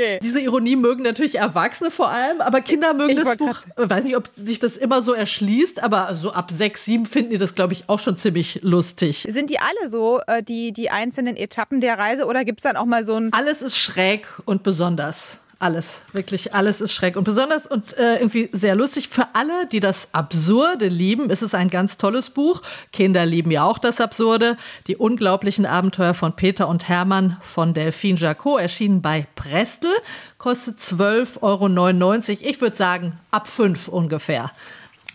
Okay. 0.00 0.20
Diese 0.22 0.40
Ironie 0.40 0.76
mögen 0.76 1.02
natürlich 1.02 1.34
Erwachsene 1.34 1.90
vor 1.90 2.08
allem, 2.08 2.40
aber 2.40 2.60
Kinder 2.60 2.94
mögen 2.94 3.18
Ich 3.18 3.24
das 3.24 3.36
Buch. 3.36 3.56
Ich 3.82 3.90
weiß 3.90 4.04
nicht, 4.04 4.16
ob 4.16 4.28
sich 4.34 4.58
das 4.58 4.76
immer 4.76 5.02
so 5.02 5.12
erschließt, 5.12 5.82
aber 5.82 6.14
so 6.14 6.32
ab 6.32 6.50
sechs, 6.50 6.84
sieben 6.84 7.06
finden 7.06 7.30
die 7.30 7.38
das, 7.38 7.54
glaube 7.54 7.72
ich, 7.72 7.88
auch 7.88 7.98
schon 7.98 8.16
ziemlich 8.16 8.60
lustig. 8.62 9.26
Sind 9.28 9.50
die 9.50 9.58
alle 9.58 9.88
so, 9.88 10.20
äh, 10.26 10.42
die, 10.42 10.72
die 10.72 10.90
einzelnen 10.90 11.36
Etappen 11.36 11.80
der 11.80 11.98
Reise 11.98 12.26
oder 12.26 12.44
gibt 12.44 12.60
es 12.60 12.62
dann 12.62 12.76
auch 12.76 12.86
mal 12.86 13.04
so 13.04 13.16
ein. 13.16 13.32
Alles 13.32 13.62
ist 13.62 13.76
schräg 13.76 14.28
und 14.44 14.62
besonders. 14.62 15.39
Alles, 15.62 16.00
wirklich 16.14 16.54
alles 16.54 16.80
ist 16.80 16.94
schräg 16.94 17.16
und 17.16 17.24
besonders 17.24 17.66
und 17.66 17.96
äh, 17.98 18.16
irgendwie 18.16 18.48
sehr 18.50 18.74
lustig. 18.74 19.10
Für 19.10 19.34
alle, 19.34 19.66
die 19.66 19.80
das 19.80 20.08
Absurde 20.12 20.88
lieben, 20.88 21.28
ist 21.28 21.42
es 21.42 21.52
ein 21.52 21.68
ganz 21.68 21.98
tolles 21.98 22.30
Buch. 22.30 22.62
Kinder 22.94 23.26
lieben 23.26 23.50
ja 23.50 23.64
auch 23.64 23.76
das 23.76 24.00
Absurde. 24.00 24.56
Die 24.86 24.96
unglaublichen 24.96 25.66
Abenteuer 25.66 26.14
von 26.14 26.34
Peter 26.34 26.66
und 26.66 26.88
Hermann 26.88 27.36
von 27.42 27.74
Delphine 27.74 28.18
Jacot, 28.18 28.58
erschienen 28.58 29.02
bei 29.02 29.26
Prestel, 29.36 29.90
kostet 30.38 30.78
12,99 30.78 31.42
Euro. 31.42 32.48
Ich 32.48 32.62
würde 32.62 32.76
sagen, 32.76 33.18
ab 33.30 33.46
5 33.46 33.88
ungefähr. 33.88 34.50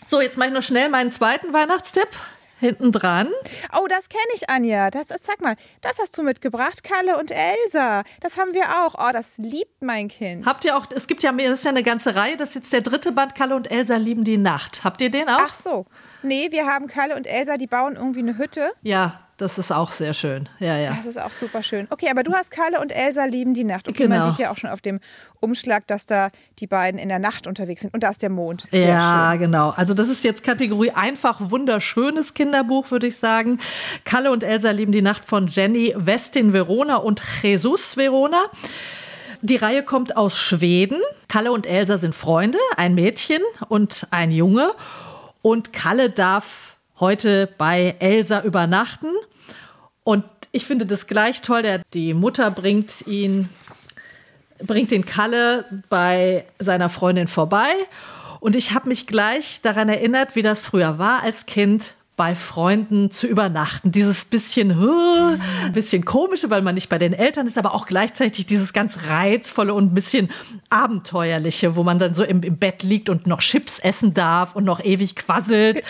So, 0.07 0.21
jetzt 0.21 0.37
mache 0.37 0.49
ich 0.49 0.53
noch 0.53 0.61
schnell 0.61 0.89
meinen 0.89 1.11
zweiten 1.11 1.53
Weihnachtstipp. 1.53 2.09
Hinten 2.59 2.91
dran. 2.91 3.29
Oh, 3.77 3.85
das 3.87 4.07
kenne 4.07 4.23
ich, 4.33 4.49
Anja. 4.49 4.89
Das, 4.89 5.07
sag 5.07 5.41
mal, 5.41 5.55
das 5.81 5.99
hast 5.99 6.17
du 6.17 6.23
mitgebracht, 6.23 6.83
Kalle 6.83 7.17
und 7.17 7.31
Elsa. 7.31 8.03
Das 8.21 8.37
haben 8.37 8.53
wir 8.53 8.63
auch. 8.85 8.95
Oh, 8.97 9.11
das 9.11 9.37
liebt 9.37 9.81
mein 9.81 10.07
Kind. 10.07 10.45
Habt 10.45 10.63
ihr 10.63 10.77
auch, 10.77 10.87
es 10.91 11.07
gibt 11.07 11.23
ja 11.23 11.31
das 11.33 11.59
ist 11.59 11.65
ja 11.65 11.71
eine 11.71 11.83
ganze 11.83 12.15
Reihe, 12.15 12.37
das 12.37 12.49
ist 12.49 12.55
jetzt 12.55 12.73
der 12.73 12.81
dritte 12.81 13.11
Band, 13.11 13.35
Kalle 13.35 13.55
und 13.55 13.69
Elsa 13.69 13.97
lieben 13.97 14.23
die 14.23 14.37
Nacht. 14.37 14.83
Habt 14.83 15.01
ihr 15.01 15.11
den 15.11 15.27
auch? 15.27 15.41
Ach 15.41 15.53
so. 15.53 15.85
Nee, 16.23 16.47
wir 16.51 16.65
haben 16.65 16.87
Kalle 16.87 17.15
und 17.15 17.27
Elsa, 17.27 17.57
die 17.57 17.67
bauen 17.67 17.95
irgendwie 17.95 18.19
eine 18.19 18.37
Hütte. 18.37 18.71
Ja, 18.81 19.24
das 19.37 19.57
ist 19.57 19.71
auch 19.71 19.91
sehr 19.91 20.13
schön. 20.13 20.47
Ja, 20.59 20.77
ja. 20.77 20.93
Das 20.95 21.05
ist 21.05 21.21
auch 21.21 21.33
super 21.33 21.61
schön. 21.63 21.87
Okay, 21.89 22.07
aber 22.09 22.23
du 22.23 22.33
hast 22.33 22.51
Kalle 22.51 22.79
und 22.79 22.91
Elsa 22.91 23.25
lieben 23.25 23.53
die 23.53 23.63
Nacht. 23.65 23.89
Okay, 23.89 24.07
man 24.07 24.19
Genau. 24.21 24.29
sieht 24.31 24.39
ja 24.39 24.51
auch 24.51 24.57
schon 24.57 24.69
auf 24.69 24.81
dem 24.81 24.99
Umschlag, 25.41 25.85
dass 25.87 26.05
da 26.05 26.29
die 26.59 26.67
beiden 26.67 26.99
in 26.99 27.09
der 27.09 27.19
Nacht 27.19 27.45
unterwegs 27.45 27.81
sind. 27.81 27.93
Und 27.93 28.03
da 28.03 28.09
ist 28.09 28.21
der 28.21 28.29
Mond. 28.29 28.65
Sehr 28.69 28.87
ja, 28.87 29.29
schön. 29.31 29.39
genau. 29.41 29.71
Also 29.71 29.93
das 29.93 30.07
ist 30.07 30.23
jetzt 30.23 30.43
Kategorie 30.43 30.91
einfach 30.91 31.37
wunderschönes 31.39 32.33
Kinderbuch, 32.33 32.91
würde 32.91 33.07
ich 33.07 33.17
sagen. 33.17 33.59
Kalle 34.05 34.31
und 34.31 34.43
Elsa 34.43 34.71
lieben 34.71 34.91
die 34.93 35.01
Nacht 35.01 35.25
von 35.25 35.47
Jenny 35.47 35.93
Westin 35.97 36.53
Verona 36.53 36.95
und 36.95 37.21
Jesus 37.43 37.97
Verona. 37.97 38.45
Die 39.41 39.57
Reihe 39.57 39.83
kommt 39.83 40.15
aus 40.17 40.37
Schweden. 40.37 40.99
Kalle 41.27 41.51
und 41.51 41.65
Elsa 41.67 41.97
sind 41.97 42.15
Freunde, 42.15 42.57
ein 42.77 42.95
Mädchen 42.95 43.41
und 43.67 44.07
ein 44.11 44.31
Junge. 44.31 44.71
Und 45.41 45.73
Kalle 45.73 46.09
darf 46.09 46.74
heute 46.99 47.49
bei 47.57 47.95
Elsa 47.99 48.41
übernachten. 48.41 49.11
Und 50.03 50.25
ich 50.51 50.65
finde 50.65 50.85
das 50.85 51.07
gleich 51.07 51.41
toll. 51.41 51.61
Der, 51.61 51.81
die 51.93 52.13
Mutter 52.13 52.51
bringt 52.51 53.05
ihn 53.07 53.49
bringt 54.59 54.91
den 54.91 55.05
Kalle 55.05 55.65
bei 55.89 56.45
seiner 56.59 56.89
Freundin 56.89 57.27
vorbei. 57.27 57.73
Und 58.39 58.55
ich 58.55 58.73
habe 58.73 58.89
mich 58.89 59.07
gleich 59.07 59.61
daran 59.61 59.89
erinnert, 59.89 60.35
wie 60.35 60.41
das 60.41 60.59
früher 60.59 60.97
war 60.97 61.23
als 61.23 61.45
Kind 61.45 61.95
bei 62.15 62.33
Freunden 62.33 63.11
zu 63.11 63.27
übernachten. 63.27 63.91
Dieses 63.91 64.25
bisschen, 64.25 64.79
huh, 64.79 65.37
bisschen 65.73 66.05
komische, 66.05 66.49
weil 66.49 66.61
man 66.61 66.75
nicht 66.75 66.87
bei 66.87 66.97
den 66.97 67.13
Eltern 67.13 67.45
ist, 67.45 67.57
aber 67.57 67.73
auch 67.73 67.85
gleichzeitig 67.85 68.45
dieses 68.45 68.71
ganz 68.71 68.99
reizvolle 69.09 69.73
und 69.73 69.91
ein 69.91 69.93
bisschen 69.93 70.29
abenteuerliche, 70.69 71.75
wo 71.75 71.83
man 71.83 71.99
dann 71.99 72.15
so 72.15 72.23
im, 72.23 72.41
im 72.43 72.57
Bett 72.57 72.83
liegt 72.83 73.09
und 73.09 73.27
noch 73.27 73.39
Chips 73.39 73.79
essen 73.79 74.13
darf 74.13 74.55
und 74.55 74.63
noch 74.63 74.83
ewig 74.83 75.15
quasselt. 75.15 75.83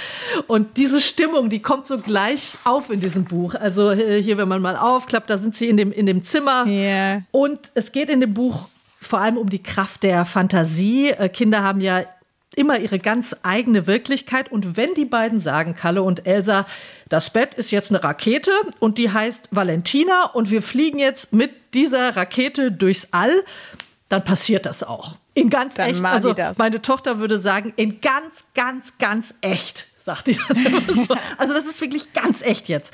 Und 0.47 0.77
diese 0.77 0.99
Stimmung, 0.99 1.49
die 1.49 1.61
kommt 1.61 1.85
so 1.85 1.99
gleich 1.99 2.57
auf 2.63 2.89
in 2.89 3.01
diesem 3.01 3.25
Buch. 3.25 3.53
Also 3.53 3.91
äh, 3.91 4.21
hier, 4.21 4.37
wenn 4.37 4.47
man 4.47 4.61
mal 4.61 4.77
aufklappt, 4.77 5.29
da 5.29 5.37
sind 5.37 5.55
sie 5.55 5.69
in 5.69 5.77
dem, 5.77 5.91
in 5.91 6.07
dem 6.07 6.23
Zimmer. 6.23 6.65
Ja. 6.65 7.21
Und 7.31 7.71
es 7.75 7.91
geht 7.91 8.09
in 8.09 8.19
dem 8.19 8.33
Buch 8.33 8.67
vor 8.99 9.19
allem 9.19 9.37
um 9.37 9.49
die 9.49 9.61
Kraft 9.61 10.03
der 10.03 10.25
Fantasie. 10.25 11.09
Äh, 11.09 11.29
Kinder 11.29 11.61
haben 11.61 11.81
ja 11.81 12.03
immer 12.55 12.79
ihre 12.79 12.99
ganz 12.99 13.35
eigene 13.43 13.87
Wirklichkeit. 13.87 14.51
Und 14.51 14.77
wenn 14.77 14.93
die 14.93 15.05
beiden 15.05 15.39
sagen, 15.39 15.75
Kalle 15.75 16.03
und 16.03 16.25
Elsa, 16.25 16.65
das 17.09 17.29
Bett 17.29 17.53
ist 17.55 17.71
jetzt 17.71 17.91
eine 17.91 18.03
Rakete 18.03 18.51
und 18.79 18.97
die 18.97 19.11
heißt 19.11 19.49
Valentina 19.51 20.25
und 20.25 20.51
wir 20.51 20.61
fliegen 20.61 20.99
jetzt 20.99 21.31
mit 21.33 21.51
dieser 21.73 22.15
Rakete 22.15 22.71
durchs 22.71 23.07
All, 23.11 23.43
dann 24.09 24.23
passiert 24.23 24.65
das 24.65 24.83
auch. 24.83 25.15
In 25.33 25.49
ganz 25.49 25.75
Dann 25.75 25.89
echt. 25.89 26.03
Also 26.03 26.33
meine 26.57 26.81
Tochter 26.81 27.19
würde 27.19 27.39
sagen, 27.39 27.73
in 27.75 28.01
ganz, 28.01 28.33
ganz, 28.53 28.93
ganz 28.99 29.33
echt. 29.41 29.87
Sagt 30.05 30.27
die 30.27 30.37
dann 30.47 30.55
immer 30.65 30.81
so. 30.81 31.07
Also 31.39 31.55
das 31.55 31.65
ist 31.65 31.81
wirklich 31.81 32.13
ganz 32.13 32.43
echt 32.43 32.69
jetzt. 32.69 32.93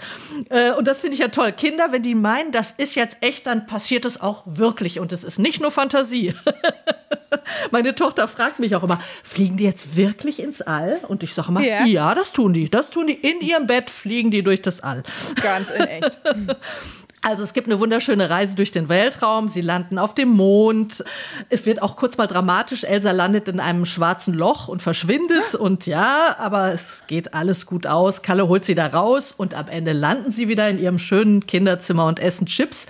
Äh, 0.50 0.72
Und 0.72 0.88
das 0.88 1.02
finde 1.02 1.16
ich 1.16 1.20
ja 1.20 1.28
toll. 1.28 1.52
Kinder, 1.52 1.92
wenn 1.92 2.04
die 2.04 2.16
meinen, 2.16 2.54
das 2.54 2.74
ist 2.78 2.96
jetzt 2.96 3.18
echt, 3.20 3.48
dann 3.48 3.66
passiert 3.66 4.06
es 4.06 4.22
auch 4.22 4.44
wirklich. 4.46 4.98
Und 5.02 5.12
es 5.12 5.26
ist 5.26 5.38
nicht 5.38 5.60
nur 5.62 5.72
Fantasie. 5.72 6.34
Meine 7.72 7.96
Tochter 7.96 8.30
fragt 8.30 8.60
mich 8.60 8.76
auch 8.76 8.84
immer, 8.84 9.02
fliegen 9.24 9.58
die 9.58 9.66
jetzt 9.66 9.98
wirklich 9.98 10.40
ins 10.40 10.62
All? 10.62 11.02
Und 11.08 11.22
ich 11.24 11.34
sage 11.34 11.50
immer, 11.50 11.62
Ja. 11.62 11.86
ja. 11.86 12.16
das 12.16 12.32
tun 12.32 12.54
die. 12.54 12.70
Das 12.70 12.90
tun 12.90 13.08
die 13.08 13.14
in 13.14 13.42
ihrem 13.42 13.68
Bett, 13.68 13.90
fliegen 13.90 14.32
die 14.32 14.42
durch 14.42 14.62
das 14.62 14.80
All. 14.80 15.04
Ganz 15.42 15.70
in 15.70 15.82
echt. 15.84 16.18
Also 17.24 17.44
es 17.44 17.54
gibt 17.54 17.68
eine 17.68 17.80
wunderschöne 17.80 18.32
Reise 18.32 18.56
durch 18.56 18.72
den 18.72 18.90
Weltraum. 18.90 19.48
Sie 19.48 19.62
landen 19.62 20.00
auf 20.00 20.16
dem 20.16 20.30
Mond. 20.30 21.04
Es 21.50 21.68
wird 21.68 21.84
auch 21.84 21.96
kurz 21.96 22.18
mal 22.18 22.26
dramatisch. 22.26 22.84
Elsa 22.84 23.12
landet 23.12 23.48
in 23.48 23.60
einem 23.60 23.86
schwarzen 23.86 24.34
Loch 24.34 24.68
und 24.68 24.82
verschwindet. 24.82 25.54
Und 25.54 25.86
ja, 25.86 26.36
aber 26.40 26.74
es 26.74 27.04
geht 27.06 27.36
alles 27.36 27.68
gut 27.68 27.86
aus. 27.86 28.24
Kalle 28.24 28.48
holt 28.48 28.66
sie 28.66 28.74
da 28.74 28.88
raus 28.88 29.36
und 29.38 29.54
am 29.54 29.68
Ende 29.68 29.94
landen 29.94 30.32
sie 30.32 30.48
wieder 30.48 30.68
in 30.68 30.80
ihrem 30.80 30.98
schönen 30.98 31.46
Kinderzimmer 31.46 32.08
und 32.08 32.20
essen 32.20 32.48
Chips. 32.48 32.88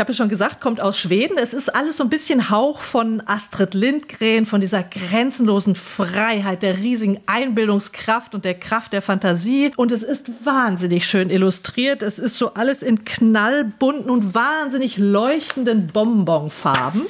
Ich 0.00 0.02
habe 0.02 0.12
ja 0.12 0.16
schon 0.16 0.30
gesagt, 0.30 0.62
kommt 0.62 0.80
aus 0.80 0.98
Schweden. 0.98 1.36
Es 1.36 1.52
ist 1.52 1.74
alles 1.74 1.98
so 1.98 2.04
ein 2.04 2.08
bisschen 2.08 2.48
Hauch 2.48 2.80
von 2.80 3.22
Astrid 3.26 3.74
Lindgren, 3.74 4.46
von 4.46 4.62
dieser 4.62 4.82
grenzenlosen 4.82 5.76
Freiheit, 5.76 6.62
der 6.62 6.78
riesigen 6.78 7.20
Einbildungskraft 7.26 8.34
und 8.34 8.46
der 8.46 8.54
Kraft 8.54 8.94
der 8.94 9.02
Fantasie. 9.02 9.72
Und 9.76 9.92
es 9.92 10.02
ist 10.02 10.46
wahnsinnig 10.46 11.06
schön 11.06 11.28
illustriert. 11.28 12.00
Es 12.00 12.18
ist 12.18 12.38
so 12.38 12.54
alles 12.54 12.82
in 12.82 13.04
knallbunten 13.04 14.08
und 14.08 14.34
wahnsinnig 14.34 14.96
leuchtenden 14.96 15.88
Bonbonfarben. 15.88 17.02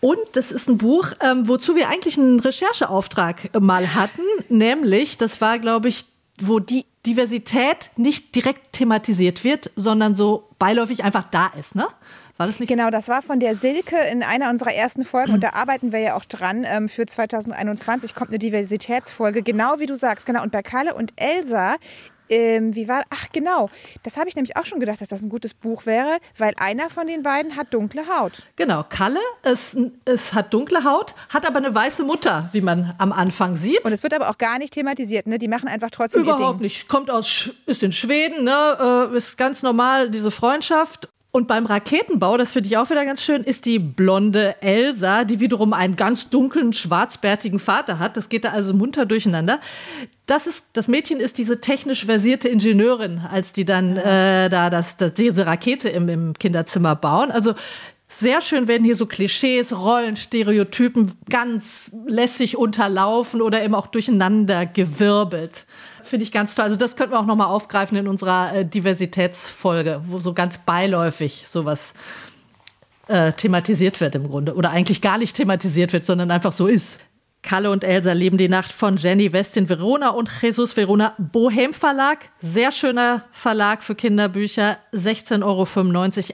Und 0.00 0.20
das 0.34 0.52
ist 0.52 0.68
ein 0.68 0.78
Buch, 0.78 1.08
ähm, 1.20 1.48
wozu 1.48 1.74
wir 1.74 1.88
eigentlich 1.88 2.16
einen 2.16 2.38
Rechercheauftrag 2.38 3.60
mal 3.60 3.92
hatten. 3.96 4.22
Nämlich, 4.48 5.18
das 5.18 5.40
war, 5.40 5.58
glaube 5.58 5.88
ich, 5.88 6.04
wo 6.40 6.60
die 6.60 6.84
Diversität 7.06 7.90
nicht 7.96 8.34
direkt 8.34 8.72
thematisiert 8.72 9.44
wird, 9.44 9.70
sondern 9.74 10.16
so 10.16 10.48
beiläufig 10.58 11.04
einfach 11.04 11.24
da 11.30 11.46
ist, 11.58 11.74
ne? 11.74 11.86
War 12.36 12.46
das 12.46 12.60
nicht? 12.60 12.68
Genau, 12.68 12.90
das 12.90 13.08
war 13.08 13.22
von 13.22 13.40
der 13.40 13.56
Silke 13.56 13.96
in 14.12 14.22
einer 14.22 14.50
unserer 14.50 14.72
ersten 14.74 15.04
Folgen 15.04 15.32
und 15.32 15.42
da 15.42 15.50
arbeiten 15.54 15.92
wir 15.92 16.00
ja 16.00 16.16
auch 16.16 16.24
dran. 16.24 16.64
Ähm, 16.68 16.88
für 16.88 17.06
2021 17.06 18.14
kommt 18.14 18.30
eine 18.30 18.38
Diversitätsfolge, 18.38 19.42
genau 19.42 19.78
wie 19.78 19.86
du 19.86 19.94
sagst. 19.94 20.26
Genau. 20.26 20.42
Und 20.42 20.52
bei 20.52 20.62
Kalle 20.62 20.94
und 20.94 21.12
Elsa, 21.16 21.76
ähm, 22.28 22.74
wie 22.74 22.88
war, 22.88 23.02
ach 23.10 23.28
genau, 23.32 23.70
das 24.02 24.16
habe 24.16 24.28
ich 24.28 24.34
nämlich 24.34 24.56
auch 24.56 24.66
schon 24.66 24.80
gedacht, 24.80 25.00
dass 25.00 25.08
das 25.08 25.22
ein 25.22 25.28
gutes 25.28 25.54
Buch 25.54 25.86
wäre, 25.86 26.18
weil 26.36 26.52
einer 26.58 26.90
von 26.90 27.06
den 27.06 27.22
beiden 27.22 27.56
hat 27.56 27.72
dunkle 27.72 28.02
Haut. 28.08 28.42
Genau, 28.56 28.84
Kalle, 28.88 29.20
es, 29.42 29.76
es 30.04 30.34
hat 30.34 30.52
dunkle 30.52 30.84
Haut, 30.84 31.14
hat 31.28 31.46
aber 31.46 31.58
eine 31.58 31.74
weiße 31.74 32.02
Mutter, 32.02 32.48
wie 32.52 32.60
man 32.60 32.94
am 32.98 33.12
Anfang 33.12 33.56
sieht. 33.56 33.84
Und 33.84 33.92
es 33.92 34.02
wird 34.02 34.12
aber 34.12 34.28
auch 34.28 34.38
gar 34.38 34.58
nicht 34.58 34.74
thematisiert, 34.74 35.26
ne? 35.26 35.38
Die 35.38 35.48
machen 35.48 35.68
einfach 35.68 35.90
trotzdem 35.90 36.24
ihr 36.24 36.34
Überhaupt 36.34 36.60
Ding. 36.60 36.64
nicht. 36.64 36.88
Kommt 36.88 37.10
aus, 37.10 37.50
ist 37.66 37.82
in 37.82 37.92
Schweden, 37.92 38.44
ne, 38.44 39.08
äh, 39.12 39.16
ist 39.16 39.38
ganz 39.38 39.62
normal, 39.62 40.10
diese 40.10 40.30
Freundschaft. 40.30 41.08
Und 41.36 41.48
beim 41.48 41.66
Raketenbau, 41.66 42.38
das 42.38 42.52
finde 42.52 42.70
ich 42.70 42.78
auch 42.78 42.88
wieder 42.88 43.04
ganz 43.04 43.22
schön, 43.22 43.44
ist 43.44 43.66
die 43.66 43.78
blonde 43.78 44.56
Elsa, 44.62 45.24
die 45.24 45.38
wiederum 45.38 45.74
einen 45.74 45.94
ganz 45.94 46.30
dunklen, 46.30 46.72
schwarzbärtigen 46.72 47.58
Vater 47.58 47.98
hat. 47.98 48.16
Das 48.16 48.30
geht 48.30 48.46
da 48.46 48.52
also 48.52 48.72
munter 48.72 49.04
durcheinander. 49.04 49.60
Das, 50.24 50.46
ist, 50.46 50.64
das 50.72 50.88
Mädchen 50.88 51.20
ist 51.20 51.36
diese 51.36 51.60
technisch 51.60 52.06
versierte 52.06 52.48
Ingenieurin, 52.48 53.20
als 53.30 53.52
die 53.52 53.66
dann 53.66 53.98
äh, 53.98 54.48
da 54.48 54.70
das, 54.70 54.96
das, 54.96 55.12
diese 55.12 55.44
Rakete 55.44 55.90
im, 55.90 56.08
im 56.08 56.32
Kinderzimmer 56.32 56.96
bauen. 56.96 57.30
Also 57.30 57.52
sehr 58.18 58.40
schön 58.40 58.68
werden 58.68 58.84
hier 58.84 58.96
so 58.96 59.06
Klischees, 59.06 59.72
Rollen, 59.72 60.16
Stereotypen 60.16 61.12
ganz 61.28 61.90
lässig 62.06 62.56
unterlaufen 62.56 63.42
oder 63.42 63.62
eben 63.62 63.74
auch 63.74 63.86
durcheinander 63.86 64.66
gewirbelt. 64.66 65.66
Finde 66.02 66.24
ich 66.24 66.32
ganz 66.32 66.54
toll. 66.54 66.64
Also 66.64 66.76
das 66.76 66.96
könnten 66.96 67.12
wir 67.12 67.20
auch 67.20 67.26
nochmal 67.26 67.48
aufgreifen 67.48 67.96
in 67.96 68.08
unserer 68.08 68.54
äh, 68.54 68.64
Diversitätsfolge, 68.64 70.02
wo 70.06 70.18
so 70.18 70.32
ganz 70.32 70.58
beiläufig 70.58 71.44
sowas 71.46 71.92
äh, 73.08 73.32
thematisiert 73.32 74.00
wird 74.00 74.14
im 74.14 74.28
Grunde. 74.28 74.54
Oder 74.54 74.70
eigentlich 74.70 75.02
gar 75.02 75.18
nicht 75.18 75.36
thematisiert 75.36 75.92
wird, 75.92 76.04
sondern 76.04 76.30
einfach 76.30 76.52
so 76.52 76.66
ist. 76.66 76.98
Kalle 77.42 77.70
und 77.70 77.84
Elsa 77.84 78.12
leben 78.12 78.38
die 78.38 78.48
Nacht 78.48 78.72
von 78.72 78.96
Jenny 78.96 79.32
West 79.32 79.56
in 79.56 79.68
Verona 79.68 80.10
und 80.10 80.28
Jesus 80.42 80.76
Verona 80.76 81.14
Bohem 81.18 81.72
Verlag. 81.74 82.30
Sehr 82.40 82.72
schöner 82.72 83.24
Verlag 83.30 83.82
für 83.82 83.94
Kinderbücher. 83.94 84.78
16,95 84.92 85.42
Euro 85.44 85.66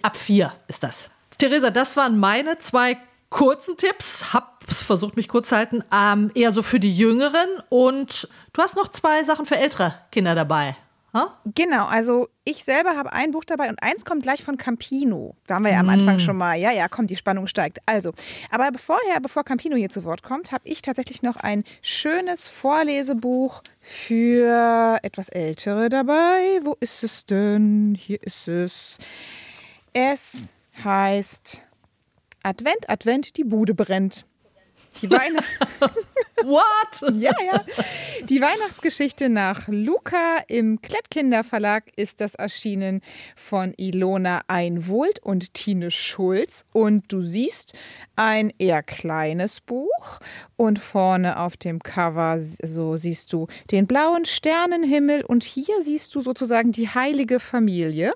ab 0.03 0.17
4 0.17 0.53
ist 0.69 0.83
das. 0.83 1.12
Theresa, 1.43 1.71
das 1.71 1.97
waren 1.97 2.21
meine 2.21 2.61
zwei 2.61 2.99
kurzen 3.29 3.77
Tipps. 3.77 4.33
Hab's 4.33 4.81
versucht, 4.81 5.17
mich 5.17 5.27
kurz 5.27 5.49
zu 5.49 5.57
halten. 5.57 5.83
Ähm, 5.93 6.31
eher 6.37 6.53
so 6.53 6.63
für 6.63 6.79
die 6.79 6.97
Jüngeren. 6.97 7.49
Und 7.69 8.29
du 8.53 8.63
hast 8.63 8.77
noch 8.77 8.87
zwei 8.87 9.25
Sachen 9.25 9.45
für 9.45 9.57
ältere 9.57 9.93
Kinder 10.13 10.37
dabei. 10.37 10.77
Ha? 11.13 11.37
Genau, 11.45 11.87
also 11.87 12.29
ich 12.45 12.63
selber 12.63 12.97
habe 12.97 13.13
ein 13.13 13.33
Buch 13.33 13.45
dabei 13.45 13.69
und 13.71 13.83
eins 13.83 14.05
kommt 14.05 14.23
gleich 14.23 14.45
von 14.45 14.57
Campino. 14.57 15.35
Da 15.49 15.57
haben 15.57 15.65
wir 15.65 15.73
ja 15.73 15.81
am 15.81 15.89
Anfang 15.89 16.21
schon 16.21 16.37
mal, 16.37 16.55
ja, 16.55 16.71
ja, 16.71 16.87
komm, 16.87 17.09
die 17.09 17.17
Spannung 17.17 17.49
steigt. 17.49 17.81
Also, 17.87 18.13
aber 18.53 18.71
vorher, 18.79 19.19
bevor 19.21 19.43
Campino 19.43 19.75
hier 19.75 19.91
zu 19.91 20.05
Wort 20.05 20.23
kommt, 20.23 20.53
habe 20.53 20.63
ich 20.65 20.81
tatsächlich 20.81 21.23
noch 21.23 21.37
ein 21.39 21.65
schönes 21.83 22.47
Vorlesebuch 22.47 23.63
für 23.81 25.01
etwas 25.03 25.29
Ältere 25.29 25.89
dabei. 25.89 26.61
Wo 26.63 26.77
ist 26.79 27.03
es 27.03 27.27
denn? 27.27 27.99
Hier 28.01 28.23
ist 28.23 28.47
es. 28.47 28.99
Es 29.93 30.53
heißt 30.83 31.67
Advent, 32.43 32.89
Advent, 32.89 33.37
die 33.37 33.45
Bude 33.45 33.75
brennt. 33.75 34.27
Die. 35.01 35.11
What? 36.45 37.15
Ja, 37.15 37.33
ja. 37.45 37.65
Die 38.25 38.41
Weihnachtsgeschichte 38.41 39.29
nach 39.29 39.69
Luca 39.69 40.39
im 40.49 40.83
Klettkinder 40.83 41.45
Verlag 41.45 41.85
ist 41.97 42.21
das 42.21 42.35
erschienen 42.35 43.01
von 43.37 43.75
Ilona 43.77 44.41
Einwohlt 44.49 45.21
und 45.21 45.55
Tine 45.55 45.91
Schulz. 45.91 46.65
Und 46.73 47.13
du 47.13 47.23
siehst 47.23 47.75
ein 48.17 48.53
eher 48.59 48.83
kleines 48.83 49.61
Buch 49.61 50.19
und 50.57 50.79
vorne 50.79 51.39
auf 51.39 51.57
dem 51.57 51.81
Cover 51.83 52.41
so 52.41 52.97
siehst 52.97 53.33
du 53.33 53.47
den 53.71 53.87
blauen 53.87 54.25
Sternenhimmel 54.25 55.25
und 55.25 55.45
hier 55.45 55.83
siehst 55.83 56.15
du 56.15 56.21
sozusagen 56.21 56.73
die 56.73 56.89
heilige 56.89 57.41
Familie. 57.41 58.13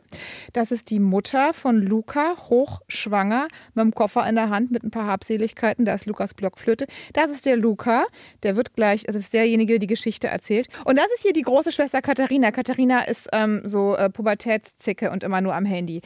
Das 0.53 0.73
ist 0.73 0.91
die 0.91 1.01
Mutter 1.01 1.53
von 1.53 1.81
Luca, 1.81 2.37
hochschwanger, 2.49 3.49
mit 3.75 3.85
dem 3.85 3.95
Koffer 3.95 4.29
in 4.29 4.35
der 4.35 4.51
Hand 4.51 4.71
mit 4.71 4.83
ein 4.83 4.91
paar 4.91 5.07
Habseligkeiten. 5.07 5.85
Da 5.85 5.95
ist 5.95 6.07
Lukas 6.07 6.35
Blockflöte. 6.67 6.87
Das 7.13 7.31
ist 7.31 7.47
der 7.47 7.57
Luca. 7.57 8.07
Der 8.43 8.57
wird 8.57 8.75
gleich, 8.75 9.05
das 9.05 9.17
ist 9.17 9.33
derjenige, 9.33 9.75
der 9.75 9.79
die 9.79 9.87
Geschichte 9.87 10.29
erzählt. 10.29 10.69
Und 10.85 10.97
das 10.97 11.07
ist 11.15 11.23
hier 11.23 11.33
die 11.33 11.43
große 11.43 11.73
Schwester 11.73 12.03
Katharina. 12.03 12.51
Katharina 12.51 13.05
ist 13.05 13.29
ähm, 13.33 13.61
so 13.65 13.97
äh, 13.97 14.11
Pubertätszicke 14.11 15.11
und 15.11 15.23
immer 15.23 15.41
nur 15.41 15.55
am 15.55 15.65
Handy. 15.65 16.03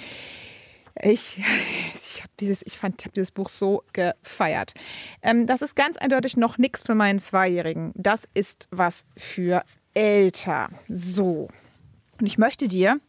Ich, 1.02 1.38
ich 1.94 2.20
habe 2.20 2.32
dieses, 2.40 2.64
ich 2.66 2.78
fand, 2.78 3.02
habe 3.02 3.12
dieses 3.14 3.30
Buch 3.30 3.48
so 3.48 3.82
gefeiert. 3.92 4.74
Ähm, 5.22 5.46
das 5.46 5.62
ist 5.62 5.74
ganz 5.74 5.96
eindeutig 5.96 6.36
noch 6.36 6.58
nichts 6.58 6.82
für 6.82 6.94
meinen 6.94 7.18
Zweijährigen. 7.18 7.92
Das 7.94 8.28
ist 8.34 8.68
was 8.70 9.04
für 9.16 9.62
älter. 9.94 10.68
So. 10.88 11.48
Und 12.20 12.26
ich 12.26 12.38
möchte 12.38 12.68
dir 12.68 13.00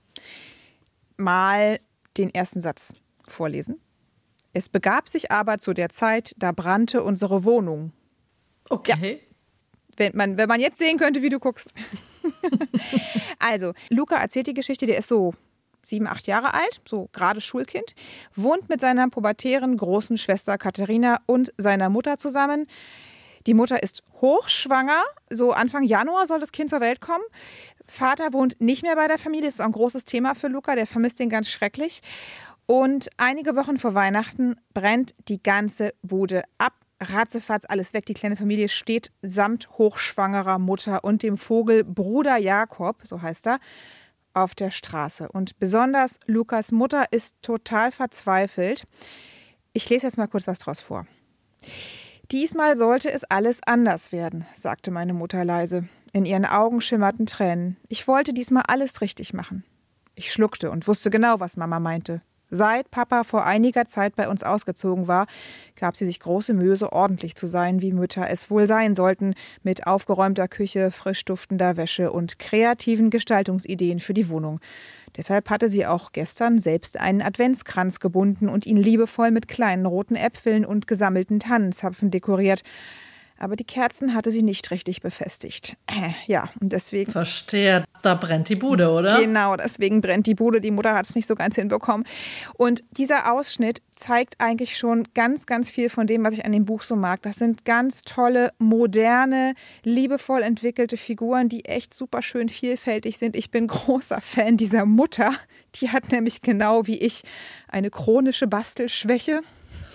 mal 1.18 1.80
den 2.18 2.34
ersten 2.34 2.62
Satz 2.62 2.94
vorlesen. 3.28 3.80
Es 4.54 4.70
begab 4.70 5.08
sich 5.08 5.32
aber 5.32 5.60
zu 5.60 5.74
der 5.74 5.90
Zeit, 5.90 6.34
da 6.38 6.52
brannte 6.52 7.04
unsere 7.04 7.44
Wohnung. 7.44 7.94
Okay. 8.70 9.22
Wenn 9.98 10.16
man, 10.16 10.38
wenn 10.38 10.48
man 10.48 10.60
jetzt 10.60 10.80
sehen 10.80 10.98
könnte, 10.98 11.22
wie 11.22 11.30
du 11.30 11.40
guckst. 11.40 11.74
also, 13.40 13.74
Luca 13.90 14.16
erzählt 14.16 14.48
die 14.48 14.54
Geschichte, 14.54 14.86
der 14.86 14.98
ist 14.98 15.08
so 15.08 15.34
sieben, 15.86 16.08
acht 16.08 16.28
Jahre 16.28 16.54
alt, 16.54 16.82
so 16.88 17.10
gerade 17.12 17.42
Schulkind, 17.42 17.94
wohnt 18.36 18.70
mit 18.70 18.82
seiner 18.82 19.10
pubertären 19.10 19.76
großen 19.78 20.18
Schwester 20.18 20.58
Katharina 20.58 21.20
und 21.26 21.54
seiner 21.58 21.90
Mutter 21.90 22.18
zusammen. 22.18 22.68
Die 23.48 23.54
Mutter 23.54 23.82
ist 23.82 24.04
hochschwanger. 24.22 25.04
So 25.30 25.52
Anfang 25.52 25.84
Januar 25.84 26.28
soll 26.28 26.40
das 26.40 26.52
Kind 26.52 26.70
zur 26.70 26.80
Welt 26.80 27.02
kommen. 27.02 27.24
Vater 27.88 28.34
wohnt 28.34 28.62
nicht 28.62 28.84
mehr 28.84 28.96
bei 28.96 29.08
der 29.08 29.18
Familie. 29.18 29.48
Das 29.48 29.56
ist 29.56 29.62
auch 29.62 29.66
ein 29.66 29.72
großes 29.72 30.06
Thema 30.06 30.36
für 30.36 30.48
Luca. 30.48 30.76
Der 30.76 30.86
vermisst 30.86 31.20
ihn 31.20 31.30
ganz 31.30 31.50
schrecklich. 31.50 32.02
Und 32.72 33.10
einige 33.18 33.58
Wochen 33.58 33.78
vor 33.78 33.96
Weihnachten 33.96 34.56
brennt 34.74 35.14
die 35.28 35.44
ganze 35.44 35.94
Bude 36.04 36.44
ab. 36.58 36.72
Ratzefatz 37.02 37.66
alles 37.68 37.94
weg. 37.94 38.06
Die 38.06 38.14
kleine 38.14 38.38
Familie 38.38 38.70
steht 38.70 39.12
samt 39.22 39.68
hochschwangerer 39.72 40.58
Mutter 40.58 41.04
und 41.04 41.22
dem 41.22 41.38
Vogel 41.38 41.84
Bruder 41.84 42.38
Jakob, 42.38 43.02
so 43.04 43.22
heißt 43.22 43.48
er, 43.48 43.60
auf 44.34 44.56
der 44.56 44.72
Straße. 44.72 45.28
Und 45.28 45.60
besonders 45.60 46.18
Lukas 46.28 46.72
Mutter 46.72 47.04
ist 47.12 47.36
total 47.42 47.92
verzweifelt. 47.92 48.88
Ich 49.74 49.90
lese 49.90 50.08
jetzt 50.08 50.18
mal 50.18 50.28
kurz 50.28 50.48
was 50.48 50.60
draus 50.60 50.80
vor. 50.80 51.06
Diesmal 52.32 52.78
sollte 52.78 53.12
es 53.12 53.26
alles 53.26 53.60
anders 53.66 54.14
werden, 54.14 54.46
sagte 54.56 54.92
meine 54.92 55.14
Mutter 55.14 55.44
leise. 55.44 55.90
In 56.14 56.26
ihren 56.26 56.46
Augen 56.46 56.80
schimmerten 56.80 57.26
Tränen. 57.26 57.76
Ich 57.90 58.08
wollte 58.08 58.34
diesmal 58.34 58.64
alles 58.70 59.02
richtig 59.02 59.34
machen. 59.34 59.66
Ich 60.16 60.32
schluckte 60.32 60.72
und 60.72 60.88
wusste 60.88 61.10
genau, 61.10 61.42
was 61.42 61.58
Mama 61.58 61.82
meinte. 61.82 62.22
Seit 62.54 62.92
Papa 62.92 63.24
vor 63.24 63.46
einiger 63.46 63.88
Zeit 63.88 64.18
bei 64.18 64.28
uns 64.28 64.44
ausgezogen 64.44 65.08
war, 65.08 65.26
gab 65.78 65.96
sie 65.96 66.06
sich 66.06 66.20
große 66.20 66.54
Mühe, 66.54 66.76
so 66.76 66.92
ordentlich 66.92 67.36
zu 67.36 67.48
sein, 67.48 67.82
wie 67.82 67.94
Mütter 67.94 68.30
es 68.30 68.52
wohl 68.52 68.68
sein 68.68 68.94
sollten, 68.94 69.36
mit 69.64 69.88
aufgeräumter 69.88 70.50
Küche, 70.50 70.92
frisch 70.92 71.24
duftender 71.24 71.78
Wäsche 71.78 72.12
und 72.12 72.40
kreativen 72.40 73.10
Gestaltungsideen 73.10 74.02
für 74.02 74.14
die 74.14 74.28
Wohnung. 74.28 74.60
Deshalb 75.16 75.50
hatte 75.50 75.70
sie 75.70 75.86
auch 75.86 76.12
gestern 76.12 76.60
selbst 76.60 77.00
einen 77.00 77.22
Adventskranz 77.22 78.02
gebunden 78.02 78.50
und 78.50 78.66
ihn 78.66 78.78
liebevoll 78.78 79.32
mit 79.32 79.48
kleinen 79.48 79.86
roten 79.86 80.18
Äpfeln 80.18 80.66
und 80.66 80.88
gesammelten 80.88 81.40
Tannenzapfen 81.40 82.12
dekoriert 82.12 82.64
aber 83.42 83.56
die 83.56 83.64
Kerzen 83.64 84.14
hatte 84.14 84.30
sie 84.30 84.44
nicht 84.44 84.70
richtig 84.70 85.02
befestigt. 85.02 85.76
Äh, 85.88 86.12
ja, 86.28 86.50
und 86.60 86.72
deswegen. 86.72 87.12
Verstehe, 87.12 87.86
da 88.04 88.14
brennt 88.14 88.50
die 88.50 88.56
Bude, 88.56 88.92
oder? 88.92 89.20
Genau, 89.20 89.56
deswegen 89.56 90.00
brennt 90.00 90.28
die 90.28 90.36
Bude. 90.36 90.62
Die 90.62 90.70
Mutter 90.70 90.94
hat 90.94 91.10
es 91.10 91.16
nicht 91.16 91.26
so 91.26 91.34
ganz 91.34 91.56
hinbekommen. 91.56 92.06
Und 92.54 92.84
dieser 92.92 93.34
Ausschnitt 93.34 93.82
zeigt 93.96 94.36
eigentlich 94.40 94.78
schon 94.78 95.08
ganz, 95.16 95.48
ganz 95.48 95.72
viel 95.72 95.90
von 95.90 96.06
dem, 96.06 96.24
was 96.24 96.36
ich 96.36 96.46
an 96.46 96.52
dem 96.52 96.66
Buch 96.66 96.84
so 96.84 96.96
mag. 96.96 97.24
Das 97.24 97.38
sind 97.38 97.66
ganz 97.66 98.04
tolle, 98.04 98.52
moderne, 98.60 99.56
liebevoll 99.84 100.44
entwickelte 100.44 100.96
Figuren, 100.96 101.50
die 101.50 101.66
echt 101.66 101.96
super 101.96 102.22
schön 102.22 102.48
vielfältig 102.48 103.18
sind. 103.18 103.36
Ich 103.36 103.50
bin 103.50 103.66
großer 103.68 104.22
Fan 104.22 104.58
dieser 104.58 104.86
Mutter. 104.86 105.32
Die 105.76 105.90
hat 105.90 106.12
nämlich 106.12 106.44
genau 106.44 106.86
wie 106.86 107.00
ich 107.00 107.24
eine 107.68 107.90
chronische 107.90 108.46
Bastelschwäche. 108.46 109.42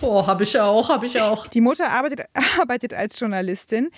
Oh, 0.01 0.27
habe 0.27 0.43
ich 0.43 0.59
auch, 0.59 0.89
habe 0.89 1.05
ich 1.05 1.19
auch. 1.19 1.47
Die 1.47 1.61
Mutter 1.61 1.89
arbeitet, 1.89 2.27
arbeitet 2.59 2.93
als 2.93 3.19
Journalistin, 3.19 3.89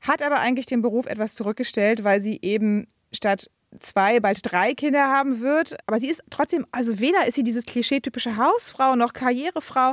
hat 0.00 0.22
aber 0.22 0.38
eigentlich 0.40 0.66
den 0.66 0.82
Beruf 0.82 1.06
etwas 1.06 1.34
zurückgestellt, 1.34 2.04
weil 2.04 2.20
sie 2.20 2.38
eben 2.42 2.86
statt 3.12 3.50
zwei, 3.80 4.20
bald 4.20 4.40
drei 4.42 4.74
Kinder 4.74 5.08
haben 5.08 5.40
wird. 5.40 5.76
Aber 5.86 6.00
sie 6.00 6.08
ist 6.08 6.22
trotzdem, 6.30 6.66
also 6.72 6.98
weder 6.98 7.26
ist 7.26 7.34
sie 7.34 7.44
dieses 7.44 7.66
klischeetypische 7.66 8.36
Hausfrau 8.36 8.96
noch 8.96 9.12
Karrierefrau. 9.12 9.92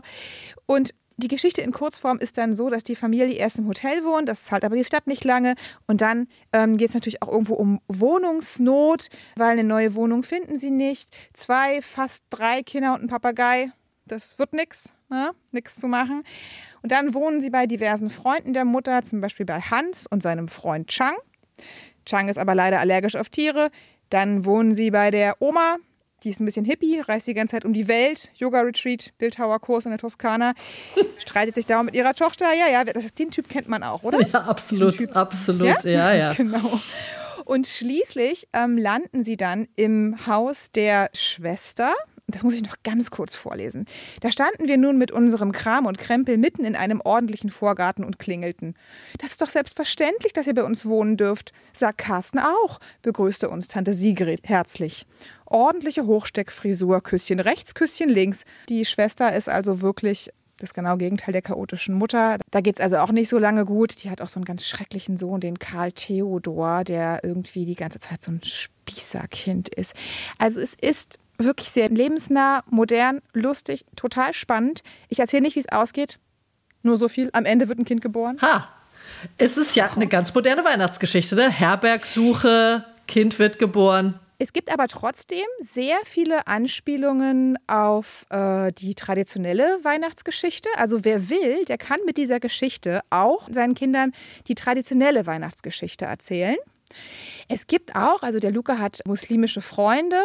Und 0.66 0.94
die 1.18 1.28
Geschichte 1.30 1.62
in 1.62 1.72
Kurzform 1.72 2.18
ist 2.18 2.38
dann 2.38 2.54
so, 2.54 2.70
dass 2.70 2.84
die 2.84 2.96
Familie 2.96 3.36
erst 3.36 3.58
im 3.58 3.68
Hotel 3.68 4.04
wohnt, 4.04 4.28
das 4.28 4.44
zahlt 4.46 4.66
aber 4.66 4.76
die 4.76 4.84
Stadt 4.84 5.08
nicht 5.08 5.24
lange. 5.24 5.56
Und 5.88 6.02
dann 6.02 6.28
ähm, 6.52 6.78
geht 6.78 6.90
es 6.90 6.94
natürlich 6.94 7.22
auch 7.22 7.30
irgendwo 7.30 7.54
um 7.54 7.80
Wohnungsnot, 7.88 9.08
weil 9.38 9.52
eine 9.52 9.64
neue 9.64 9.96
Wohnung 9.96 10.24
finden 10.24 10.58
sie 10.58 10.72
nicht. 10.72 11.10
Zwei, 11.34 11.82
fast 11.82 12.26
drei 12.30 12.64
Kinder 12.64 12.94
und 12.94 13.04
ein 13.04 13.08
Papagei, 13.08 13.72
das 14.08 14.38
wird 14.40 14.54
nichts 14.54 14.94
ne? 15.10 15.32
nichts 15.52 15.76
zu 15.76 15.88
machen. 15.88 16.24
Und 16.82 16.92
dann 16.92 17.14
wohnen 17.14 17.42
sie 17.42 17.50
bei 17.50 17.66
diversen 17.66 18.10
Freunden 18.10 18.54
der 18.54 18.66
Mutter, 18.66 19.04
zum 19.04 19.22
Beispiel 19.22 19.46
bei 19.46 19.60
Hans 19.60 20.06
und 20.10 20.22
seinem 20.24 20.48
Freund 20.48 20.88
Chang. 20.88 21.16
Chang 22.06 22.30
ist 22.30 22.38
aber 22.38 22.56
leider 22.56 22.80
allergisch 22.80 23.16
auf 23.16 23.30
Tiere. 23.30 23.72
Dann 24.10 24.46
wohnen 24.46 24.72
sie 24.72 24.92
bei 24.92 25.10
der 25.10 25.42
Oma, 25.42 25.78
die 26.24 26.30
ist 26.30 26.40
ein 26.40 26.46
bisschen 26.46 26.66
hippie, 26.66 27.00
reist 27.00 27.28
die 27.28 27.34
ganze 27.34 27.54
Zeit 27.54 27.66
um 27.66 27.74
die 27.74 27.88
Welt, 27.88 28.32
Yoga-Retreat, 28.36 29.14
Bildhauerkurs 29.18 29.86
in 29.86 29.92
der 29.92 30.00
Toskana, 30.00 30.54
streitet 31.18 31.56
sich 31.56 31.66
da 31.66 31.82
mit 31.82 31.96
ihrer 31.96 32.14
Tochter. 32.14 32.54
Ja, 32.54 32.68
ja, 32.68 32.84
das, 32.84 33.14
den 33.14 33.32
Typ 33.32 33.50
kennt 33.50 33.68
man 33.68 33.84
auch, 33.84 34.04
oder? 34.04 34.20
Ja, 34.34 34.42
absolut, 34.42 35.16
absolut, 35.16 35.84
ja, 35.84 36.14
ja. 36.14 36.14
ja. 36.14 36.34
Genau. 36.38 36.80
Und 37.46 37.68
schließlich 37.68 38.48
ähm, 38.54 38.78
landen 38.78 39.24
sie 39.24 39.38
dann 39.38 39.68
im 39.76 40.26
Haus 40.26 40.72
der 40.72 41.10
Schwester, 41.14 41.94
das 42.28 42.44
muss 42.44 42.56
ich 42.56 42.64
noch 42.64 42.78
ganz 42.84 43.12
kurz 43.12 43.36
vorlesen. 43.36 43.86
Da 44.22 44.32
standen 44.32 44.68
wir 44.68 44.78
nun 44.78 44.98
mit 44.98 45.12
unserem 45.12 45.52
Kram 45.52 45.86
und 45.86 45.98
Krempel 45.98 46.38
mitten 46.38 46.66
in 46.66 46.76
einem 46.76 47.02
ordentlichen 47.02 47.52
Vorgarten 47.52 48.04
und 48.04 48.18
klingelten. 48.18 48.76
Das 49.20 49.32
ist 49.32 49.42
doch 49.42 49.50
selbstverständlich, 49.50 50.34
dass 50.34 50.48
ihr 50.48 50.56
bei 50.56 50.64
uns 50.64 50.86
wohnen 50.86 51.18
dürft, 51.18 51.54
sagt 51.74 52.00
Carsten 52.00 52.40
auch, 52.40 52.80
begrüßte 53.04 53.50
uns 53.50 53.68
Tante 53.68 53.94
Sigrid 53.94 54.42
herzlich. 54.50 55.06
Ordentliche 55.46 56.08
Hochsteckfrisur, 56.08 57.02
Küsschen 57.02 57.40
rechts, 57.40 57.76
Küsschen 57.76 58.10
links. 58.10 58.44
Die 58.70 58.86
Schwester 58.86 59.36
ist 59.36 59.48
also 59.48 59.82
wirklich 59.82 60.32
das 60.58 60.74
genaue 60.74 60.98
Gegenteil 60.98 61.34
der 61.34 61.42
chaotischen 61.42 61.96
Mutter. 61.96 62.38
Da 62.52 62.62
geht 62.62 62.78
es 62.78 62.82
also 62.82 62.98
auch 62.98 63.12
nicht 63.12 63.30
so 63.30 63.38
lange 63.38 63.66
gut. 63.66 64.04
Die 64.04 64.10
hat 64.10 64.22
auch 64.22 64.30
so 64.30 64.40
einen 64.40 64.46
ganz 64.46 64.66
schrecklichen 64.66 65.18
Sohn, 65.18 65.42
den 65.42 65.60
Karl 65.60 65.92
Theodor, 65.92 66.84
der 66.84 67.20
irgendwie 67.24 67.66
die 67.66 67.76
ganze 67.76 68.00
Zeit 68.00 68.22
so 68.22 68.32
ein 68.32 68.42
Spießerkind 68.44 69.70
ist. 69.70 69.94
Also 70.40 70.60
es 70.62 70.74
ist 70.74 71.20
wirklich 71.38 71.70
sehr 71.70 71.90
lebensnah, 71.90 72.64
modern, 72.70 73.22
lustig, 73.34 73.86
total 73.96 74.34
spannend. 74.34 74.82
Ich 75.10 75.20
erzähle 75.20 75.44
nicht, 75.44 75.56
wie 75.56 75.62
es 75.62 75.72
ausgeht. 75.72 76.18
Nur 76.84 76.98
so 76.98 77.08
viel. 77.08 77.30
Am 77.34 77.46
Ende 77.46 77.68
wird 77.68 77.80
ein 77.80 77.86
Kind 77.86 78.02
geboren. 78.02 78.38
Ha! 78.42 78.70
Es 79.38 79.58
ist 79.58 79.76
ja 79.76 79.92
eine 79.94 80.08
ganz 80.08 80.34
moderne 80.34 80.64
Weihnachtsgeschichte, 80.64 81.36
ne? 81.36 81.50
Herbergsuche, 81.50 82.86
Kind 83.08 83.40
wird 83.40 83.60
geboren. 83.60 84.20
Es 84.38 84.52
gibt 84.52 84.72
aber 84.72 84.88
trotzdem 84.88 85.46
sehr 85.62 85.98
viele 86.04 86.46
Anspielungen 86.48 87.58
auf 87.68 88.26
äh, 88.30 88.74
die 88.74 88.94
traditionelle 88.94 89.80
Weihnachtsgeschichte. 89.84 90.68
Also 90.76 91.06
wer 91.06 91.30
will, 91.30 91.64
der 91.66 91.78
kann 91.78 92.00
mit 92.06 92.18
dieser 92.18 92.42
Geschichte 92.42 93.00
auch 93.10 93.48
seinen 93.50 93.76
Kindern 93.76 94.12
die 94.48 94.56
traditionelle 94.56 95.26
Weihnachtsgeschichte 95.26 96.06
erzählen. 96.06 96.58
Es 97.48 97.68
gibt 97.68 97.96
auch, 97.96 98.24
also 98.24 98.40
der 98.40 98.52
Luca 98.52 98.78
hat 98.78 99.00
muslimische 99.06 99.62
Freunde, 99.62 100.18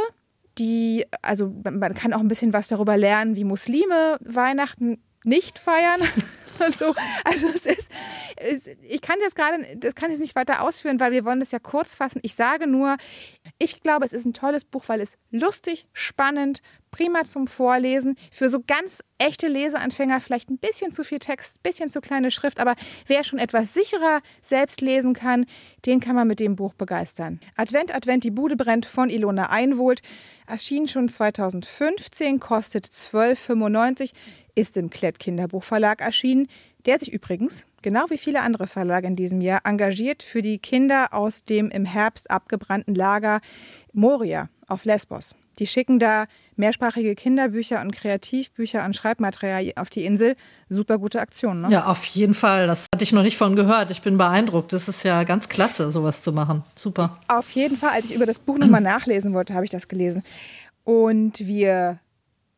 die, 0.60 1.06
also 1.22 1.52
man 1.64 1.94
kann 1.94 2.12
auch 2.12 2.20
ein 2.20 2.28
bisschen 2.28 2.52
was 2.52 2.68
darüber 2.68 2.96
lernen, 2.96 3.34
wie 3.34 3.44
Muslime 3.44 4.18
Weihnachten 4.20 5.02
nicht 5.24 5.58
feiern. 5.58 6.00
so. 6.76 6.94
Also 7.24 7.48
es 7.48 7.66
ist, 7.66 7.90
es, 8.36 8.66
ich 8.66 9.00
kann 9.00 9.18
das 9.24 9.34
gerade, 9.34 9.76
das 9.76 9.94
kann 9.94 10.10
ich 10.10 10.18
nicht 10.18 10.36
weiter 10.36 10.62
ausführen, 10.62 11.00
weil 11.00 11.12
wir 11.12 11.24
wollen 11.24 11.40
das 11.40 11.50
ja 11.50 11.58
kurz 11.58 11.94
fassen. 11.94 12.20
Ich 12.22 12.34
sage 12.34 12.66
nur, 12.66 12.96
ich 13.58 13.80
glaube, 13.80 14.04
es 14.04 14.12
ist 14.12 14.26
ein 14.26 14.34
tolles 14.34 14.64
Buch, 14.64 14.84
weil 14.88 15.00
es 15.00 15.16
lustig, 15.30 15.88
spannend, 15.92 16.60
prima 16.90 17.24
zum 17.24 17.46
Vorlesen. 17.46 18.16
Für 18.30 18.48
so 18.48 18.60
ganz 18.66 19.02
echte 19.18 19.48
Leseanfänger 19.48 20.20
vielleicht 20.20 20.50
ein 20.50 20.58
bisschen 20.58 20.92
zu 20.92 21.04
viel 21.04 21.18
Text, 21.18 21.58
ein 21.58 21.62
bisschen 21.62 21.88
zu 21.88 22.00
kleine 22.00 22.30
Schrift, 22.30 22.60
aber 22.60 22.74
wer 23.06 23.24
schon 23.24 23.38
etwas 23.38 23.74
sicherer 23.74 24.20
selbst 24.42 24.80
lesen 24.80 25.14
kann, 25.14 25.46
den 25.86 26.00
kann 26.00 26.16
man 26.16 26.28
mit 26.28 26.40
dem 26.40 26.56
Buch 26.56 26.74
begeistern. 26.74 27.40
Advent, 27.56 27.94
Advent, 27.94 28.24
die 28.24 28.30
Bude 28.30 28.56
brennt 28.56 28.86
von 28.86 29.10
Ilona 29.10 29.50
Einwohlt. 29.50 30.00
Erschien 30.46 30.88
schon 30.88 31.08
2015, 31.08 32.40
kostet 32.40 32.86
12,95 32.86 34.12
ist 34.54 34.76
im 34.76 34.90
Klett 34.90 35.18
Kinderbuchverlag 35.18 36.00
erschienen, 36.00 36.48
der 36.86 36.98
sich 36.98 37.12
übrigens, 37.12 37.66
genau 37.82 38.04
wie 38.08 38.18
viele 38.18 38.40
andere 38.40 38.66
Verlage 38.66 39.06
in 39.06 39.16
diesem 39.16 39.40
Jahr, 39.40 39.60
engagiert 39.64 40.22
für 40.22 40.42
die 40.42 40.58
Kinder 40.58 41.08
aus 41.12 41.44
dem 41.44 41.70
im 41.70 41.84
Herbst 41.84 42.30
abgebrannten 42.30 42.94
Lager 42.94 43.40
Moria 43.92 44.48
auf 44.66 44.84
Lesbos. 44.84 45.34
Die 45.60 45.66
schicken 45.66 45.98
da 45.98 46.24
mehrsprachige 46.56 47.14
Kinderbücher 47.14 47.82
und 47.82 47.92
Kreativbücher 47.92 48.84
und 48.84 48.96
Schreibmaterial 48.96 49.72
auf 49.76 49.90
die 49.90 50.06
Insel. 50.06 50.34
Super 50.70 50.98
gute 50.98 51.20
Aktion, 51.20 51.60
ne? 51.60 51.68
Ja, 51.70 51.86
auf 51.86 52.04
jeden 52.06 52.32
Fall. 52.34 52.66
Das 52.66 52.86
hatte 52.92 53.04
ich 53.04 53.12
noch 53.12 53.22
nicht 53.22 53.36
von 53.36 53.54
gehört. 53.56 53.90
Ich 53.90 54.00
bin 54.00 54.16
beeindruckt. 54.16 54.72
Das 54.72 54.88
ist 54.88 55.04
ja 55.04 55.22
ganz 55.24 55.50
klasse, 55.50 55.90
sowas 55.90 56.22
zu 56.22 56.32
machen. 56.32 56.64
Super. 56.74 57.18
Auf 57.28 57.50
jeden 57.52 57.76
Fall. 57.76 57.90
Als 57.90 58.06
ich 58.06 58.14
über 58.14 58.24
das 58.24 58.38
Buch 58.38 58.56
nochmal 58.56 58.80
nachlesen 58.80 59.34
wollte, 59.34 59.52
habe 59.52 59.66
ich 59.66 59.70
das 59.70 59.86
gelesen. 59.86 60.22
Und 60.84 61.40
wir 61.40 62.00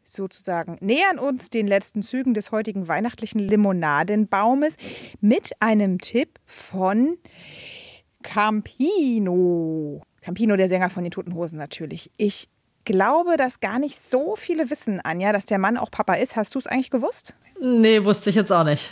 sozusagen 0.04 0.76
nähern 0.80 1.18
uns 1.18 1.50
den 1.50 1.66
letzten 1.66 2.04
Zügen 2.04 2.34
des 2.34 2.52
heutigen 2.52 2.86
weihnachtlichen 2.86 3.40
Limonadenbaumes 3.40 4.76
mit 5.20 5.50
einem 5.58 5.98
Tipp 5.98 6.38
von 6.44 7.16
Campino. 8.22 10.02
Campino, 10.20 10.56
der 10.56 10.68
Sänger 10.68 10.88
von 10.88 11.02
den 11.02 11.10
Toten 11.10 11.34
Hosen 11.34 11.58
natürlich. 11.58 12.12
Ich 12.16 12.48
glaube, 12.84 13.36
dass 13.36 13.60
gar 13.60 13.78
nicht 13.78 13.98
so 13.98 14.36
viele 14.36 14.70
wissen, 14.70 15.00
Anja, 15.00 15.32
dass 15.32 15.46
der 15.46 15.58
Mann 15.58 15.76
auch 15.76 15.90
Papa 15.90 16.14
ist. 16.14 16.36
Hast 16.36 16.54
du 16.54 16.58
es 16.58 16.66
eigentlich 16.66 16.90
gewusst? 16.90 17.34
Nee, 17.60 18.02
wusste 18.02 18.30
ich 18.30 18.36
jetzt 18.36 18.50
auch 18.50 18.64
nicht. 18.64 18.90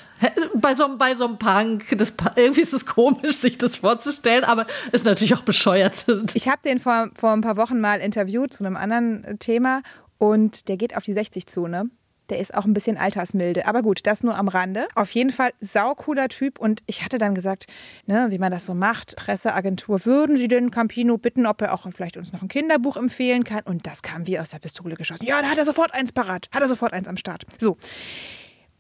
Bei 0.55 0.75
so, 0.75 0.97
bei 0.97 1.15
so 1.17 1.25
einem 1.25 1.39
Punk, 1.39 1.87
das, 1.97 2.13
irgendwie 2.37 2.61
ist 2.61 2.73
es 2.73 2.87
komisch, 2.87 3.37
sich 3.37 3.57
das 3.59 3.79
vorzustellen, 3.79 4.45
aber 4.45 4.67
ist 4.93 5.05
natürlich 5.05 5.35
auch 5.35 5.43
bescheuert. 5.43 6.05
Ich 6.35 6.49
habe 6.49 6.61
den 6.65 6.79
vor, 6.79 7.11
vor 7.19 7.33
ein 7.33 7.41
paar 7.41 7.57
Wochen 7.57 7.81
mal 7.81 8.01
interviewt 8.01 8.53
zu 8.53 8.65
einem 8.65 8.77
anderen 8.77 9.39
Thema 9.39 9.83
und 10.19 10.69
der 10.69 10.77
geht 10.77 10.97
auf 10.97 11.03
die 11.03 11.15
60 11.15 11.47
zu, 11.47 11.67
ne? 11.67 11.89
Der 12.31 12.39
ist 12.39 12.55
auch 12.55 12.65
ein 12.65 12.73
bisschen 12.73 12.97
altersmilde. 12.97 13.67
Aber 13.67 13.83
gut, 13.83 14.07
das 14.07 14.23
nur 14.23 14.37
am 14.37 14.49
Rande. 14.49 14.87
Auf 14.95 15.11
jeden 15.11 15.31
Fall 15.31 15.51
saucooler 15.61 16.29
Typ. 16.29 16.59
Und 16.59 16.83
ich 16.87 17.05
hatte 17.05 17.19
dann 17.19 17.35
gesagt, 17.35 17.67
ne, 18.07 18.29
wie 18.31 18.39
man 18.39 18.53
das 18.53 18.67
so 18.67 18.75
macht, 18.75 19.17
Presseagentur, 19.17 20.05
würden 20.07 20.37
Sie 20.37 20.49
den 20.49 20.71
Campino 20.71 21.19
bitten, 21.19 21.47
ob 21.47 21.61
er 21.63 21.75
auch 21.75 21.87
vielleicht 21.93 22.17
uns 22.17 22.33
noch 22.33 22.43
ein 22.43 22.49
Kinderbuch 22.49 22.97
empfehlen 22.97 23.45
kann? 23.45 23.63
Und 23.65 23.87
das 23.87 24.03
kam 24.03 24.27
wie 24.27 24.39
aus 24.39 24.51
der 24.51 24.59
Pistole 24.59 24.95
geschossen. 24.95 25.25
Ja, 25.25 25.43
da 25.43 25.49
hat 25.49 25.59
er 25.59 25.65
sofort 25.65 25.95
eins 25.95 26.13
parat. 26.13 26.49
Hat 26.53 26.63
er 26.63 26.69
sofort 26.69 26.93
eins 26.93 27.09
am 27.09 27.17
Start. 27.17 27.45
So. 27.59 27.77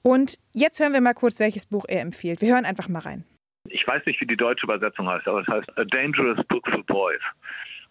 Und 0.03 0.39
jetzt 0.55 0.81
hören 0.81 0.93
wir 0.93 1.01
mal 1.01 1.15
kurz, 1.15 1.39
welches 1.41 1.67
Buch 1.67 1.85
er 1.89 2.01
empfiehlt. 2.01 2.41
Wir 2.41 2.55
hören 2.55 2.65
einfach 2.65 2.89
mal 2.89 3.01
rein. 3.01 3.25
Ich 3.69 3.87
weiß 3.87 4.07
nicht, 4.07 4.21
wie 4.21 4.27
die 4.27 4.37
deutsche 4.37 4.65
Übersetzung 4.65 5.09
heißt, 5.09 5.29
aber 5.29 5.41
es 5.41 5.47
heißt 5.47 5.69
A 5.77 5.85
Dangerous 5.85 6.39
Book 6.49 6.67
for 6.69 6.83
Boys. 6.85 7.21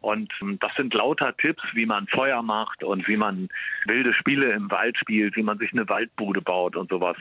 Und 0.02 0.32
ähm, 0.41 0.58
das 0.60 0.74
sind 0.76 0.93
lauter 0.93 1.36
Tipps, 1.38 1.64
wie 1.74 1.86
man 1.86 2.08
Feuer 2.08 2.41
macht 2.41 2.84
und 2.84 3.08
wie 3.08 3.18
man 3.18 3.50
wilde 3.86 4.14
Spiele 4.14 4.52
im 4.52 4.72
Wald 4.72 4.97
spielt, 4.97 5.36
wie 5.36 5.43
man 5.43 5.58
sich 5.58 5.74
eine 5.74 5.88
Waldbude 5.89 6.41
baut 6.41 6.76
und 6.76 6.89
sowas. 6.89 7.18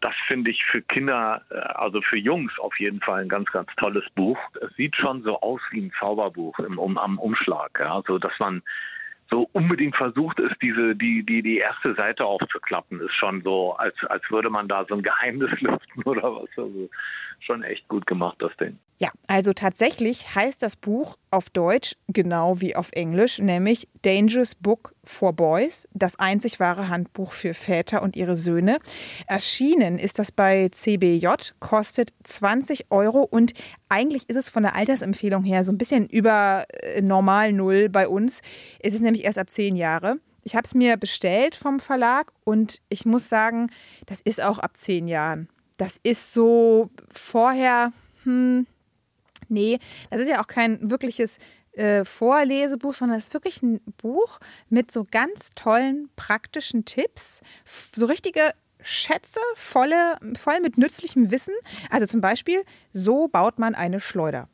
Das 0.00 0.14
finde 0.26 0.50
ich 0.50 0.62
für 0.64 0.82
Kinder, 0.82 1.42
äh, 1.50 1.54
also 1.54 2.02
für 2.02 2.18
Jungs 2.18 2.52
auf 2.58 2.78
jeden 2.78 3.00
Fall 3.00 3.22
ein 3.22 3.28
ganz, 3.28 3.50
ganz 3.50 3.70
tolles 3.76 4.04
Buch. 4.14 4.38
Es 4.60 4.74
sieht 4.76 4.96
schon 4.96 5.22
so 5.22 5.40
aus 5.40 5.60
wie 5.70 5.80
ein 5.80 5.92
Zauberbuch 5.98 6.58
im, 6.58 6.78
um, 6.78 6.98
am 6.98 7.18
Umschlag, 7.18 7.78
ja, 7.80 8.02
so 8.06 8.18
dass 8.18 8.38
man 8.38 8.62
so 9.30 9.48
unbedingt 9.52 9.94
versucht 9.96 10.40
ist, 10.40 10.54
diese, 10.62 10.96
die, 10.96 11.22
die, 11.24 11.42
die 11.42 11.58
erste 11.58 11.94
Seite 11.94 12.24
aufzuklappen, 12.24 13.00
ist 13.00 13.14
schon 13.14 13.42
so, 13.42 13.74
als, 13.74 13.94
als 14.08 14.22
würde 14.30 14.48
man 14.48 14.68
da 14.68 14.84
so 14.86 14.94
ein 14.94 15.02
Geheimnis 15.02 15.50
lüften 15.60 16.02
oder 16.04 16.34
was. 16.34 16.48
Also 16.56 16.88
schon 17.40 17.62
echt 17.62 17.88
gut 17.88 18.06
gemacht, 18.06 18.36
das 18.40 18.56
Ding. 18.58 18.78
Ja, 19.00 19.10
also 19.28 19.52
tatsächlich 19.52 20.34
heißt 20.34 20.60
das 20.60 20.74
Buch 20.74 21.16
auf 21.30 21.50
Deutsch 21.50 21.94
genau 22.08 22.60
wie 22.60 22.74
auf 22.74 22.90
Englisch, 22.92 23.38
nämlich 23.38 23.86
Dangerous 24.02 24.56
Book 24.56 24.92
for 25.04 25.32
Boys, 25.32 25.86
das 25.92 26.18
einzig 26.18 26.58
wahre 26.58 26.88
Handbuch 26.88 27.30
für 27.30 27.54
Väter 27.54 28.02
und 28.02 28.16
ihre 28.16 28.36
Söhne. 28.36 28.78
Erschienen 29.28 30.00
ist 30.00 30.18
das 30.18 30.32
bei 30.32 30.68
CBJ, 30.70 31.28
kostet 31.60 32.12
20 32.24 32.90
Euro 32.90 33.22
und 33.22 33.52
eigentlich 33.88 34.28
ist 34.28 34.36
es 34.36 34.50
von 34.50 34.64
der 34.64 34.74
Altersempfehlung 34.74 35.44
her 35.44 35.64
so 35.64 35.70
ein 35.70 35.78
bisschen 35.78 36.08
über 36.08 36.64
äh, 36.82 37.00
normal 37.00 37.52
Null 37.52 37.88
bei 37.88 38.08
uns. 38.08 38.40
Es 38.80 38.94
ist 38.94 39.02
nämlich 39.02 39.24
erst 39.24 39.38
ab 39.38 39.48
10 39.48 39.76
Jahre. 39.76 40.16
Ich 40.42 40.56
habe 40.56 40.66
es 40.66 40.74
mir 40.74 40.96
bestellt 40.96 41.54
vom 41.54 41.78
Verlag 41.78 42.32
und 42.42 42.80
ich 42.88 43.06
muss 43.06 43.28
sagen, 43.28 43.70
das 44.06 44.20
ist 44.22 44.42
auch 44.42 44.58
ab 44.58 44.76
10 44.76 45.06
Jahren. 45.06 45.48
Das 45.78 45.98
ist 46.02 46.32
so 46.32 46.90
vorher, 47.10 47.92
hm, 48.24 48.66
nee, 49.48 49.78
das 50.10 50.20
ist 50.20 50.28
ja 50.28 50.42
auch 50.42 50.46
kein 50.46 50.90
wirkliches 50.90 51.38
äh, 51.72 52.04
Vorlesebuch, 52.04 52.94
sondern 52.94 53.16
es 53.16 53.24
ist 53.24 53.34
wirklich 53.34 53.62
ein 53.62 53.80
Buch 53.96 54.40
mit 54.68 54.90
so 54.90 55.06
ganz 55.10 55.50
tollen 55.50 56.10
praktischen 56.16 56.84
Tipps, 56.84 57.40
so 57.94 58.06
richtige 58.06 58.52
Schätze, 58.82 59.40
volle, 59.54 60.18
voll 60.38 60.60
mit 60.60 60.78
nützlichem 60.78 61.30
Wissen. 61.30 61.54
Also 61.90 62.06
zum 62.06 62.20
Beispiel, 62.20 62.64
so 62.92 63.28
baut 63.28 63.58
man 63.58 63.74
eine 63.74 64.00
Schleuder. 64.00 64.48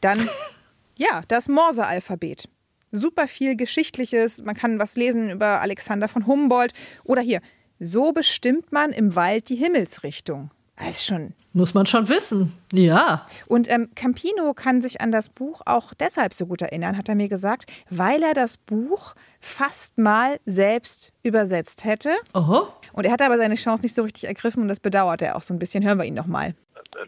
Dann, 0.00 0.28
ja, 0.96 1.22
das 1.28 1.48
Morse-Alphabet. 1.48 2.48
Super 2.92 3.28
viel 3.28 3.56
Geschichtliches. 3.56 4.40
Man 4.40 4.54
kann 4.54 4.78
was 4.78 4.96
lesen 4.96 5.30
über 5.30 5.60
Alexander 5.60 6.08
von 6.08 6.26
Humboldt. 6.26 6.72
Oder 7.04 7.20
hier, 7.20 7.40
so 7.78 8.12
bestimmt 8.12 8.72
man 8.72 8.90
im 8.90 9.14
Wald 9.16 9.48
die 9.48 9.56
Himmelsrichtung. 9.56 10.50
Das 10.76 10.90
ist 10.90 11.06
schon. 11.06 11.34
Muss 11.54 11.72
man 11.72 11.86
schon 11.86 12.10
wissen. 12.10 12.52
Ja. 12.70 13.24
Und 13.46 13.70
ähm, 13.72 13.88
Campino 13.94 14.52
kann 14.52 14.82
sich 14.82 15.00
an 15.00 15.10
das 15.10 15.30
Buch 15.30 15.62
auch 15.64 15.94
deshalb 15.94 16.34
so 16.34 16.44
gut 16.44 16.60
erinnern, 16.60 16.98
hat 16.98 17.08
er 17.08 17.14
mir 17.14 17.30
gesagt, 17.30 17.72
weil 17.88 18.22
er 18.22 18.34
das 18.34 18.58
Buch 18.58 19.14
fast 19.40 19.96
mal 19.96 20.38
selbst 20.44 21.14
übersetzt 21.22 21.86
hätte. 21.86 22.10
Oho. 22.34 22.68
Und 22.92 23.06
er 23.06 23.12
hat 23.12 23.22
aber 23.22 23.38
seine 23.38 23.54
Chance 23.54 23.84
nicht 23.84 23.94
so 23.94 24.02
richtig 24.02 24.24
ergriffen 24.24 24.62
und 24.62 24.68
das 24.68 24.80
bedauert 24.80 25.22
er 25.22 25.36
auch 25.36 25.42
so 25.42 25.54
ein 25.54 25.58
bisschen. 25.58 25.82
Hören 25.82 25.96
wir 25.96 26.04
ihn 26.04 26.14
noch 26.14 26.26
mal 26.26 26.54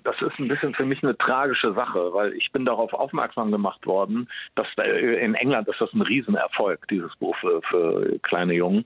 das 0.05 0.17
ist 0.21 0.39
ein 0.39 0.49
bisschen 0.49 0.75
für 0.75 0.85
mich 0.85 1.03
eine 1.03 1.17
tragische 1.17 1.73
Sache, 1.73 2.13
weil 2.13 2.33
ich 2.35 2.51
bin 2.53 2.65
darauf 2.65 2.93
aufmerksam 2.93 3.51
gemacht 3.51 3.87
worden, 3.87 4.29
dass 4.55 4.67
in 4.77 5.35
England 5.35 5.69
ist 5.69 5.81
das 5.81 5.93
ein 5.93 6.03
Riesenerfolg, 6.03 6.87
dieses 6.89 7.15
Buch 7.17 7.37
für, 7.37 7.63
für 7.63 8.19
kleine 8.23 8.55
Jungen. 8.55 8.85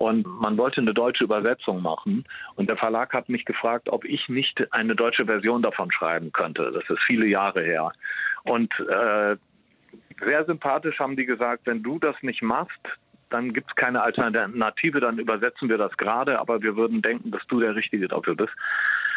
Und 0.00 0.26
man 0.26 0.56
wollte 0.56 0.80
eine 0.80 0.94
deutsche 0.94 1.24
Übersetzung 1.24 1.82
machen. 1.82 2.24
Und 2.54 2.70
der 2.70 2.78
Verlag 2.78 3.12
hat 3.12 3.28
mich 3.28 3.44
gefragt, 3.44 3.90
ob 3.90 4.06
ich 4.06 4.30
nicht 4.30 4.72
eine 4.72 4.96
deutsche 4.96 5.26
Version 5.26 5.60
davon 5.60 5.92
schreiben 5.92 6.32
könnte. 6.32 6.72
Das 6.72 6.88
ist 6.88 7.04
viele 7.06 7.26
Jahre 7.26 7.62
her. 7.62 7.92
Und 8.44 8.72
äh, 8.80 9.36
sehr 10.24 10.44
sympathisch 10.46 10.98
haben 10.98 11.16
die 11.16 11.26
gesagt, 11.26 11.66
wenn 11.66 11.82
du 11.82 11.98
das 11.98 12.16
nicht 12.22 12.40
machst, 12.40 12.80
dann 13.28 13.52
gibt 13.52 13.68
es 13.68 13.76
keine 13.76 14.00
Alternative, 14.02 15.00
dann 15.00 15.18
übersetzen 15.18 15.68
wir 15.68 15.76
das 15.76 15.94
gerade, 15.98 16.38
aber 16.38 16.62
wir 16.62 16.76
würden 16.76 17.02
denken, 17.02 17.30
dass 17.30 17.46
du 17.48 17.60
der 17.60 17.74
Richtige 17.74 18.08
dafür 18.08 18.36
bist. 18.36 18.54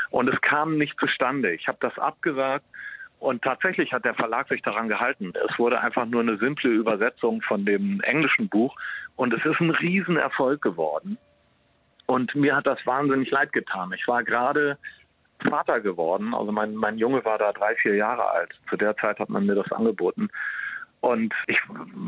Und 0.10 0.28
es 0.28 0.40
kam 0.42 0.78
nicht 0.78 1.00
zustande. 1.00 1.54
Ich 1.54 1.70
habe 1.70 1.78
das 1.80 1.98
abgesagt 1.98 2.66
und 3.24 3.42
tatsächlich 3.42 3.94
hat 3.94 4.04
der 4.04 4.16
Verlag 4.16 4.50
sich 4.50 4.62
daran 4.64 4.90
gehalten. 4.90 5.32
Es 5.50 5.58
wurde 5.58 5.80
einfach 5.80 6.06
nur 6.06 6.20
eine 6.20 6.38
simple 6.38 6.70
Übersetzung 6.70 7.42
von 7.42 7.64
dem 7.64 8.02
englischen 8.02 8.50
Buch 8.50 8.76
und 9.16 9.34
es 9.34 9.46
ist 9.46 9.62
ein 9.62 9.70
Riesenerfolg 9.70 10.62
geworden. 10.62 11.18
Und 12.06 12.36
mir 12.36 12.54
hat 12.54 12.68
das 12.68 12.86
wahnsinnig 12.86 13.32
leid 13.32 13.54
getan. 13.54 13.94
Ich 13.96 14.06
war 14.10 14.26
gerade 14.26 14.78
Vater 15.50 15.80
geworden, 15.80 16.34
also 16.34 16.52
mein, 16.52 16.76
mein 16.76 16.98
Junge 16.98 17.24
war 17.24 17.38
da 17.38 17.54
drei, 17.54 17.76
vier 17.76 17.96
Jahre 17.96 18.30
alt. 18.30 18.52
Zu 18.70 18.76
der 18.76 18.96
Zeit 18.98 19.20
hat 19.20 19.30
man 19.30 19.46
mir 19.46 19.56
das 19.56 19.72
angeboten. 19.72 20.28
Und 21.00 21.34
ich 21.48 21.60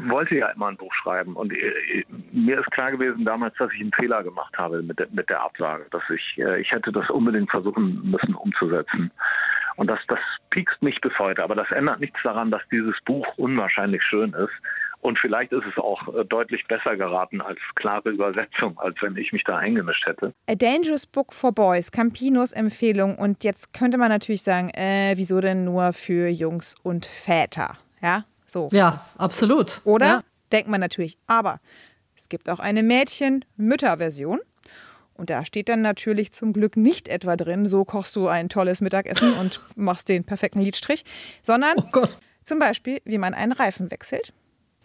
wollte 0.08 0.36
ja 0.36 0.50
immer 0.50 0.68
ein 0.68 0.78
Buch 0.78 0.94
schreiben. 0.94 1.38
Und 1.38 1.54
äh, 1.54 2.04
mir 2.34 2.60
ist 2.60 2.72
klar 2.72 2.92
gewesen 2.92 3.24
damals, 3.24 3.56
dass 3.58 3.72
ich 3.74 3.82
einen 3.82 3.92
Fehler 3.94 4.22
gemacht 4.24 4.58
habe 4.58 4.82
mit 4.84 5.00
der, 5.00 5.08
mit 5.12 5.30
der 5.30 5.42
Absage. 5.42 5.86
Dass 5.92 6.04
ich, 6.10 6.38
äh, 6.38 6.60
ich 6.60 6.72
hätte 6.72 6.92
das 6.92 7.10
unbedingt 7.10 7.52
versuchen 7.52 8.10
müssen 8.10 8.36
umzusetzen. 8.36 9.12
Und 9.76 9.88
das, 9.88 10.00
das 10.08 10.20
piekst 10.52 10.82
mich 10.82 11.02
bis 11.02 11.18
heute. 11.20 11.44
Aber 11.44 11.56
das 11.56 11.70
ändert 11.72 12.00
nichts 12.00 12.20
daran, 12.24 12.52
dass 12.52 12.62
dieses 12.72 12.96
Buch 13.06 13.28
unwahrscheinlich 13.38 14.02
schön 14.04 14.34
ist. 14.34 14.54
Und 15.02 15.20
vielleicht 15.20 15.52
ist 15.52 15.66
es 15.70 15.78
auch 15.78 16.16
äh, 16.16 16.26
deutlich 16.26 16.66
besser 16.68 16.98
geraten 16.98 17.40
als 17.40 17.60
klare 17.76 18.10
Übersetzung, 18.10 18.80
als 18.80 18.96
wenn 19.02 19.16
ich 19.18 19.32
mich 19.34 19.44
da 19.44 19.58
eingemischt 19.58 20.06
hätte. 20.08 20.34
A 20.50 20.56
Dangerous 20.56 21.06
Book 21.06 21.32
for 21.32 21.52
Boys, 21.52 21.92
Campinos 21.92 22.54
Empfehlung. 22.54 23.16
Und 23.16 23.44
jetzt 23.44 23.74
könnte 23.74 24.00
man 24.00 24.10
natürlich 24.10 24.42
sagen, 24.42 24.70
äh, 24.70 25.14
wieso 25.16 25.42
denn 25.42 25.64
nur 25.64 25.94
für 25.94 26.28
Jungs 26.28 26.76
und 26.82 27.06
Väter? 27.06 27.78
Ja, 28.02 28.26
so. 28.46 28.70
Ja, 28.72 28.92
das, 28.92 29.18
absolut. 29.20 29.82
Oder? 29.86 30.06
Ja. 30.06 30.24
Denkt 30.52 30.70
man 30.70 30.80
natürlich. 30.80 31.18
Aber 31.28 31.60
es 32.16 32.28
gibt 32.30 32.50
auch 32.50 32.60
eine 32.60 32.82
Mädchen-Mütter-Version. 32.82 34.40
Und 35.16 35.30
da 35.30 35.46
steht 35.46 35.70
dann 35.70 35.82
natürlich 35.82 36.32
zum 36.32 36.54
Glück 36.54 36.78
nicht 36.78 37.08
etwa 37.08 37.36
drin, 37.36 37.68
so 37.68 37.86
kochst 37.86 38.16
du 38.16 38.28
ein 38.28 38.50
tolles 38.50 38.82
Mittagessen 38.82 39.34
und 39.34 39.62
machst 39.76 40.10
den 40.10 40.24
perfekten 40.24 40.62
Lidstrich, 40.62 41.06
sondern 41.42 41.76
oh 41.94 42.04
zum 42.44 42.60
Beispiel, 42.60 43.00
wie 43.06 43.18
man 43.18 43.34
einen 43.34 43.54
Reifen 43.54 43.90
wechselt. 43.92 44.34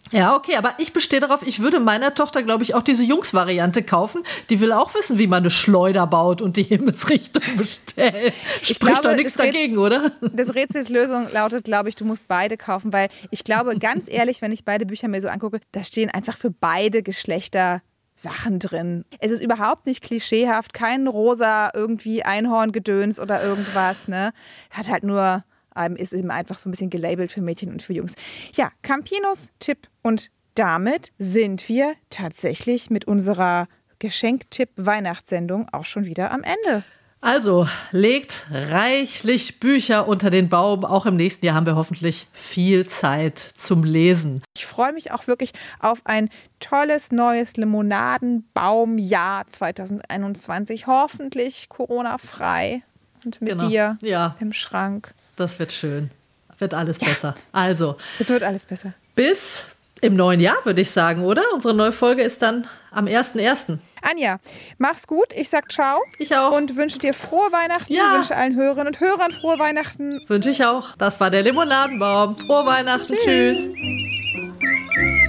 Ja, 0.09 0.35
okay, 0.35 0.55
aber 0.57 0.73
ich 0.77 0.93
bestehe 0.93 1.19
darauf, 1.19 1.41
ich 1.43 1.61
würde 1.61 1.79
meiner 1.79 2.13
Tochter, 2.15 2.43
glaube 2.43 2.63
ich, 2.63 2.73
auch 2.75 2.81
diese 2.81 3.03
Jungs-Variante 3.03 3.83
kaufen. 3.83 4.23
Die 4.49 4.59
will 4.59 4.73
auch 4.73 4.93
wissen, 4.95 5.19
wie 5.19 5.27
man 5.27 5.43
eine 5.43 5.51
Schleuder 5.51 6.07
baut 6.07 6.41
und 6.41 6.57
die 6.57 6.63
Himmelsrichtung 6.63 7.43
bestellt. 7.55 8.33
Spricht 8.61 9.05
doch 9.05 9.15
nichts 9.15 9.35
dagegen, 9.35 9.77
oder? 9.77 10.11
Das 10.21 10.55
Rätselslösung 10.55 11.31
lautet, 11.31 11.63
glaube 11.63 11.87
ich, 11.87 11.95
du 11.95 12.03
musst 12.03 12.27
beide 12.27 12.57
kaufen, 12.57 12.91
weil 12.91 13.09
ich 13.29 13.43
glaube, 13.43 13.77
ganz 13.79 14.07
ehrlich, 14.09 14.41
wenn 14.41 14.51
ich 14.51 14.65
beide 14.65 14.85
Bücher 14.85 15.07
mir 15.07 15.21
so 15.21 15.29
angucke, 15.29 15.61
da 15.71 15.83
stehen 15.83 16.09
einfach 16.09 16.35
für 16.35 16.51
beide 16.51 17.03
Geschlechter 17.03 17.81
Sachen 18.15 18.59
drin. 18.59 19.05
Es 19.19 19.31
ist 19.31 19.41
überhaupt 19.41 19.85
nicht 19.85 20.03
klischeehaft, 20.03 20.73
kein 20.73 21.07
rosa 21.07 21.71
irgendwie 21.73 22.23
Einhorngedöns 22.23 23.19
oder 23.19 23.43
irgendwas, 23.43 24.07
ne? 24.07 24.33
Hat 24.69 24.89
halt 24.89 25.03
nur 25.03 25.43
ähm, 25.75 25.95
ist 25.95 26.13
eben 26.13 26.31
einfach 26.31 26.57
so 26.57 26.69
ein 26.69 26.71
bisschen 26.71 26.89
gelabelt 26.89 27.31
für 27.31 27.41
Mädchen 27.41 27.71
und 27.71 27.81
für 27.81 27.93
Jungs. 27.93 28.15
Ja, 28.53 28.71
Campinos 28.81 29.51
Tipp 29.59 29.87
und 30.01 30.31
damit 30.55 31.11
sind 31.17 31.69
wir 31.69 31.93
tatsächlich 32.09 32.89
mit 32.89 33.05
unserer 33.05 33.67
Geschenktipp-Weihnachtssendung 33.99 35.67
auch 35.71 35.85
schon 35.85 36.05
wieder 36.05 36.31
am 36.31 36.43
Ende. 36.43 36.83
Also 37.21 37.67
legt 37.91 38.47
reichlich 38.51 39.59
Bücher 39.59 40.07
unter 40.07 40.31
den 40.31 40.49
Baum. 40.49 40.83
Auch 40.83 41.05
im 41.05 41.15
nächsten 41.15 41.45
Jahr 41.45 41.53
haben 41.53 41.67
wir 41.67 41.75
hoffentlich 41.75 42.27
viel 42.33 42.87
Zeit 42.87 43.37
zum 43.55 43.83
Lesen. 43.83 44.41
Ich 44.57 44.65
freue 44.65 44.91
mich 44.91 45.11
auch 45.11 45.27
wirklich 45.27 45.51
auf 45.79 46.01
ein 46.05 46.29
tolles 46.59 47.11
neues 47.11 47.57
Limonadenbaumjahr 47.57 49.45
2021. 49.45 50.87
Hoffentlich 50.87 51.69
Corona-frei 51.69 52.81
und 53.23 53.39
mit 53.39 53.51
genau. 53.51 53.67
dir 53.67 53.99
ja. 54.01 54.35
im 54.39 54.51
Schrank. 54.51 55.13
Das 55.35 55.59
wird 55.59 55.73
schön. 55.73 56.09
Wird 56.57 56.73
alles 56.73 56.99
ja. 57.01 57.07
besser. 57.07 57.35
Also. 57.51 57.97
Es 58.17 58.29
wird 58.29 58.41
alles 58.41 58.65
besser. 58.65 58.93
Bis 59.13 59.63
im 60.01 60.15
neuen 60.15 60.39
Jahr, 60.39 60.57
würde 60.63 60.81
ich 60.81 60.89
sagen, 60.89 61.23
oder? 61.23 61.43
Unsere 61.53 61.75
neue 61.75 61.91
Folge 61.91 62.23
ist 62.23 62.41
dann 62.41 62.67
am 62.89 63.05
1.1. 63.05 63.77
Anja, 64.01 64.39
mach's 64.77 65.07
gut. 65.07 65.33
Ich 65.35 65.49
sag 65.49 65.71
ciao. 65.71 66.01
Ich 66.17 66.35
auch. 66.35 66.51
Und 66.51 66.75
wünsche 66.75 66.97
dir 66.97 67.13
frohe 67.13 67.51
Weihnachten. 67.51 67.93
Ja. 67.93 68.15
Wünsche 68.15 68.35
allen 68.35 68.55
Hörerinnen 68.55 68.87
und 68.87 68.99
Hörern 68.99 69.31
frohe 69.31 69.59
Weihnachten. 69.59 70.21
Wünsche 70.27 70.49
ich 70.49 70.65
auch. 70.65 70.95
Das 70.97 71.19
war 71.19 71.29
der 71.29 71.43
Limonadenbaum. 71.43 72.37
Frohe 72.37 72.65
Weihnachten. 72.65 73.13
Tschüss. 73.13 73.57
Tschüss. 73.57 75.20